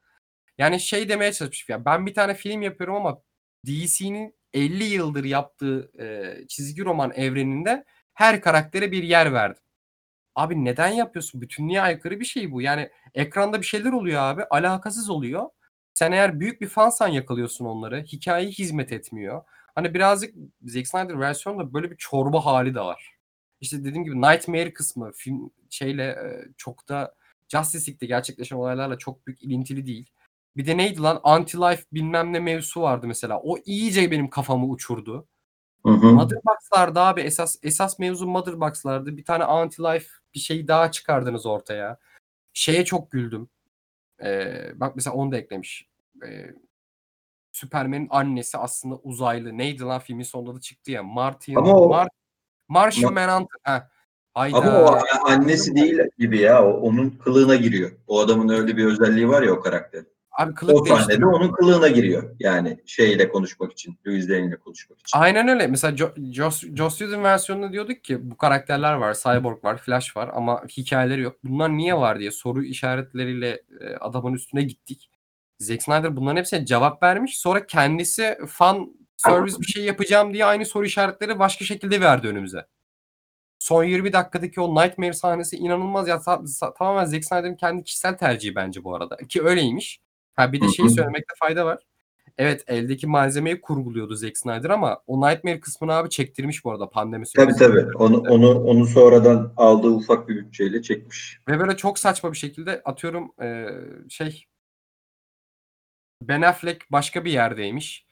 Yani 0.57 0.79
şey 0.79 1.09
demeye 1.09 1.33
çalışmış 1.33 1.69
ya 1.69 1.85
ben 1.85 2.05
bir 2.05 2.13
tane 2.13 2.33
film 2.33 2.61
yapıyorum 2.61 2.95
ama 2.95 3.19
DC'nin 3.67 4.35
50 4.53 4.83
yıldır 4.83 5.23
yaptığı 5.23 5.91
e, 5.99 6.35
çizgi 6.47 6.85
roman 6.85 7.11
evreninde 7.15 7.85
her 8.13 8.41
karaktere 8.41 8.91
bir 8.91 9.03
yer 9.03 9.33
verdim. 9.33 9.63
Abi 10.35 10.65
neden 10.65 10.87
yapıyorsun? 10.87 11.41
Bütünlüğe 11.41 11.81
aykırı 11.81 12.19
bir 12.19 12.25
şey 12.25 12.51
bu. 12.51 12.61
Yani 12.61 12.89
ekranda 13.13 13.61
bir 13.61 13.65
şeyler 13.65 13.91
oluyor 13.91 14.21
abi. 14.21 14.43
Alakasız 14.43 15.09
oluyor. 15.09 15.49
Sen 15.93 16.11
eğer 16.11 16.39
büyük 16.39 16.61
bir 16.61 16.67
fansan 16.67 17.07
yakalıyorsun 17.07 17.65
onları. 17.65 18.03
Hikaye 18.03 18.47
hizmet 18.49 18.91
etmiyor. 18.91 19.43
Hani 19.75 19.93
birazcık 19.93 20.35
Zack 20.65 20.87
Snyder 20.87 21.19
versiyonunda 21.19 21.73
böyle 21.73 21.91
bir 21.91 21.97
çorba 21.97 22.45
hali 22.45 22.75
de 22.75 22.79
var. 22.79 23.17
İşte 23.61 23.83
dediğim 23.83 24.03
gibi 24.03 24.21
Nightmare 24.21 24.73
kısmı 24.73 25.11
film 25.15 25.51
şeyle 25.69 26.03
e, 26.03 26.45
çok 26.57 26.89
da 26.89 27.15
Justice 27.49 27.91
League'de 27.91 28.05
gerçekleşen 28.05 28.55
olaylarla 28.55 28.97
çok 28.97 29.27
büyük 29.27 29.43
ilintili 29.43 29.85
değil. 29.85 30.09
Bir 30.57 30.65
de 30.67 30.77
neydi 30.77 31.01
lan? 31.01 31.21
Anti-Life 31.23 31.83
bilmem 31.93 32.33
ne 32.33 32.39
mevzusu 32.39 32.81
vardı 32.81 33.07
mesela. 33.07 33.39
O 33.39 33.57
iyice 33.65 34.11
benim 34.11 34.29
kafamı 34.29 34.65
uçurdu. 34.65 35.27
Hı 35.85 35.91
hı. 35.91 36.05
Motherbox'lardı 36.13 36.99
abi 36.99 37.21
esas 37.21 37.55
esas 37.63 37.99
mevzu 37.99 38.27
Motherbox'lardı. 38.27 39.17
Bir 39.17 39.25
tane 39.25 39.43
Anti-Life 39.43 40.07
bir 40.33 40.39
şey 40.39 40.67
daha 40.67 40.91
çıkardınız 40.91 41.45
ortaya. 41.45 41.97
Şeye 42.53 42.85
çok 42.85 43.11
güldüm. 43.11 43.49
Ee, 44.23 44.71
bak 44.75 44.95
mesela 44.95 45.15
onu 45.15 45.31
da 45.31 45.37
eklemiş. 45.37 45.87
Ee, 46.27 46.55
Superman'in 47.51 48.07
annesi 48.09 48.57
aslında 48.57 48.95
uzaylı. 48.95 49.57
Neydi 49.57 49.83
lan 49.83 49.99
filmin 49.99 50.23
sonunda 50.23 50.55
da 50.55 50.59
çıktı 50.59 50.91
ya. 50.91 51.03
Martian, 51.03 51.55
Ama 51.61 51.75
o- 51.75 51.89
Mar 51.89 52.07
Martian 52.67 53.13
Ma- 53.13 53.25
Manhunter. 53.27 53.57
Heh. 53.63 53.81
Hayda. 54.33 54.57
Ama 54.57 54.81
o 54.81 54.99
annesi 55.27 55.75
değil 55.75 55.99
gibi 56.19 56.39
ya. 56.39 56.65
O, 56.65 56.71
onun 56.71 57.09
kılığına 57.09 57.55
giriyor. 57.55 57.91
O 58.07 58.19
adamın 58.19 58.49
öyle 58.49 58.77
bir 58.77 58.85
özelliği 58.85 59.29
var 59.29 59.41
ya 59.41 59.53
o 59.53 59.59
karakter. 59.59 60.03
Abi 60.33 60.53
kılık 60.53 60.75
O 60.75 60.85
sahnede 60.85 60.95
değiştiriyor. 61.07 61.31
onun 61.33 61.51
kılığına 61.51 61.87
giriyor. 61.87 62.35
Yani 62.39 62.79
şeyle 62.85 63.29
konuşmak 63.29 63.71
için. 63.71 63.97
Louis 64.07 64.29
Lane 64.29 64.45
ile 64.45 64.55
konuşmak 64.55 64.99
için. 64.99 65.19
Aynen 65.19 65.47
öyle. 65.47 65.67
Mesela 65.67 65.95
Jo- 65.95 66.33
Joss, 66.75 66.97
Whedon 66.97 67.23
versiyonunda 67.23 67.71
diyorduk 67.73 68.03
ki 68.03 68.31
bu 68.31 68.37
karakterler 68.37 68.93
var. 68.93 69.13
Cyborg 69.13 69.63
var, 69.63 69.77
Flash 69.77 70.17
var 70.17 70.29
ama 70.33 70.63
hikayeleri 70.77 71.21
yok. 71.21 71.35
Bunlar 71.43 71.77
niye 71.77 71.95
var 71.97 72.19
diye 72.19 72.31
soru 72.31 72.63
işaretleriyle 72.63 73.61
e, 73.81 73.95
adamın 73.99 74.33
üstüne 74.33 74.61
gittik. 74.63 75.09
Zack 75.59 75.83
Snyder 75.83 76.15
bunların 76.15 76.37
hepsine 76.37 76.65
cevap 76.65 77.03
vermiş. 77.03 77.39
Sonra 77.39 77.65
kendisi 77.67 78.37
fan 78.47 78.93
service 79.17 79.59
bir 79.59 79.65
şey 79.65 79.83
yapacağım 79.83 80.33
diye 80.33 80.45
aynı 80.45 80.65
soru 80.65 80.85
işaretleri 80.85 81.39
başka 81.39 81.65
şekilde 81.65 82.01
verdi 82.01 82.27
önümüze. 82.27 82.65
Son 83.59 83.83
20 83.83 84.13
dakikadaki 84.13 84.61
o 84.61 84.75
Nightmare 84.83 85.13
sahnesi 85.13 85.55
inanılmaz 85.55 86.07
ya. 86.07 86.21
Tamamen 86.77 87.05
Zack 87.05 87.25
Snyder'ın 87.25 87.55
kendi 87.55 87.83
kişisel 87.83 88.17
tercihi 88.17 88.55
bence 88.55 88.83
bu 88.83 88.95
arada. 88.95 89.17
Ki 89.17 89.43
öyleymiş. 89.43 90.02
Ha 90.35 90.53
bir 90.53 90.61
de 90.61 90.67
şeyi 90.67 90.89
söylemekte 90.89 91.33
fayda 91.39 91.65
var. 91.65 91.83
Evet 92.37 92.63
eldeki 92.67 93.07
malzemeyi 93.07 93.61
kurguluyordu 93.61 94.15
Zack 94.15 94.37
Snyder 94.37 94.69
ama 94.69 95.01
o 95.07 95.29
Nightmare 95.29 95.59
kısmını 95.59 95.93
abi 95.93 96.09
çektirmiş 96.09 96.65
bu 96.65 96.71
arada 96.71 96.89
pandemi 96.89 97.25
Tabii 97.35 97.53
süresinde. 97.53 97.81
tabii. 97.81 97.97
Onu, 97.97 98.17
onu, 98.17 98.63
onu 98.63 98.85
sonradan 98.85 99.53
aldığı 99.57 99.89
ufak 99.89 100.29
bir 100.29 100.35
bütçeyle 100.35 100.81
çekmiş. 100.81 101.39
Ve 101.47 101.59
böyle 101.59 101.77
çok 101.77 101.99
saçma 101.99 102.31
bir 102.31 102.37
şekilde 102.37 102.81
atıyorum 102.85 103.31
e, 103.41 103.67
şey 104.09 104.45
Ben 106.21 106.41
Affleck 106.41 106.91
başka 106.91 107.25
bir 107.25 107.31
yerdeymiş. 107.31 108.07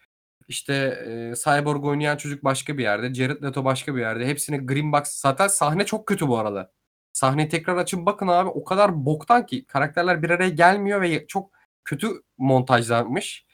İşte 0.48 0.74
e, 1.08 1.34
Cyborg 1.36 1.86
oynayan 1.86 2.18
çocuk 2.18 2.44
başka 2.44 2.78
bir 2.78 2.84
yerde. 2.84 3.14
Jared 3.14 3.44
Leto 3.44 3.66
başka 3.66 3.96
bir 3.96 4.02
yerde. 4.02 4.28
Hepsini 4.28 4.66
Green 4.66 4.92
Box. 4.92 5.04
Zaten 5.06 5.48
sahne 5.48 5.86
çok 5.86 6.08
kötü 6.08 6.28
bu 6.28 6.38
arada. 6.38 6.72
Sahneyi 7.14 7.50
tekrar 7.50 7.78
açın 7.78 8.06
bakın 8.06 8.28
abi. 8.28 8.50
O 8.50 8.64
kadar 8.64 9.06
boktan 9.06 9.46
ki 9.46 9.66
karakterler 9.66 10.24
bir 10.24 10.30
araya 10.30 10.50
gelmiyor 10.50 11.02
ve 11.02 11.28
çok 11.28 11.61
kötü 11.86 12.08
montajlanmış. 12.38 13.46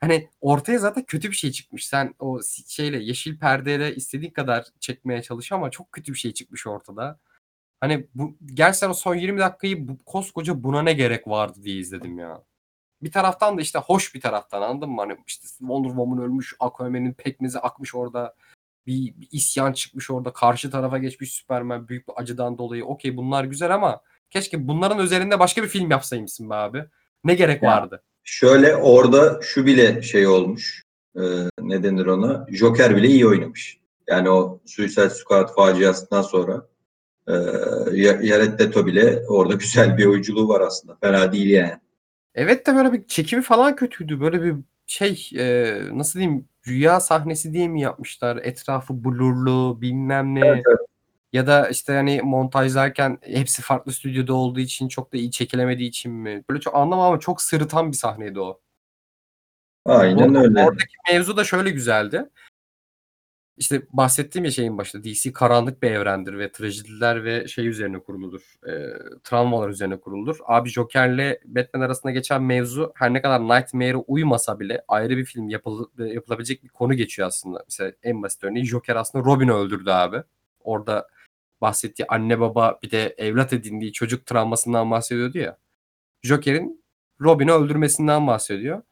Hani 0.00 0.30
ortaya 0.40 0.78
zaten 0.78 1.04
kötü 1.04 1.30
bir 1.30 1.36
şey 1.36 1.52
çıkmış. 1.52 1.86
Sen 1.88 2.14
o 2.18 2.40
şeyle 2.68 2.98
yeşil 2.98 3.38
perdeyle 3.38 3.94
istediğin 3.94 4.32
kadar 4.32 4.66
çekmeye 4.80 5.22
çalış 5.22 5.52
ama 5.52 5.70
çok 5.70 5.92
kötü 5.92 6.12
bir 6.12 6.18
şey 6.18 6.34
çıkmış 6.34 6.66
ortada. 6.66 7.20
Hani 7.80 8.06
bu 8.14 8.36
gerçekten 8.54 8.90
o 8.90 8.94
son 8.94 9.14
20 9.14 9.38
dakikayı 9.40 9.88
bu, 9.88 10.04
koskoca 10.04 10.64
buna 10.64 10.82
ne 10.82 10.92
gerek 10.92 11.28
vardı 11.28 11.58
diye 11.62 11.76
izledim 11.76 12.18
ya. 12.18 12.42
Bir 13.02 13.12
taraftan 13.12 13.58
da 13.58 13.62
işte 13.62 13.78
hoş 13.78 14.14
bir 14.14 14.20
taraftan 14.20 14.62
anladın 14.62 14.90
mı? 14.90 15.00
Hani 15.00 15.16
işte 15.26 15.48
Wonder 15.48 15.88
Woman 15.88 16.18
ölmüş, 16.24 16.56
Aquaman'in 16.60 17.12
pekmezi 17.12 17.58
akmış 17.58 17.94
orada. 17.94 18.34
Bir, 18.86 19.14
bir 19.20 19.28
isyan 19.32 19.72
çıkmış 19.72 20.10
orada. 20.10 20.32
Karşı 20.32 20.70
tarafa 20.70 20.98
geçmiş 20.98 21.32
Superman 21.32 21.88
büyük 21.88 22.08
bir 22.08 22.14
acıdan 22.16 22.58
dolayı. 22.58 22.84
Okey 22.84 23.16
bunlar 23.16 23.44
güzel 23.44 23.74
ama 23.74 24.00
keşke 24.30 24.68
bunların 24.68 24.98
üzerinde 24.98 25.38
başka 25.40 25.62
bir 25.62 25.68
film 25.68 25.90
yapsaymışsın 25.90 26.50
be 26.50 26.54
abi. 26.54 26.84
Ne 27.24 27.34
gerek 27.34 27.62
vardı? 27.62 28.02
Şöyle 28.24 28.76
orada 28.76 29.40
şu 29.42 29.66
bile 29.66 30.02
şey 30.02 30.26
olmuş. 30.26 30.82
Ee, 31.16 31.20
ne 31.60 31.82
denir 31.82 32.06
ona? 32.06 32.46
Joker 32.50 32.96
bile 32.96 33.08
iyi 33.08 33.26
oynamış. 33.26 33.78
Yani 34.08 34.30
o 34.30 34.60
Suicide 34.66 35.10
Squad 35.10 35.54
faciasından 35.54 36.22
sonra 36.22 36.66
e, 37.28 37.32
Jared 38.26 38.60
Leto 38.60 38.86
bile 38.86 39.22
orada 39.28 39.54
güzel 39.60 39.98
bir 39.98 40.06
oyunculuğu 40.06 40.48
var 40.48 40.60
aslında. 40.60 40.96
Fena 41.00 41.32
değil 41.32 41.50
yani. 41.50 41.78
Evet 42.34 42.66
de 42.66 42.74
böyle 42.76 42.92
bir 42.92 43.06
çekimi 43.06 43.42
falan 43.42 43.76
kötüydü. 43.76 44.20
Böyle 44.20 44.42
bir 44.42 44.54
şey 44.86 45.30
e, 45.36 45.76
nasıl 45.92 46.18
diyeyim 46.18 46.48
rüya 46.66 47.00
sahnesi 47.00 47.52
diye 47.52 47.68
mi 47.68 47.80
yapmışlar? 47.80 48.36
Etrafı 48.36 49.04
blurlu 49.04 49.78
bilmem 49.80 50.34
ne. 50.34 50.46
Evet, 50.46 50.62
evet. 50.68 50.91
Ya 51.32 51.46
da 51.46 51.68
işte 51.68 51.92
hani 51.92 52.20
montajlarken 52.22 53.18
hepsi 53.22 53.62
farklı 53.62 53.92
stüdyoda 53.92 54.34
olduğu 54.34 54.60
için 54.60 54.88
çok 54.88 55.12
da 55.12 55.16
iyi 55.16 55.30
çekilemediği 55.30 55.88
için 55.88 56.12
mi? 56.12 56.44
Böyle 56.50 56.60
çok 56.60 56.74
anlamam 56.74 57.06
ama 57.06 57.20
çok 57.20 57.42
sırıtan 57.42 57.92
bir 57.92 57.96
sahneydi 57.96 58.40
o. 58.40 58.60
Aynen 59.86 60.16
Orada- 60.28 60.38
öyle. 60.40 60.64
Oradaki 60.64 60.94
mevzu 61.12 61.36
da 61.36 61.44
şöyle 61.44 61.70
güzeldi. 61.70 62.28
İşte 63.56 63.82
bahsettiğim 63.92 64.44
ya 64.44 64.50
şeyin 64.50 64.78
başında 64.78 65.04
DC 65.04 65.32
karanlık 65.32 65.82
bir 65.82 65.90
evrendir 65.90 66.38
ve 66.38 66.52
trajediler 66.52 67.24
ve 67.24 67.48
şey 67.48 67.68
üzerine 67.68 67.98
kuruludur. 67.98 68.54
E, 68.68 68.92
travmalar 69.24 69.68
üzerine 69.68 70.00
kuruludur. 70.00 70.36
Abi 70.46 70.68
Joker'le 70.68 71.38
Batman 71.44 71.80
arasında 71.80 72.12
geçen 72.12 72.42
mevzu 72.42 72.92
her 72.96 73.12
ne 73.14 73.22
kadar 73.22 73.40
Nightmare'e 73.40 73.96
uymasa 73.96 74.60
bile 74.60 74.84
ayrı 74.88 75.16
bir 75.16 75.24
film 75.24 75.48
yapıl 75.48 75.86
yapılabilecek 75.98 76.64
bir 76.64 76.68
konu 76.68 76.94
geçiyor 76.94 77.28
aslında. 77.28 77.62
Mesela 77.66 77.92
en 78.02 78.22
basit 78.22 78.44
örneği 78.44 78.64
Joker 78.64 78.96
aslında 78.96 79.24
Robin'i 79.24 79.52
öldürdü 79.52 79.90
abi. 79.90 80.22
Orada 80.60 81.08
bahsettiği 81.62 82.06
anne 82.08 82.40
baba 82.40 82.78
bir 82.82 82.90
de 82.90 83.14
evlat 83.18 83.52
edindiği 83.52 83.92
çocuk 83.92 84.26
travmasından 84.26 84.90
bahsediyordu 84.90 85.38
ya. 85.38 85.58
Joker'in 86.22 86.84
Robin'i 87.20 87.52
öldürmesinden 87.52 88.26
bahsediyor. 88.26 88.82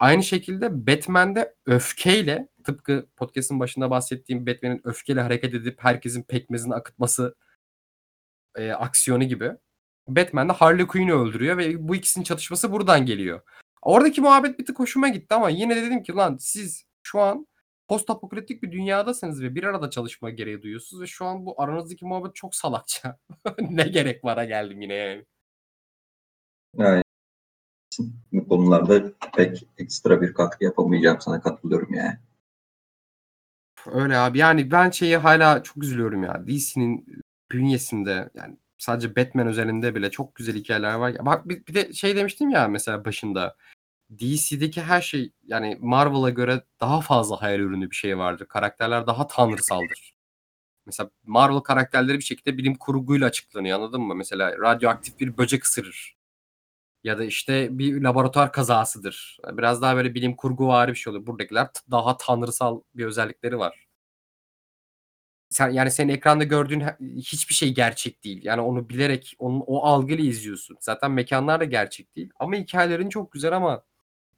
Aynı 0.00 0.22
şekilde 0.22 0.86
Batman'de 0.86 1.54
öfkeyle 1.66 2.48
tıpkı 2.64 3.06
podcast'ın 3.16 3.60
başında 3.60 3.90
bahsettiğim 3.90 4.46
Batman'in 4.46 4.80
öfkeyle 4.84 5.20
hareket 5.20 5.54
edip 5.54 5.84
herkesin 5.84 6.22
pekmezini 6.22 6.74
akıtması 6.74 7.34
e, 8.56 8.72
aksiyonu 8.72 9.24
gibi. 9.24 9.52
Batman 10.08 10.48
de 10.48 10.52
Harley 10.52 10.86
Quinn'i 10.86 11.12
öldürüyor 11.14 11.58
ve 11.58 11.88
bu 11.88 11.96
ikisinin 11.96 12.24
çatışması 12.24 12.72
buradan 12.72 13.06
geliyor. 13.06 13.40
Oradaki 13.82 14.20
muhabbet 14.20 14.58
bir 14.58 14.66
tık 14.66 14.78
hoşuma 14.78 15.08
gitti 15.08 15.34
ama 15.34 15.50
yine 15.50 15.76
de 15.76 15.82
dedim 15.82 16.02
ki 16.02 16.12
lan 16.12 16.36
siz 16.40 16.84
şu 17.02 17.20
an 17.20 17.46
post 17.94 18.10
apokaliptik 18.10 18.62
bir 18.62 18.72
dünyadasınız 18.72 19.42
ve 19.42 19.54
bir 19.54 19.64
arada 19.64 19.90
çalışma 19.90 20.30
gereği 20.30 20.62
duyuyorsunuz 20.62 21.02
ve 21.02 21.06
şu 21.06 21.24
an 21.24 21.46
bu 21.46 21.62
aranızdaki 21.62 22.04
muhabbet 22.04 22.34
çok 22.34 22.54
salakça. 22.54 23.18
ne 23.60 23.82
gerek 23.82 24.24
vara 24.24 24.44
geldim 24.44 24.80
yine 24.80 24.94
yani. 24.94 25.24
Yani 26.76 27.02
Bu 28.32 28.48
konularda 28.48 29.12
pek 29.36 29.68
ekstra 29.78 30.22
bir 30.22 30.34
katkı 30.34 30.64
yapamayacağım 30.64 31.20
sana 31.20 31.40
katılıyorum 31.40 31.94
yani. 31.94 32.18
Öyle 33.86 34.16
abi. 34.16 34.38
Yani 34.38 34.70
ben 34.70 34.90
şeyi 34.90 35.16
hala 35.16 35.62
çok 35.62 35.84
üzülüyorum 35.84 36.22
ya. 36.22 36.46
DC'nin 36.46 37.22
bünyesinde 37.50 38.30
yani 38.34 38.56
sadece 38.78 39.16
Batman 39.16 39.46
özelinde 39.46 39.94
bile 39.94 40.10
çok 40.10 40.34
güzel 40.34 40.54
hikayeler 40.56 40.94
var. 40.94 41.16
Bak 41.26 41.48
bir, 41.48 41.66
bir 41.66 41.74
de 41.74 41.92
şey 41.92 42.16
demiştim 42.16 42.50
ya 42.50 42.68
mesela 42.68 43.04
başında. 43.04 43.56
DC'deki 44.18 44.82
her 44.82 45.00
şey 45.00 45.32
yani 45.44 45.78
Marvel'a 45.80 46.30
göre 46.30 46.64
daha 46.80 47.00
fazla 47.00 47.42
hayal 47.42 47.60
ürünü 47.60 47.90
bir 47.90 47.96
şey 47.96 48.18
vardır. 48.18 48.46
Karakterler 48.46 49.06
daha 49.06 49.26
tanrısaldır. 49.26 50.14
Mesela 50.86 51.10
Marvel 51.24 51.60
karakterleri 51.60 52.18
bir 52.18 52.24
şekilde 52.24 52.58
bilim 52.58 52.74
kurguyla 52.74 53.26
açıklanıyor 53.26 53.78
anladın 53.78 54.00
mı? 54.00 54.14
Mesela 54.14 54.58
radyoaktif 54.58 55.20
bir 55.20 55.38
böcek 55.38 55.64
ısırır. 55.64 56.16
Ya 57.04 57.18
da 57.18 57.24
işte 57.24 57.78
bir 57.78 58.02
laboratuvar 58.02 58.52
kazasıdır. 58.52 59.38
Biraz 59.52 59.82
daha 59.82 59.96
böyle 59.96 60.14
bilim 60.14 60.36
kurgu 60.36 60.68
vari 60.68 60.90
bir 60.90 60.96
şey 60.96 61.10
oluyor. 61.10 61.26
Buradakiler 61.26 61.68
daha 61.90 62.16
tanrısal 62.16 62.82
bir 62.94 63.06
özellikleri 63.06 63.58
var. 63.58 63.86
Sen 65.50 65.70
yani 65.70 65.90
senin 65.90 66.12
ekranda 66.12 66.44
gördüğün 66.44 66.80
hiçbir 67.16 67.54
şey 67.54 67.74
gerçek 67.74 68.24
değil. 68.24 68.40
Yani 68.44 68.60
onu 68.60 68.88
bilerek 68.88 69.36
onun 69.38 69.62
o 69.66 69.84
algıyla 69.84 70.24
izliyorsun. 70.24 70.76
Zaten 70.80 71.10
mekanlar 71.10 71.60
da 71.60 71.64
gerçek 71.64 72.16
değil. 72.16 72.30
Ama 72.38 72.56
hikayelerin 72.56 73.08
çok 73.08 73.32
güzel 73.32 73.56
ama 73.56 73.82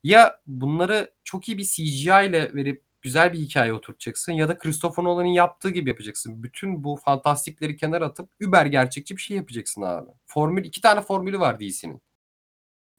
ya 0.07 0.41
bunları 0.47 1.15
çok 1.25 1.49
iyi 1.49 1.59
bir 1.59 1.65
CGI 1.65 2.29
ile 2.29 2.55
verip 2.55 2.83
güzel 3.03 3.33
bir 3.33 3.39
hikaye 3.39 3.73
oturtacaksın 3.73 4.33
ya 4.33 4.49
da 4.49 4.59
Christopher 4.59 5.05
Nolan'ın 5.05 5.29
yaptığı 5.29 5.71
gibi 5.71 5.91
yapacaksın. 5.91 6.43
Bütün 6.43 6.85
bu 6.85 6.97
fantastikleri 6.97 7.77
kenara 7.77 8.07
atıp 8.07 8.31
über 8.41 8.67
gerçekçi 8.67 9.17
bir 9.17 9.23
şey 9.23 9.37
yapacaksın 9.37 9.83
abi. 9.83 10.11
Formül 10.27 10.65
iki 10.65 10.81
tane 10.81 11.01
formülü 11.01 11.41
var 11.41 11.61
DC'nin. 11.61 12.03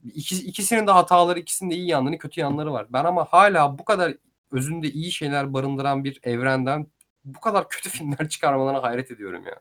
İki, 0.03 0.35
ikisinin 0.35 0.87
de 0.87 0.91
hataları, 0.91 1.39
ikisinin 1.39 1.71
de 1.71 1.75
iyi 1.75 1.87
yanları, 1.87 2.17
kötü 2.17 2.41
yanları 2.41 2.73
var. 2.73 2.87
Ben 2.89 3.05
ama 3.05 3.25
hala 3.25 3.79
bu 3.79 3.85
kadar 3.85 4.13
özünde 4.51 4.91
iyi 4.91 5.11
şeyler 5.11 5.53
barındıran 5.53 6.03
bir 6.03 6.19
evrenden 6.23 6.87
bu 7.25 7.39
kadar 7.39 7.69
kötü 7.69 7.89
filmler 7.97 8.29
çıkarmalarına 8.29 8.83
hayret 8.83 9.11
ediyorum 9.11 9.43
ya. 9.45 9.59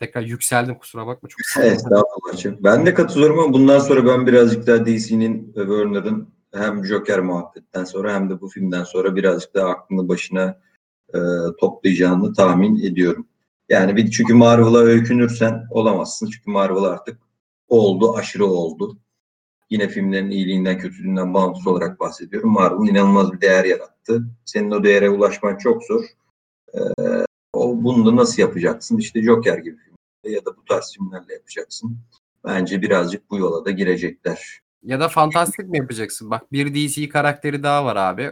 Tekrar 0.00 0.22
yükseldim 0.22 0.74
kusura 0.74 1.06
bakma 1.06 1.28
çok. 1.28 1.64
Estağfurullah'cığım. 1.64 2.58
Ben 2.60 2.86
de 2.86 2.94
katılıyorum 2.94 3.38
ama 3.38 3.52
bundan 3.52 3.78
sonra 3.78 4.06
ben 4.06 4.26
birazcık 4.26 4.66
daha 4.66 4.86
DC'nin 4.86 5.52
ve 5.56 5.60
Warner'ın 5.60 6.28
hem 6.54 6.84
Joker 6.84 7.20
muhabbetten 7.20 7.84
sonra 7.84 8.14
hem 8.14 8.30
de 8.30 8.40
bu 8.40 8.48
filmden 8.48 8.84
sonra 8.84 9.16
birazcık 9.16 9.54
daha 9.54 9.68
aklını 9.68 10.08
başına 10.08 10.60
e, 11.14 11.18
toplayacağını 11.60 12.34
tahmin 12.34 12.84
ediyorum. 12.84 13.26
Yani 13.68 13.96
bir 13.96 14.10
çünkü 14.10 14.34
Marvel'a 14.34 14.78
öykünürsen 14.78 15.66
olamazsın. 15.70 16.30
Çünkü 16.30 16.50
Marvel 16.50 16.82
artık 16.82 17.18
oldu, 17.68 18.14
aşırı 18.16 18.46
oldu. 18.46 18.98
Yine 19.70 19.88
filmlerin 19.88 20.30
iyiliğinden, 20.30 20.78
kötülüğünden 20.78 21.34
bağımsız 21.34 21.66
olarak 21.66 22.00
bahsediyorum. 22.00 22.52
Marvel 22.52 22.88
inanılmaz 22.88 23.32
bir 23.32 23.40
değer 23.40 23.64
yarattı. 23.64 24.22
Senin 24.44 24.70
o 24.70 24.84
değere 24.84 25.10
ulaşman 25.10 25.56
çok 25.56 25.84
zor. 25.84 26.04
Ee, 26.74 26.80
o 27.52 27.84
bunu 27.84 28.06
da 28.06 28.16
nasıl 28.16 28.42
yapacaksın? 28.42 28.98
İşte 28.98 29.22
Joker 29.22 29.58
gibi 29.58 29.89
ya 30.24 30.44
da 30.44 30.56
bu 30.56 30.64
tarz 30.64 30.92
filmlerle 30.94 31.32
yapacaksın. 31.34 31.98
Bence 32.44 32.82
birazcık 32.82 33.30
bu 33.30 33.38
yola 33.38 33.64
da 33.64 33.70
girecekler. 33.70 34.60
Ya 34.82 35.00
da 35.00 35.08
fantastik 35.08 35.68
mi 35.68 35.78
yapacaksın? 35.78 36.30
Bak 36.30 36.52
bir 36.52 36.74
DC 36.74 37.08
karakteri 37.08 37.62
daha 37.62 37.84
var 37.84 37.96
abi. 37.96 38.30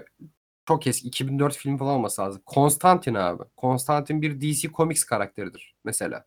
Çok 0.69 0.87
eski 0.87 1.09
2004 1.09 1.57
film 1.57 1.77
falan 1.77 1.95
olması 1.95 2.23
lazım. 2.23 2.43
Konstantin 2.47 3.15
abi. 3.15 3.43
Konstantin 3.57 4.23
bir 4.23 4.41
DC 4.41 4.69
Comics 4.69 5.05
karakteridir 5.05 5.75
mesela. 5.85 6.25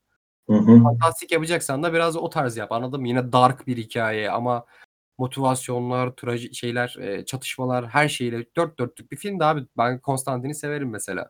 Hı 0.50 0.56
hı. 0.56 0.84
Fantastik 0.84 1.32
yapacaksan 1.32 1.84
da 1.84 1.94
biraz 1.94 2.16
o 2.16 2.30
tarz 2.30 2.58
yap 2.58 2.72
anladın 2.72 3.02
mı? 3.02 3.08
Yine 3.08 3.32
dark 3.32 3.68
bir 3.68 3.78
hikaye 3.78 4.32
ama 4.32 4.66
motivasyonlar, 5.18 6.12
traji 6.12 6.56
şeyler, 6.56 6.96
e, 7.00 7.26
çatışmalar 7.26 7.88
her 7.88 8.08
şeyle 8.08 8.46
dört 8.58 8.80
dörtlük 8.80 9.12
bir 9.12 9.18
film 9.18 9.40
de 9.40 9.46
abi. 9.46 9.66
Ben 9.78 10.00
Konstantin'i 10.00 10.56
severim 10.56 10.90
mesela. 10.90 11.30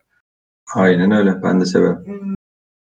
Aynen 0.75 1.11
öyle. 1.11 1.43
Ben 1.43 1.61
de 1.61 1.65
severim. 1.65 2.35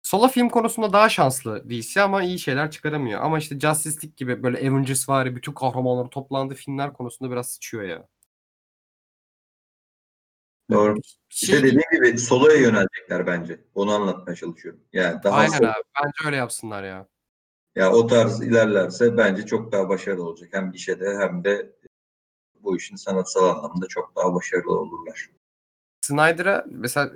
Solo 0.07 0.27
film 0.27 0.49
konusunda 0.49 0.93
daha 0.93 1.09
şanslı 1.09 1.69
DC 1.69 2.01
ama 2.01 2.23
iyi 2.23 2.39
şeyler 2.39 2.71
çıkaramıyor. 2.71 3.21
Ama 3.21 3.37
işte 3.37 3.59
Justice 3.59 3.95
League 3.95 4.13
gibi 4.17 4.43
böyle 4.43 4.57
Avengers 4.69 5.09
var 5.09 5.35
bütün 5.35 5.51
kahramanların 5.53 6.09
toplandığı 6.09 6.55
filmler 6.55 6.93
konusunda 6.93 7.31
biraz 7.31 7.49
sıçıyor 7.51 7.83
ya. 7.83 8.07
Doğru. 10.71 10.95
Bir 10.95 11.01
İşte 11.31 11.45
şey 11.47 11.63
dediğim 11.63 11.81
gibi 11.91 12.17
soloya 12.17 12.55
yönelecekler 12.57 13.27
bence. 13.27 13.59
Onu 13.75 13.91
anlatmaya 13.91 14.35
çalışıyorum. 14.35 14.81
Yani 14.93 15.23
daha 15.23 15.37
Aynen 15.37 15.57
solo- 15.57 15.67
abi. 15.67 15.83
Bence 16.03 16.25
öyle 16.25 16.35
yapsınlar 16.35 16.83
ya. 16.83 17.07
ya 17.75 17.91
o 17.91 18.07
tarz 18.07 18.41
ilerlerse 18.41 19.17
bence 19.17 19.45
çok 19.45 19.71
daha 19.71 19.89
başarılı 19.89 20.23
olacak. 20.23 20.49
Hem 20.53 20.71
gişede 20.71 21.17
hem 21.17 21.43
de 21.43 21.75
bu 22.55 22.77
işin 22.77 22.95
sanatsal 22.95 23.49
anlamda 23.49 23.87
çok 23.87 24.15
daha 24.15 24.33
başarılı 24.33 24.79
olurlar. 24.79 25.29
Snyder'a 26.01 26.65
mesela 26.67 27.11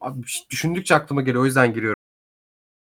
abi 0.00 0.22
düşündükçe 0.50 0.94
aklıma 0.94 1.22
geliyor 1.22 1.42
o 1.42 1.46
yüzden 1.46 1.74
giriyorum 1.74 1.96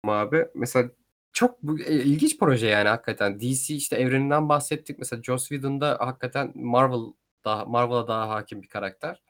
abi. 0.04 0.46
Mesela 0.54 0.90
çok 1.32 1.62
bu, 1.62 1.80
e, 1.80 1.94
ilginç 2.04 2.38
proje 2.38 2.66
yani 2.66 2.88
hakikaten. 2.88 3.40
DC 3.40 3.74
işte 3.74 3.96
evreninden 3.96 4.48
bahsettik. 4.48 4.98
Mesela 4.98 5.22
Joss 5.22 5.48
Whedon'da 5.48 5.96
hakikaten 6.00 6.52
Marvel 6.54 7.12
daha 7.44 7.64
Marvel'a 7.64 8.08
daha 8.08 8.28
hakim 8.28 8.62
bir 8.62 8.68
karakter. 8.68 9.22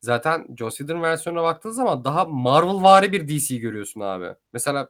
Zaten 0.00 0.46
Joss 0.58 0.76
Whedon 0.78 1.02
versiyonuna 1.02 1.42
baktığın 1.42 1.70
zaman 1.70 2.04
daha 2.04 2.24
Marvel 2.24 2.82
vari 2.82 3.12
bir 3.12 3.28
DC 3.28 3.56
görüyorsun 3.56 4.00
abi. 4.00 4.34
Mesela 4.52 4.88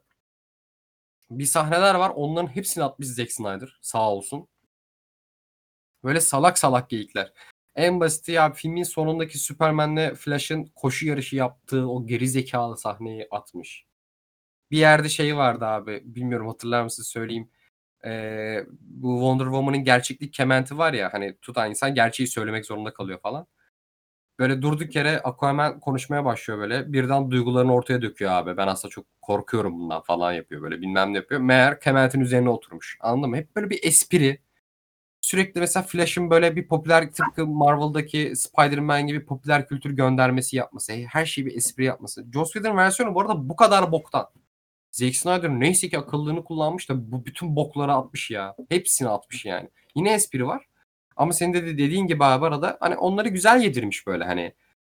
bir 1.30 1.44
sahneler 1.44 1.94
var. 1.94 2.12
Onların 2.14 2.48
hepsini 2.56 2.84
atmış 2.84 3.08
Zack 3.08 3.32
Snyder. 3.32 3.78
Sağ 3.82 4.10
olsun. 4.12 4.48
Böyle 6.04 6.20
salak 6.20 6.58
salak 6.58 6.90
geyikler. 6.90 7.32
En 7.78 8.00
basiti 8.00 8.32
ya 8.32 8.52
filmin 8.52 8.82
sonundaki 8.82 9.38
Superman'le 9.38 10.14
Flash'ın 10.14 10.64
koşu 10.74 11.06
yarışı 11.06 11.36
yaptığı 11.36 11.88
o 11.90 12.06
geri 12.06 12.28
zekalı 12.28 12.76
sahneyi 12.76 13.26
atmış. 13.30 13.86
Bir 14.70 14.78
yerde 14.78 15.08
şey 15.08 15.36
vardı 15.36 15.66
abi. 15.66 16.02
Bilmiyorum 16.04 16.48
hatırlar 16.48 16.82
mısınız 16.82 17.08
söyleyeyim. 17.08 17.50
Ee, 18.06 18.66
bu 18.80 19.12
Wonder 19.12 19.44
Woman'ın 19.44 19.84
gerçeklik 19.84 20.34
kementi 20.34 20.78
var 20.78 20.92
ya 20.92 21.12
hani 21.12 21.38
tutan 21.42 21.70
insan 21.70 21.94
gerçeği 21.94 22.26
söylemek 22.26 22.66
zorunda 22.66 22.92
kalıyor 22.94 23.20
falan. 23.20 23.46
Böyle 24.38 24.62
durduk 24.62 24.96
yere 24.96 25.20
Aquaman 25.20 25.80
konuşmaya 25.80 26.24
başlıyor 26.24 26.60
böyle. 26.60 26.92
Birden 26.92 27.30
duygularını 27.30 27.74
ortaya 27.74 28.02
döküyor 28.02 28.32
abi. 28.32 28.56
Ben 28.56 28.66
aslında 28.66 28.92
çok 28.92 29.06
korkuyorum 29.22 29.80
bundan 29.80 30.02
falan 30.02 30.32
yapıyor 30.32 30.62
böyle 30.62 30.80
bilmem 30.80 31.12
ne 31.12 31.16
yapıyor. 31.16 31.40
Meğer 31.40 31.80
kementin 31.80 32.20
üzerine 32.20 32.50
oturmuş. 32.50 32.98
Anladın 33.00 33.30
mı? 33.30 33.36
Hep 33.36 33.56
böyle 33.56 33.70
bir 33.70 33.80
espri. 33.84 34.47
Sürekli 35.28 35.60
mesela 35.60 35.82
Flash'ın 35.84 36.30
böyle 36.30 36.56
bir 36.56 36.68
popüler 36.68 37.12
tıpkı 37.12 37.46
Marvel'daki 37.46 38.32
Spider-Man 38.36 39.06
gibi 39.06 39.24
popüler 39.26 39.68
kültür 39.68 39.90
göndermesi 39.90 40.56
yapması. 40.56 40.92
Her 40.92 41.26
şeyi 41.26 41.46
bir 41.46 41.56
espri 41.56 41.84
yapması. 41.84 42.24
Joss 42.32 42.52
Whedon 42.52 42.76
versiyonu 42.76 43.14
bu 43.14 43.20
arada 43.20 43.48
bu 43.48 43.56
kadar 43.56 43.92
boktan. 43.92 44.26
Zack 44.90 45.16
Snyder 45.16 45.50
neyse 45.50 45.88
ki 45.88 45.98
akıllığını 45.98 46.44
kullanmış 46.44 46.88
da 46.88 47.12
bu 47.12 47.24
bütün 47.26 47.56
bokları 47.56 47.92
atmış 47.92 48.30
ya. 48.30 48.56
Hepsini 48.68 49.08
atmış 49.08 49.44
yani. 49.44 49.68
Yine 49.94 50.12
espri 50.12 50.46
var. 50.46 50.66
Ama 51.16 51.32
senin 51.32 51.54
de 51.54 51.66
dediğin 51.66 52.06
gibi 52.06 52.24
abi 52.24 52.46
arada 52.46 52.76
hani 52.80 52.96
onları 52.96 53.28
güzel 53.28 53.60
yedirmiş 53.60 54.06
böyle 54.06 54.24
hani. 54.24 54.54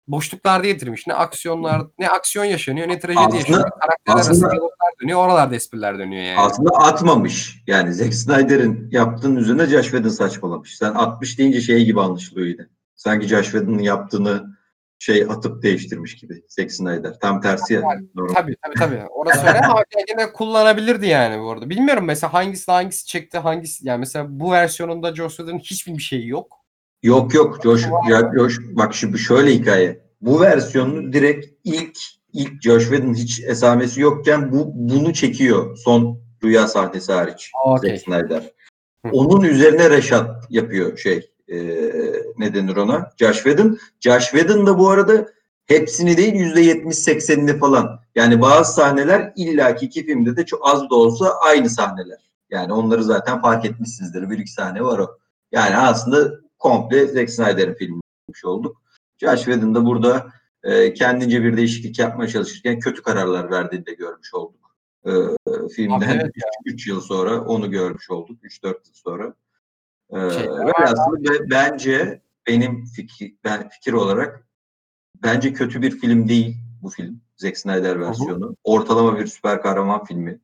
Boşluklarda 0.09 0.67
yedirmiş. 0.67 1.07
Ne 1.07 1.15
aksiyonlar, 1.15 1.83
ne 1.99 2.09
aksiyon 2.09 2.45
yaşanıyor, 2.45 2.89
ne 2.89 2.99
trajedi 2.99 3.21
Aslında- 3.21 3.37
yaşanıyor. 3.37 3.71
Karakterler 3.71 4.17
arası 4.17 4.31
aslında- 4.31 4.51
diyaloglar 4.51 4.90
dönüyor. 5.03 5.19
Oralarda 5.19 5.55
espriler 5.55 5.99
dönüyor 5.99 6.23
yani. 6.23 6.41
Aslında 6.41 6.71
atmamış. 6.71 7.63
Yani 7.67 7.93
Zack 7.93 8.15
Snyder'in 8.15 8.89
yaptığının 8.91 9.37
üzerine 9.37 9.67
Josh 9.67 9.85
Whedon 9.85 10.09
saçmalamış. 10.09 10.77
Sen 10.77 10.95
60 10.95 11.39
deyince 11.39 11.61
şey 11.61 11.85
gibi 11.85 12.01
anlaşılıyor 12.01 12.47
yine. 12.47 12.67
Sanki 12.97 13.29
Josh 13.29 13.45
Whedon'ın 13.45 13.79
yaptığını 13.79 14.61
şey 14.99 15.23
atıp 15.23 15.63
değiştirmiş 15.63 16.17
gibi 16.17 16.43
Zack 16.49 16.73
Snyder. 16.73 17.19
Tam 17.21 17.41
tersi 17.41 17.75
ya. 17.75 17.83
Normal. 18.15 18.35
Tabii 18.35 18.57
tabii 18.63 18.75
tabii. 18.75 19.03
Orası 19.11 19.47
öyle 19.47 19.61
ama 19.61 19.85
yine 20.11 20.33
kullanabilirdi 20.33 21.07
yani 21.07 21.43
bu 21.43 21.51
arada. 21.51 21.71
Bilmiyorum 21.71 22.05
mesela 22.05 22.33
hangisi 22.33 22.73
hangisi 22.73 23.07
çekti 23.07 23.39
hangisi 23.39 23.89
yani 23.89 23.99
mesela 23.99 24.27
bu 24.31 24.53
versiyonunda 24.53 25.15
Joss 25.15 25.37
Whedon'ın 25.37 25.59
hiçbir 25.59 25.93
bir 25.93 26.03
şeyi 26.03 26.29
yok. 26.29 26.61
Yok 27.03 27.35
yok 27.35 27.59
Josh, 27.63 27.87
ya, 28.09 28.33
Josh 28.39 28.59
bak 28.61 28.95
şimdi 28.95 29.19
şöyle 29.19 29.51
hikaye. 29.55 30.01
Bu 30.21 30.41
versiyonunu 30.41 31.13
direkt 31.13 31.47
ilk 31.65 31.99
ilk 32.33 32.63
Josh 32.63 32.83
Whedon 32.83 33.15
hiç 33.15 33.41
esamesi 33.41 34.01
yokken 34.01 34.53
bu 34.53 34.73
bunu 34.75 35.13
çekiyor. 35.13 35.77
Son 35.77 36.21
rüya 36.45 36.69
sahnesi 36.69 37.13
hariç. 37.13 37.51
Zack 37.83 38.01
Snyder. 38.01 38.53
Hı. 39.07 39.11
Onun 39.13 39.43
üzerine 39.45 39.91
Reşat 39.91 40.47
yapıyor 40.51 40.99
şey 40.99 41.31
e, 41.49 41.59
ne 42.39 42.55
denir 42.55 42.77
ona? 42.77 43.11
Josh 43.17 43.37
Whedon. 43.37 43.79
Josh 44.01 44.31
Whedon 44.31 44.67
da 44.67 44.79
bu 44.79 44.91
arada 44.91 45.27
hepsini 45.67 46.17
değil 46.17 46.35
yüzde 46.35 46.61
yetmiş 46.61 46.97
seksenini 46.97 47.59
falan. 47.59 48.01
Yani 48.15 48.41
bazı 48.41 48.75
sahneler 48.75 49.33
illaki 49.37 49.87
iki 49.87 50.07
filmde 50.07 50.37
de 50.37 50.47
çok 50.47 50.69
az 50.69 50.91
da 50.91 50.95
olsa 50.95 51.35
aynı 51.45 51.71
sahneler. 51.71 52.19
Yani 52.51 52.73
onları 52.73 53.05
zaten 53.05 53.41
fark 53.41 53.65
etmişsinizdir. 53.65 54.31
Bir 54.31 54.39
iki 54.39 54.53
sahne 54.53 54.83
var 54.83 54.99
o. 54.99 55.19
Yani 55.53 55.77
aslında 55.77 56.31
komple 56.59 57.07
Zack 57.07 57.31
Snyder'in 57.31 57.75
filmi 57.75 58.01
olduk. 58.45 58.83
Josh 59.19 59.45
Whedon 59.45 59.75
da 59.75 59.87
burada 59.87 60.27
e, 60.65 60.95
kendince 60.95 61.43
bir 61.43 61.57
değişiklik 61.57 61.99
yapmaya 61.99 62.29
çalışırken 62.29 62.79
kötü 62.79 63.03
kararlar 63.03 63.51
verdiğini 63.51 63.87
de 63.87 63.93
görmüş 63.95 64.35
olduk. 64.35 64.77
E, 65.07 65.11
filmden 65.75 66.19
evet 66.21 66.33
3 66.65 66.87
yıl 66.87 67.01
sonra 67.01 67.41
onu 67.41 67.71
görmüş 67.71 68.11
olduk. 68.11 68.45
3-4 68.45 68.67
yıl 68.67 68.95
sonra. 68.95 69.35
Şeyler 70.11 70.61
öyle 70.61 70.73
aslında 70.85 71.33
ve 71.33 71.51
bence 71.51 72.23
benim 72.47 72.85
fikir, 72.85 73.35
ben 73.45 73.69
fikir 73.69 73.93
olarak 73.93 74.47
bence 75.23 75.53
kötü 75.53 75.83
bir 75.83 75.91
film 75.91 76.29
değil 76.29 76.57
bu 76.83 76.89
film. 76.89 77.21
Zack 77.37 77.57
Snyder 77.57 78.01
versiyonu. 78.01 78.57
Ortalama 78.65 79.19
bir 79.19 79.27
süper 79.27 79.63
kahraman 79.63 80.05
filmi. 80.05 80.41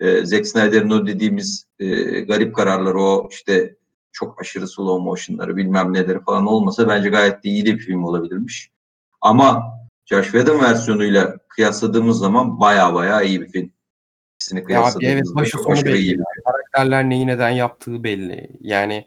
Ee, 0.00 0.26
Zack 0.26 0.46
Snyder'ın 0.46 0.90
o 0.90 1.06
dediğimiz 1.06 1.66
e, 1.78 2.20
garip 2.20 2.54
kararları 2.54 3.00
o 3.00 3.28
işte 3.30 3.76
çok 4.12 4.40
aşırı 4.40 4.68
slow 4.68 5.04
motion'ları 5.04 5.56
bilmem 5.56 5.92
neleri 5.92 6.20
falan 6.20 6.46
olmasa 6.46 6.88
bence 6.88 7.08
gayet 7.08 7.44
de 7.44 7.48
iyi 7.48 7.66
de 7.66 7.74
bir 7.74 7.78
film 7.78 8.04
olabilirmiş. 8.04 8.70
Ama 9.20 9.76
Josh 10.04 10.24
Whedon 10.24 10.60
versiyonuyla 10.60 11.36
kıyasladığımız 11.48 12.18
zaman 12.18 12.60
baya 12.60 12.94
baya 12.94 13.22
iyi 13.22 13.40
bir 13.40 13.48
film. 13.48 13.72
İkisini 14.34 14.64
kıyasladığımızda 14.64 15.06
evet 15.06 15.26
başı 15.34 15.58
sonu 15.58 15.84
belli. 15.84 15.98
iyi 15.98 16.10
bir 16.10 16.16
film. 16.16 16.24
Karakterler 16.44 17.10
neyi 17.10 17.26
neden 17.26 17.50
yaptığı 17.50 18.04
belli. 18.04 18.50
Yani 18.60 19.06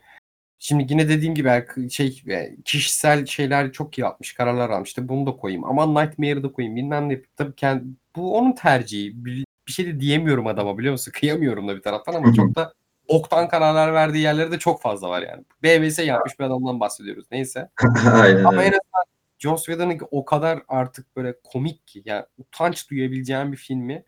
şimdi 0.60 0.86
yine 0.89 1.10
dediğim 1.10 1.36
gibi 1.36 1.66
şey 1.89 2.24
e, 2.28 2.55
kişisel 2.66 3.26
şeyler 3.26 3.72
çok 3.72 3.97
iyi 3.97 4.01
yapmış. 4.01 4.34
Kararlar 4.34 4.70
almış. 4.70 4.89
İşte 4.89 5.10
bunu 5.10 5.26
da 5.26 5.32
koyayım. 5.32 5.66
Ama 5.66 6.01
Nightmare'ı 6.01 6.43
da 6.43 6.51
koyayım. 6.51 6.76
Bilmem 6.76 7.10
ne. 7.10 7.22
Tabii 7.38 7.55
kendi, 7.55 7.84
bu 8.16 8.38
onun 8.38 8.51
tercihi. 8.51 9.26
Bir, 9.26 9.45
bir 9.68 9.72
şey 9.72 9.86
de 9.86 9.99
diyemiyorum 9.99 10.47
adama 10.47 10.78
biliyor 10.78 10.91
musun? 10.91 11.12
Kıyamıyorum 11.20 11.68
da 11.68 11.76
bir 11.76 11.82
taraftan 11.82 12.14
ama 12.14 12.34
çok 12.34 12.55
da 12.55 12.74
oktan 13.07 13.47
kararlar 13.47 13.93
verdiği 13.93 14.24
yerleri 14.24 14.51
de 14.51 14.60
çok 14.60 14.82
fazla 14.82 15.10
var 15.10 15.22
yani. 15.22 15.43
BVS 15.64 15.99
yapmış 15.99 16.39
bir 16.39 16.43
adamdan 16.43 16.80
bahsediyoruz. 16.80 17.26
Neyse. 17.32 17.70
Aynen 18.14 18.43
Ama 18.43 18.64
en 18.64 18.72
azından 18.72 19.05
Joss 19.40 19.66
Whedon'ın 19.66 20.00
o 20.12 20.26
kadar 20.26 20.64
artık 20.68 21.16
böyle 21.16 21.36
komik 21.44 21.88
ki 21.88 22.02
yani 22.06 22.26
utanç 22.38 22.90
duyabileceğin 22.90 23.52
bir 23.52 23.58
filmi 23.58 24.04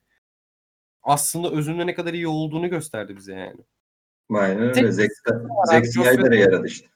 aslında 1.04 1.52
özünde 1.52 1.88
ne 1.88 1.94
kadar 1.94 2.14
iyi 2.14 2.28
olduğunu 2.28 2.70
gösterdi 2.70 3.18
bize 3.18 3.34
yani. 3.34 3.62
Aynen 4.34 4.62
öyle. 4.62 4.92
Zack, 4.92 5.12
Snyder'e 5.88 6.40
yaradı 6.40 6.68
işte. 6.68 6.88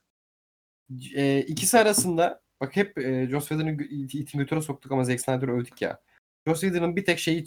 E, 1.16 1.40
ikisi 1.40 1.80
arasında 1.80 2.42
bak 2.62 2.76
hep 2.76 2.98
e, 2.98 3.28
Joss 3.30 3.48
Whedon'ı 3.48 3.84
itin 3.84 4.40
götüre 4.40 4.62
soktuk 4.62 4.92
ama 4.92 5.04
Zack 5.04 5.22
Snyder'ı 5.22 5.52
övdük 5.52 5.82
ya. 5.82 6.00
Joss 6.48 6.62
Whedon'ın 6.62 6.96
bir 6.96 7.06
tek 7.06 7.20
şeyi 7.20 7.46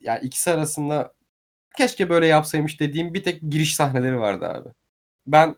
yani 0.00 0.20
ikisi 0.22 0.50
arasında 0.50 1.14
keşke 1.76 2.08
böyle 2.08 2.26
yapsaymış 2.26 2.80
dediğim 2.80 3.14
bir 3.14 3.22
tek 3.22 3.40
giriş 3.50 3.74
sahneleri 3.76 4.18
vardı 4.20 4.46
abi. 4.48 4.68
Ben 5.26 5.56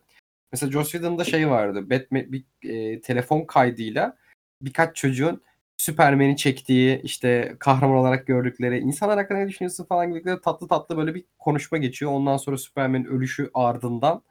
mesela 0.53 0.73
Joss 0.73 0.91
Whedon'da 0.91 1.25
şey 1.25 1.51
vardı. 1.51 1.91
Batman 1.91 2.33
bir 2.33 2.45
e, 2.62 3.01
telefon 3.01 3.45
kaydıyla 3.45 4.17
birkaç 4.65 4.97
çocuğun 4.97 5.43
Superman'i 5.77 6.37
çektiği 6.37 7.01
işte 7.03 7.57
kahraman 7.59 7.97
olarak 7.97 8.27
gördükleri 8.27 8.79
insanlar 8.79 9.19
hakkında 9.19 9.39
ne 9.39 9.49
düşünüyorsun 9.49 9.85
falan 9.85 10.15
gibi 10.15 10.41
tatlı 10.45 10.69
tatlı 10.69 10.97
böyle 10.97 11.15
bir 11.15 11.25
konuşma 11.39 11.79
geçiyor. 11.79 12.12
Ondan 12.12 12.37
sonra 12.37 12.59
Superman'in 12.59 13.05
ölüşü 13.05 13.51
ardından 13.55 14.23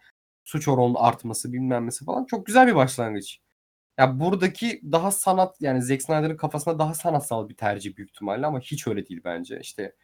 suç 0.44 0.68
oranının 0.68 0.96
artması 0.96 1.54
bilmem 1.54 1.88
nesi 1.88 2.06
falan 2.06 2.26
çok 2.26 2.46
güzel 2.46 2.68
bir 2.68 2.76
başlangıç. 2.76 3.40
Ya 4.00 4.20
buradaki 4.20 4.82
daha 4.92 5.12
sanat 5.12 5.62
yani 5.62 5.82
Zack 5.82 6.02
Snyder'ın 6.02 6.38
kafasında 6.38 6.80
daha 6.80 6.94
sanatsal 6.94 7.50
bir 7.50 7.56
tercih 7.56 7.98
büyük 7.98 8.10
ihtimalle 8.10 8.46
ama 8.46 8.60
hiç 8.60 8.88
öyle 8.88 9.08
değil 9.08 9.22
bence. 9.26 9.60
İşte 9.62 9.96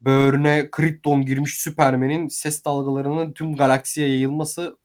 böğrüne 0.00 0.70
Krypton 0.70 1.26
girmiş 1.26 1.60
Superman'in 1.62 2.28
ses 2.28 2.64
dalgalarının 2.64 3.32
tüm 3.32 3.56
galaksiye 3.56 4.08
yayılması 4.08 4.78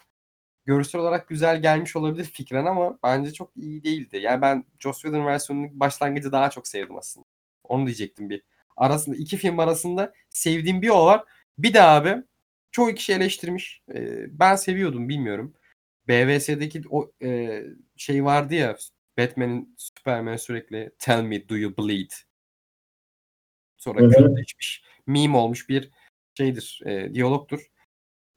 görsel 0.65 1.01
olarak 1.01 1.27
güzel 1.27 1.61
gelmiş 1.61 1.95
olabilir 1.95 2.25
fikren 2.25 2.65
ama 2.65 2.99
bence 3.03 3.33
çok 3.33 3.51
iyi 3.57 3.83
değildi. 3.83 4.17
Yani 4.17 4.41
ben 4.41 4.65
Joss 4.79 5.01
Whedon 5.01 5.25
versiyonunun 5.25 5.79
başlangıcı 5.79 6.31
daha 6.31 6.49
çok 6.49 6.67
sevdim 6.67 6.97
aslında. 6.97 7.25
Onu 7.63 7.85
diyecektim 7.85 8.29
bir. 8.29 8.41
Arasında 8.77 9.15
iki 9.15 9.37
film 9.37 9.59
arasında 9.59 10.13
sevdiğim 10.29 10.81
bir 10.81 10.89
o 10.89 11.05
var. 11.05 11.23
Bir 11.57 11.73
de 11.73 11.81
abi 11.81 12.23
çoğu 12.71 12.93
kişi 12.93 13.13
eleştirmiş. 13.13 13.81
Ee, 13.93 14.39
ben 14.39 14.55
seviyordum 14.55 15.09
bilmiyorum. 15.09 15.53
BVS'deki 16.07 16.81
o 16.89 17.11
e, 17.23 17.61
şey 17.95 18.25
vardı 18.25 18.55
ya 18.55 18.77
Batman'in 19.17 19.75
Superman 19.77 20.35
sürekli 20.35 20.91
tell 20.99 21.23
me 21.23 21.49
do 21.49 21.57
you 21.57 21.77
bleed? 21.77 22.11
Sonra 23.77 24.09
kültleşmiş, 24.09 24.83
meme 25.07 25.37
olmuş 25.37 25.69
bir 25.69 25.89
şeydir, 26.37 26.81
e, 26.85 27.13
diyalogtur. 27.13 27.71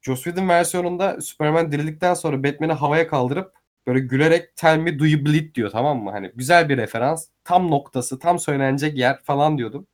Joss 0.01 0.23
Whedon 0.23 0.49
versiyonunda 0.49 1.21
Superman 1.21 1.71
dirildikten 1.71 2.13
sonra 2.13 2.43
Batman'i 2.43 2.73
havaya 2.73 3.07
kaldırıp 3.07 3.53
böyle 3.87 3.99
gülerek 3.99 4.55
tell 4.55 4.77
me 4.77 4.99
do 4.99 5.05
you 5.05 5.25
bleed 5.25 5.55
diyor 5.55 5.69
tamam 5.71 6.03
mı? 6.03 6.11
Hani 6.11 6.31
güzel 6.35 6.69
bir 6.69 6.77
referans. 6.77 7.27
Tam 7.43 7.71
noktası, 7.71 8.19
tam 8.19 8.39
söylenecek 8.39 8.97
yer 8.97 9.19
falan 9.23 9.57
diyordum. 9.57 9.87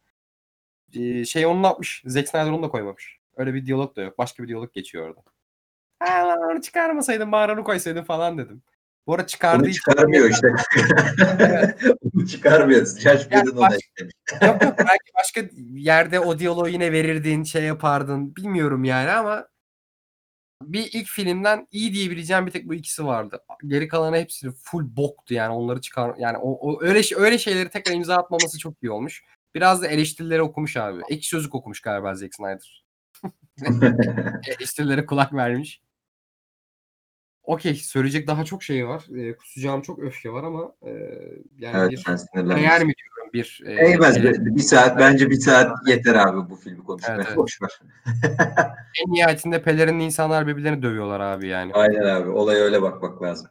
Ee, 0.94 1.26
şey 1.26 1.46
onu 1.46 1.66
yapmış? 1.66 2.04
Zack 2.06 2.30
Snyder 2.30 2.52
onu 2.52 2.64
da 2.64 2.70
koymamış. 2.70 3.20
Öyle 3.38 3.54
bir 3.54 3.66
diyalog 3.66 3.96
da 3.96 4.02
yok. 4.02 4.18
Başka 4.18 4.44
bir 4.44 4.48
diyalog 4.48 4.74
geçiyor 4.74 5.08
orada. 5.08 5.22
Ha 6.00 6.28
lan 6.28 6.40
onu 6.40 6.62
çıkarmasaydın 6.62 7.32
onu 7.32 7.64
koysaydın 7.64 8.04
falan 8.04 8.38
dedim. 8.38 8.64
Bu 9.08 9.14
arada 9.14 9.28
çıkardığı 9.28 9.66
Onu 9.66 9.74
çıkarmıyor 9.74 10.30
işte. 10.30 10.48
Onu 12.16 12.28
çıkarmıyor. 12.28 12.86
Josh 12.86 13.28
Yani 13.32 13.56
baş- 13.56 13.74
eklemiş. 13.74 14.14
Yok 14.42 14.64
yok 14.64 14.76
belki 14.78 15.12
başka 15.20 15.42
yerde 15.74 16.20
o 16.20 16.40
diyaloğu 16.40 16.70
yine 16.70 16.92
verirdin, 16.92 17.44
şey 17.44 17.64
yapardın. 17.64 18.36
Bilmiyorum 18.36 18.84
yani 18.84 19.12
ama 19.12 19.48
bir 20.62 20.90
ilk 20.94 21.08
filmden 21.08 21.68
iyi 21.72 21.94
diyebileceğim 21.94 22.46
bir 22.46 22.52
tek 22.52 22.68
bu 22.68 22.74
ikisi 22.74 23.06
vardı. 23.06 23.40
Geri 23.68 23.88
kalanı 23.88 24.18
hepsi 24.18 24.52
full 24.52 24.96
boktu 24.96 25.34
yani 25.34 25.54
onları 25.54 25.82
çıkar 25.82 26.16
yani 26.18 26.38
o, 26.38 26.52
o 26.52 26.84
öyle 26.84 27.04
şey- 27.04 27.18
öyle 27.18 27.38
şeyleri 27.38 27.70
tekrar 27.70 27.96
imza 27.96 28.16
atmaması 28.18 28.60
çok 28.60 28.84
iyi 28.84 28.92
olmuş. 28.92 29.24
Biraz 29.56 29.82
da 29.82 29.88
eleştirileri 29.88 30.42
okumuş 30.42 30.78
abi. 30.78 31.02
Ekşi 31.10 31.30
sözlük 31.30 31.56
okumuş 31.56 31.82
galiba 31.82 32.16
Zack 32.16 32.36
Snyder. 32.36 32.86
Eleştirilere 34.48 35.06
kulak 35.06 35.34
vermiş. 35.34 35.82
Okey 37.46 37.76
söyleyecek 37.76 38.28
daha 38.28 38.46
çok 38.46 38.64
şey 38.64 38.88
var. 38.88 39.06
E, 39.18 39.36
kusacağım 39.36 39.82
çok 39.82 40.00
öfke 40.00 40.32
var 40.32 40.44
ama 40.44 40.72
e, 40.82 40.92
yani 41.58 41.78
evet 41.78 41.92
bir 41.92 42.56
değer 42.56 42.84
mi 42.84 42.94
diyorum 42.96 43.34
bir 43.34 43.64
e, 43.66 43.74
Eğmez. 43.74 44.18
ele- 44.18 44.46
Bir, 44.46 44.56
bir 44.56 44.62
saat 44.62 45.00
bence 45.00 45.30
bir 45.30 45.40
saat 45.40 45.88
yeter 45.88 46.16
abi 46.16 46.50
bu 46.50 46.56
filmi 46.56 46.84
konuşmaya. 46.84 47.16
Evet, 47.16 47.26
evet. 47.28 47.38
Boş 47.38 47.62
ver. 47.62 47.80
En 49.06 49.14
nihayetinde 49.14 49.62
pelerinli 49.62 50.04
insanlar 50.04 50.48
birbirlerini 50.48 50.82
dövüyorlar 50.84 51.20
abi 51.20 51.48
yani. 51.48 51.74
Aynen 51.74 52.06
abi. 52.06 52.30
Olaya 52.30 52.64
öyle 52.64 52.82
bakmak 52.82 53.22
lazım. 53.22 53.48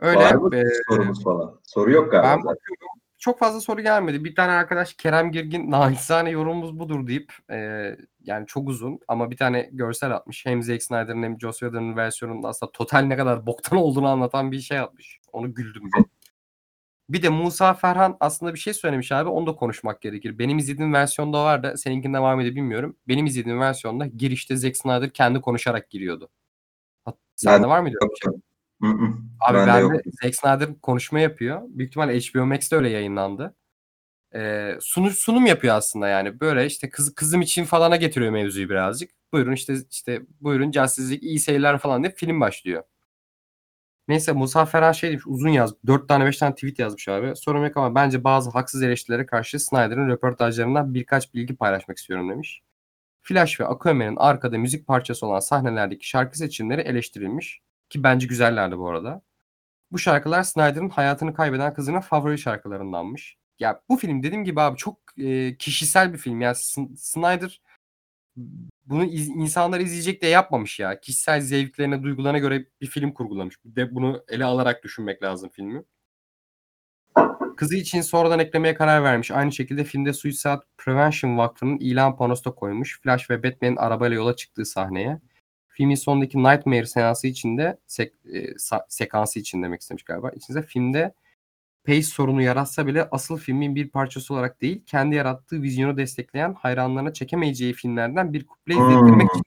Öyle. 0.00 0.18
Var 0.18 0.34
mı 0.34 0.56
e, 0.56 0.62
sorumuz 0.88 1.24
falan? 1.24 1.60
Soru 1.64 1.92
yok 1.92 2.10
galiba. 2.12 2.28
ben 2.28 2.38
bakıyorum. 2.38 2.86
Çok 3.26 3.38
fazla 3.38 3.60
soru 3.60 3.82
gelmedi. 3.82 4.24
Bir 4.24 4.34
tane 4.34 4.52
arkadaş 4.52 4.94
Kerem 4.94 5.32
Girgin 5.32 5.70
naçizane 5.70 6.30
yorumumuz 6.30 6.78
budur 6.78 7.06
deyip 7.06 7.32
e, 7.50 7.56
yani 8.20 8.46
çok 8.46 8.68
uzun 8.68 9.00
ama 9.08 9.30
bir 9.30 9.36
tane 9.36 9.68
görsel 9.72 10.10
atmış. 10.16 10.46
Hem 10.46 10.62
Zack 10.62 10.82
Snyder'ın 10.82 11.22
hem 11.22 11.40
Joss 11.40 11.58
Whedon'ın 11.58 11.96
versiyonunun 11.96 12.42
aslında 12.42 12.72
total 12.72 12.98
ne 12.98 13.16
kadar 13.16 13.46
boktan 13.46 13.78
olduğunu 13.82 14.08
anlatan 14.08 14.52
bir 14.52 14.60
şey 14.60 14.78
atmış. 14.78 15.20
Onu 15.32 15.54
güldüm 15.54 15.82
bir. 15.84 16.04
Bir 17.08 17.22
de 17.22 17.28
Musa 17.28 17.74
Ferhan 17.74 18.16
aslında 18.20 18.54
bir 18.54 18.58
şey 18.58 18.74
söylemiş 18.74 19.12
abi. 19.12 19.28
Onu 19.28 19.46
da 19.46 19.54
konuşmak 19.56 20.00
gerekir. 20.00 20.38
Benim 20.38 20.58
izlediğim 20.58 20.92
versiyonda 20.92 21.44
vardı. 21.44 21.74
Seninkinde 21.76 22.18
var 22.18 22.34
mıydı 22.34 22.54
bilmiyorum. 22.54 22.96
Benim 23.08 23.26
izlediğim 23.26 23.60
versiyonda 23.60 24.06
girişte 24.06 24.56
Zack 24.56 24.76
Snyder 24.76 25.10
kendi 25.12 25.40
konuşarak 25.40 25.90
giriyordu. 25.90 26.28
Sende 27.36 27.62
Ben- 27.62 27.70
var 27.70 27.80
mıydı 27.80 27.98
şey? 28.24 28.32
Abi 28.82 29.58
Ben 29.58 29.66
de 29.66 29.72
ben 29.72 29.80
yok. 29.80 29.92
de 29.94 30.02
Zack 30.22 30.34
Snyder 30.34 30.80
konuşma 30.80 31.20
yapıyor. 31.20 31.62
Büyük 31.68 31.90
ihtimalle 31.90 32.20
HBO 32.20 32.46
Max'te 32.46 32.76
öyle 32.76 32.88
yayınlandı. 32.88 33.54
Ee, 34.34 34.78
sunu, 34.80 35.10
sunum 35.10 35.46
yapıyor 35.46 35.74
aslında 35.76 36.08
yani. 36.08 36.40
Böyle 36.40 36.66
işte 36.66 36.90
kız, 36.90 37.14
kızım 37.14 37.40
için 37.40 37.64
falana 37.64 37.96
getiriyor 37.96 38.32
mevzuyu 38.32 38.68
birazcık. 38.70 39.10
Buyurun 39.32 39.52
işte 39.52 39.74
işte 39.90 40.22
buyurun 40.40 40.70
League 41.10 41.28
iyi 41.28 41.38
seyirler 41.40 41.78
falan 41.78 42.02
diye 42.02 42.14
film 42.14 42.40
başlıyor. 42.40 42.82
Neyse 44.08 44.32
Musa 44.32 44.64
Ferhan 44.64 44.92
şey 44.92 45.10
demiş 45.10 45.26
uzun 45.26 45.48
yaz. 45.48 45.74
4 45.86 46.08
tane 46.08 46.24
5 46.26 46.38
tane 46.38 46.54
tweet 46.54 46.78
yazmış 46.78 47.08
abi. 47.08 47.36
Sorun 47.36 47.64
yok 47.64 47.76
ama 47.76 47.94
bence 47.94 48.24
bazı 48.24 48.50
haksız 48.50 48.82
eleştirilere 48.82 49.26
karşı 49.26 49.60
Snyder'ın 49.60 50.08
röportajlarından 50.08 50.94
birkaç 50.94 51.34
bilgi 51.34 51.56
paylaşmak 51.56 51.98
istiyorum 51.98 52.30
demiş. 52.30 52.62
Flash 53.22 53.60
ve 53.60 53.66
Aquaman'ın 53.66 54.16
arkada 54.16 54.58
müzik 54.58 54.86
parçası 54.86 55.26
olan 55.26 55.40
sahnelerdeki 55.40 56.08
şarkı 56.08 56.38
seçimleri 56.38 56.80
eleştirilmiş. 56.80 57.60
Ki 57.88 58.02
bence 58.02 58.26
güzellerdi 58.26 58.78
bu 58.78 58.88
arada. 58.90 59.22
Bu 59.92 59.98
şarkılar 59.98 60.42
Snyder'ın 60.42 60.88
hayatını 60.88 61.34
kaybeden 61.34 61.74
kızının 61.74 62.00
favori 62.00 62.38
şarkılarındanmış. 62.38 63.36
Ya 63.58 63.82
bu 63.88 63.96
film 63.96 64.22
dediğim 64.22 64.44
gibi 64.44 64.60
abi 64.60 64.76
çok 64.76 64.98
e, 65.18 65.56
kişisel 65.56 66.12
bir 66.12 66.18
film. 66.18 66.40
Yani 66.40 66.54
S- 66.56 66.88
Snyder 66.96 67.62
bunu 68.86 69.04
iz- 69.04 69.28
insanlar 69.28 69.80
izleyecek 69.80 70.22
diye 70.22 70.30
yapmamış 70.32 70.80
ya. 70.80 71.00
Kişisel 71.00 71.40
zevklerine, 71.40 72.02
duygularına 72.02 72.38
göre 72.38 72.66
bir 72.80 72.86
film 72.86 73.12
kurgulamış. 73.12 73.56
De 73.64 73.94
bunu 73.94 74.24
ele 74.28 74.44
alarak 74.44 74.84
düşünmek 74.84 75.22
lazım 75.22 75.50
filmi. 75.52 75.82
Kızı 77.56 77.76
için 77.76 78.00
sonradan 78.00 78.38
eklemeye 78.38 78.74
karar 78.74 79.04
vermiş. 79.04 79.30
Aynı 79.30 79.52
şekilde 79.52 79.84
filmde 79.84 80.12
Suicide 80.12 80.60
Prevention 80.78 81.38
Vakfı'nın 81.38 81.78
ilan 81.78 82.16
panosu 82.16 82.44
da 82.44 82.54
koymuş. 82.54 83.00
Flash 83.02 83.30
ve 83.30 83.42
Batman'in 83.42 83.76
arabayla 83.76 84.16
yola 84.16 84.36
çıktığı 84.36 84.64
sahneye. 84.64 85.20
Filmin 85.76 85.94
sonundaki 85.94 86.38
Nightmare 86.38 86.86
seansı 86.86 87.26
içinde 87.26 87.78
sek, 87.86 88.12
e, 88.34 88.54
sekansı 88.88 89.38
için 89.38 89.62
demek 89.62 89.80
istemiş 89.80 90.02
galiba. 90.02 90.30
İçinde 90.30 90.62
filmde 90.62 91.14
pace 91.86 92.02
sorunu 92.02 92.42
yaratsa 92.42 92.86
bile 92.86 93.08
asıl 93.10 93.38
filmin 93.38 93.74
bir 93.74 93.88
parçası 93.88 94.34
olarak 94.34 94.60
değil, 94.60 94.82
kendi 94.86 95.14
yarattığı 95.14 95.62
vizyonu 95.62 95.96
destekleyen 95.96 96.54
hayranlarına 96.54 97.12
çekemeyeceği 97.12 97.72
filmlerden 97.72 98.32
bir 98.32 98.46
kuple 98.46 98.74
izlettirmek 98.74 99.20
Hmm. 99.20 99.40
için 99.40 99.42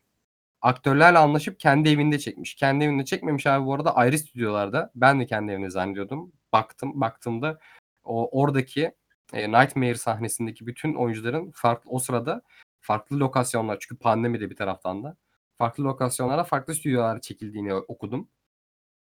aktörlerle 0.62 1.18
anlaşıp 1.18 1.60
kendi 1.60 1.90
evinde 1.90 2.20
çekmiş. 2.20 2.56
Kendi 2.56 2.84
evinde 2.86 3.06
çekmemiş 3.06 3.48
abi 3.48 3.66
bu 3.66 3.74
arada 3.74 3.96
ayrı 3.96 4.20
stüdyolarda. 4.20 4.92
Ben 4.96 5.20
de 5.20 5.26
kendi 5.26 5.52
evinde 5.52 5.70
zannediyordum. 5.70 6.32
Baktım, 6.54 7.02
baktığımda 7.02 7.60
o 8.04 8.42
oradaki 8.42 8.92
e, 9.34 9.52
Nightmare 9.52 9.96
sahnesindeki 9.96 10.68
bütün 10.68 10.96
oyuncuların 10.96 11.52
farklı 11.56 11.92
o 11.92 12.00
sırada 12.00 12.42
farklı 12.82 13.20
lokasyonlar 13.20 13.78
çünkü 13.80 14.00
pandemi 14.00 14.40
de 14.40 14.50
bir 14.50 14.56
taraftan 14.56 15.04
da 15.04 15.18
farklı 15.60 15.84
lokasyonlara 15.84 16.44
farklı 16.44 16.76
stüdyolarda 16.76 17.22
çekildiğini 17.22 17.74
okudum. 17.74 18.28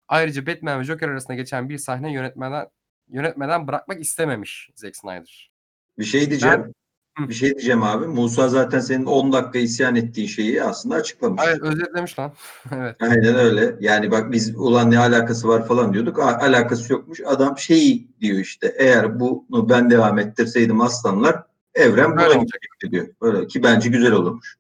Ayrıca 0.09 0.47
Batman 0.47 0.81
ve 0.81 0.85
Joker 0.85 1.09
arasında 1.09 1.35
geçen 1.35 1.69
bir 1.69 1.79
sahne 1.79 2.13
yönetmeden 2.13 2.67
yönetmeden 3.09 3.67
bırakmak 3.67 4.01
istememiş 4.01 4.71
Zack 4.75 4.97
Snyder. 4.97 5.51
Bir 5.99 6.05
şey 6.05 6.31
diyeceğim. 6.31 6.75
Hı. 7.19 7.29
Bir 7.29 7.35
şey 7.35 7.51
diyeceğim 7.51 7.83
abi. 7.83 8.07
Musa 8.07 8.49
zaten 8.49 8.81
senin 8.81 9.05
10 9.05 9.33
dakika 9.33 9.59
isyan 9.59 9.97
ettiğin 9.97 10.29
şeyi 10.29 10.63
aslında 10.63 10.95
açıklamış. 10.95 11.43
Evet 11.47 11.63
özetlemiş 11.63 12.19
lan. 12.19 12.33
evet. 12.73 12.97
Aynen 13.01 13.35
öyle. 13.35 13.77
Yani 13.81 14.11
bak 14.11 14.33
biz 14.33 14.57
ulan 14.57 14.91
ne 14.91 14.99
alakası 14.99 15.49
var 15.49 15.67
falan 15.67 15.93
diyorduk. 15.93 16.19
A- 16.19 16.39
alakası 16.39 16.93
yokmuş. 16.93 17.21
Adam 17.27 17.59
şeyi 17.59 18.09
diyor 18.21 18.39
işte. 18.39 18.75
Eğer 18.79 19.21
bunu 19.21 19.69
ben 19.69 19.91
devam 19.91 20.19
ettirseydim 20.19 20.81
aslanlar 20.81 21.43
evren 21.75 22.17
Böyle 22.17 22.35
buna 22.35 22.43
gidecekti 22.43 22.91
diyor. 22.91 23.09
Böyle 23.23 23.47
ki 23.47 23.63
bence 23.63 23.89
güzel 23.89 24.13
olurmuş. 24.13 24.59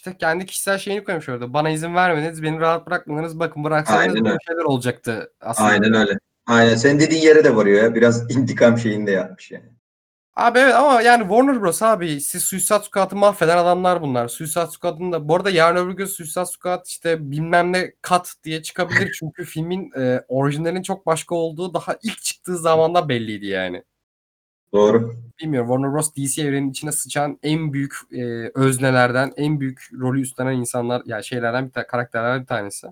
İşte 0.00 0.16
kendi 0.18 0.46
kişisel 0.46 0.78
şeyini 0.78 1.04
koymuş 1.04 1.28
orada. 1.28 1.52
Bana 1.52 1.70
izin 1.70 1.94
vermediniz, 1.94 2.42
beni 2.42 2.60
rahat 2.60 2.86
bırakmadınız. 2.86 3.38
Bakın 3.38 3.64
bıraksanız 3.64 4.00
Aynen 4.00 4.14
böyle 4.14 4.28
öyle. 4.28 4.38
şeyler 4.46 4.62
olacaktı 4.62 5.32
aslında. 5.40 5.68
Aynen 5.68 5.94
öyle. 5.94 6.18
Aynen. 6.46 6.74
Sen 6.74 7.00
dediğin 7.00 7.22
yere 7.22 7.44
de 7.44 7.56
varıyor 7.56 7.82
ya. 7.82 7.94
Biraz 7.94 8.30
intikam 8.36 8.78
şeyinde 8.78 9.10
yapmış 9.10 9.50
yani. 9.50 9.64
Abi 10.36 10.58
evet 10.58 10.74
ama 10.74 11.02
yani 11.02 11.20
Warner 11.20 11.60
Bros 11.62 11.82
abi 11.82 12.20
siz 12.20 12.42
Suicide 12.44 12.78
Squad'ı 12.78 13.16
mahveden 13.16 13.58
adamlar 13.58 14.02
bunlar. 14.02 14.28
Suicide 14.28 14.66
Squad'ın 14.66 15.12
da 15.12 15.28
bu 15.28 15.36
arada 15.36 15.50
yarın 15.50 15.86
öbür 15.86 15.92
gün 15.96 16.06
Suicide 16.06 16.46
Squad 16.46 16.86
işte 16.86 17.30
bilmem 17.30 17.72
ne 17.72 17.92
kat 18.02 18.34
diye 18.44 18.62
çıkabilir. 18.62 19.12
Çünkü 19.18 19.44
filmin 19.44 19.92
e, 19.98 20.24
orijinalinin 20.28 20.82
çok 20.82 21.06
başka 21.06 21.34
olduğu 21.34 21.74
daha 21.74 21.96
ilk 22.02 22.22
çıktığı 22.22 22.58
zamanda 22.58 23.08
belliydi 23.08 23.46
yani. 23.46 23.82
Doğru. 24.74 25.14
Bilmiyorum 25.42 25.68
Warner 25.68 25.92
Bros. 25.94 26.14
DC 26.14 26.42
evrenin 26.42 26.70
içine 26.70 26.92
sıçan 26.92 27.38
en 27.42 27.72
büyük 27.72 27.94
e, 28.12 28.50
öznelerden, 28.54 29.32
en 29.36 29.60
büyük 29.60 29.82
rolü 30.00 30.20
üstlenen 30.20 30.52
insanlar, 30.52 31.02
yani 31.06 31.24
şeylerden 31.24 31.66
bir 31.66 31.72
ta- 31.72 31.86
karakterlerden 31.86 32.40
bir 32.42 32.46
tanesi. 32.46 32.86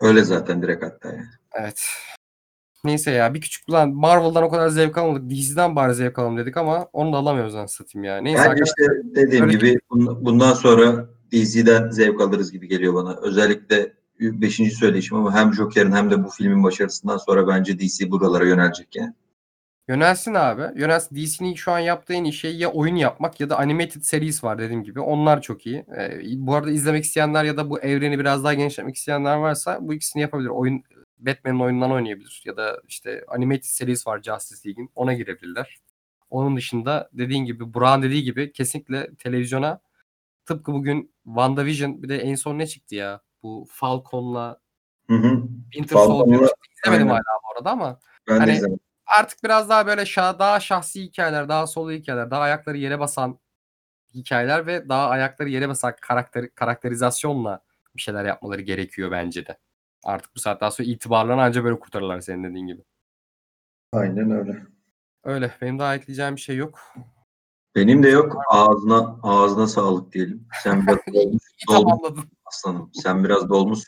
Öyle 0.00 0.24
zaten 0.24 0.62
direkt 0.62 0.84
hatta 0.84 1.08
yani. 1.08 1.26
Evet. 1.60 1.86
Neyse 2.84 3.10
ya 3.10 3.34
bir 3.34 3.40
küçük 3.40 3.70
lan 3.70 3.90
Marvel'dan 3.90 4.42
o 4.42 4.48
kadar 4.50 4.68
zevk 4.68 4.98
almadık. 4.98 5.30
DC'den 5.30 5.76
bari 5.76 5.94
zevk 5.94 6.18
alalım 6.18 6.36
dedik 6.36 6.56
ama 6.56 6.88
onu 6.92 7.12
da 7.12 7.16
alamıyoruz 7.16 7.54
lan 7.54 7.66
satayım 7.66 8.04
ya. 8.04 8.16
Neyse 8.18 8.38
Bence 8.38 8.48
arkadaşlar. 8.50 8.72
işte 8.82 9.14
dediğim 9.14 9.44
Öyle- 9.44 9.52
gibi 9.58 9.78
bun- 9.90 10.24
bundan 10.24 10.52
sonra 10.52 11.08
DC'den 11.32 11.90
zevk 11.90 12.20
alırız 12.20 12.52
gibi 12.52 12.68
geliyor 12.68 12.94
bana. 12.94 13.16
Özellikle 13.22 13.92
5. 14.20 14.70
söyleyişim 14.74 15.16
ama 15.16 15.34
hem 15.34 15.54
Joker'in 15.54 15.92
hem 15.92 16.10
de 16.10 16.24
bu 16.24 16.28
filmin 16.28 16.64
başarısından 16.64 17.16
sonra 17.16 17.48
bence 17.48 17.78
DC 17.78 18.10
buralara 18.10 18.44
yönelecek 18.44 18.96
yani. 18.96 19.14
Yönelsin 19.88 20.34
abi. 20.34 20.80
Yönelsin. 20.80 21.16
DC'nin 21.16 21.54
şu 21.54 21.72
an 21.72 21.78
yaptığı 21.78 22.14
en 22.14 22.24
iyi 22.24 22.32
şey 22.32 22.56
ya 22.56 22.72
oyun 22.72 22.96
yapmak 22.96 23.40
ya 23.40 23.50
da 23.50 23.58
animated 23.58 24.02
series 24.02 24.44
var 24.44 24.58
dediğim 24.58 24.84
gibi. 24.84 25.00
Onlar 25.00 25.42
çok 25.42 25.66
iyi. 25.66 25.76
Ee, 25.98 26.20
bu 26.24 26.54
arada 26.54 26.70
izlemek 26.70 27.04
isteyenler 27.04 27.44
ya 27.44 27.56
da 27.56 27.70
bu 27.70 27.80
evreni 27.80 28.18
biraz 28.18 28.44
daha 28.44 28.54
genişletmek 28.54 28.96
isteyenler 28.96 29.36
varsa 29.36 29.78
bu 29.80 29.94
ikisini 29.94 30.22
yapabilir. 30.22 30.48
Oyun 30.48 30.82
Batman'in 31.18 31.60
oyunundan 31.60 31.92
oynayabilir. 31.92 32.42
Ya 32.46 32.56
da 32.56 32.80
işte 32.88 33.24
animated 33.28 33.62
series 33.64 34.06
var 34.06 34.22
Justice 34.22 34.68
League'in. 34.68 34.90
Ona 34.94 35.14
girebilirler. 35.14 35.78
Onun 36.30 36.56
dışında 36.56 37.10
dediğin 37.12 37.44
gibi 37.44 37.74
Burak'ın 37.74 38.02
dediği 38.02 38.22
gibi 38.22 38.52
kesinlikle 38.52 39.14
televizyona 39.14 39.80
tıpkı 40.46 40.72
bugün 40.72 41.12
WandaVision 41.24 42.02
bir 42.02 42.08
de 42.08 42.18
en 42.18 42.34
son 42.34 42.58
ne 42.58 42.66
çıktı 42.66 42.94
ya? 42.94 43.20
Bu 43.42 43.66
Falcon'la. 43.70 44.60
Winter 45.72 45.96
Soldier. 45.96 46.40
İzlemedim 46.84 47.08
hala 47.08 47.20
bu 47.44 47.58
arada 47.58 47.70
ama 47.70 47.98
Ben 48.28 48.38
Hani- 48.38 48.46
de 48.50 48.54
izlemedim. 48.56 48.80
Artık 49.06 49.44
biraz 49.44 49.68
daha 49.68 49.86
böyle 49.86 50.06
şah, 50.06 50.38
daha 50.38 50.60
şahsi 50.60 51.02
hikayeler, 51.02 51.48
daha 51.48 51.66
solo 51.66 51.90
hikayeler, 51.90 52.30
daha 52.30 52.40
ayakları 52.40 52.76
yere 52.76 52.98
basan 52.98 53.38
hikayeler 54.14 54.66
ve 54.66 54.88
daha 54.88 55.08
ayakları 55.08 55.48
yere 55.48 55.68
basan 55.68 55.94
karakter, 56.00 56.54
karakterizasyonla 56.54 57.64
bir 57.96 58.00
şeyler 58.00 58.24
yapmaları 58.24 58.62
gerekiyor 58.62 59.10
bence 59.10 59.46
de. 59.46 59.58
Artık 60.04 60.36
bu 60.36 60.40
saatten 60.40 60.68
sonra 60.68 60.88
itibarlarını 60.88 61.42
ancak 61.42 61.64
böyle 61.64 61.78
kurtarırlar 61.78 62.20
senin 62.20 62.44
dediğin 62.44 62.66
gibi. 62.66 62.82
Aynen 63.92 64.30
öyle. 64.30 64.62
Öyle. 65.24 65.54
Benim 65.60 65.78
daha 65.78 65.94
ekleyeceğim 65.94 66.36
bir 66.36 66.40
şey 66.40 66.56
yok. 66.56 66.80
Benim 67.74 68.02
de 68.02 68.08
yok. 68.08 68.36
Ağzına 68.50 69.20
ağzına 69.22 69.66
sağlık 69.66 70.12
diyelim. 70.12 70.48
Sen 70.62 70.86
biraz 70.86 70.98
dolmuş 71.68 72.24
aslanım. 72.44 72.90
Sen 72.94 73.24
biraz 73.24 73.48
dolmuş. 73.48 73.80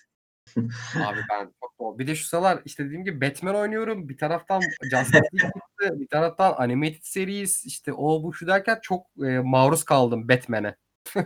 Abi 1.04 1.18
ben 1.30 1.52
çok 1.79 1.87
bol. 1.87 1.99
Bir 1.99 2.07
de 2.07 2.14
şu 2.14 2.24
sıralar 2.24 2.62
işte 2.64 2.85
dediğim 2.85 3.05
gibi 3.05 3.20
Batman 3.20 3.55
oynuyorum. 3.55 4.09
Bir 4.09 4.16
taraftan 4.16 4.61
Justice 4.61 5.18
League 5.18 5.39
çıktı. 5.39 6.01
Bir 6.01 6.09
taraftan 6.09 6.55
Animated 6.57 7.03
Series 7.03 7.64
işte 7.64 7.93
o 7.93 8.22
bu 8.22 8.35
şu 8.35 8.47
derken 8.47 8.79
çok 8.83 9.07
e, 9.24 9.39
maruz 9.39 9.85
kaldım 9.85 10.29
Batman'e. 10.29 10.76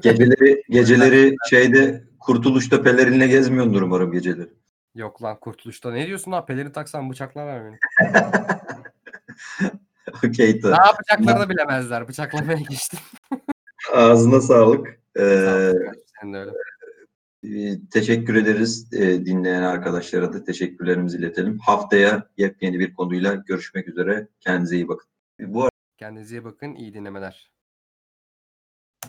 Geceleri 0.03 0.63
geceleri 0.71 1.37
şeyde 1.51 2.05
kurtuluşta 2.21 2.83
pelerinle 2.83 3.27
gezmiyordur 3.27 3.83
umarım 3.83 4.13
geceleri. 4.13 4.49
Yok 4.95 5.23
lan 5.23 5.41
kurtuluşta. 5.41 5.93
Ne 5.93 6.07
diyorsun 6.07 6.33
lan? 6.33 6.47
Pelerin 6.47 6.71
taksan 6.71 7.11
bıçaklar 7.11 7.65
beni. 7.65 7.79
Okey 10.27 10.61
Ne 10.65 10.71
yapacaklarını 10.71 11.51
bilemezler. 11.51 12.09
Bıçaklamaya 12.09 12.59
geçtim. 12.59 13.01
Ağzına 13.93 14.41
sağlık. 14.41 15.03
Ee. 15.19 15.73
Sen 16.21 16.33
de 16.33 16.39
öyle. 16.39 16.51
E, 17.43 17.80
teşekkür 17.90 18.34
ederiz 18.34 18.93
e, 18.93 19.26
dinleyen 19.26 19.62
arkadaşlara 19.62 20.32
da 20.32 20.45
teşekkürlerimizi 20.45 21.18
iletelim. 21.18 21.59
Haftaya 21.59 22.28
yepyeni 22.36 22.78
bir 22.78 22.95
konuyla 22.95 23.34
görüşmek 23.34 23.88
üzere. 23.88 24.28
Kendinize 24.40 24.76
iyi 24.76 24.88
bakın. 24.88 25.09
Bu 25.40 25.68
Kendinize 25.97 26.36
iyi 26.36 26.45
bakın. 26.45 26.74
İyi 26.74 26.95
dinlemeler. 26.95 27.51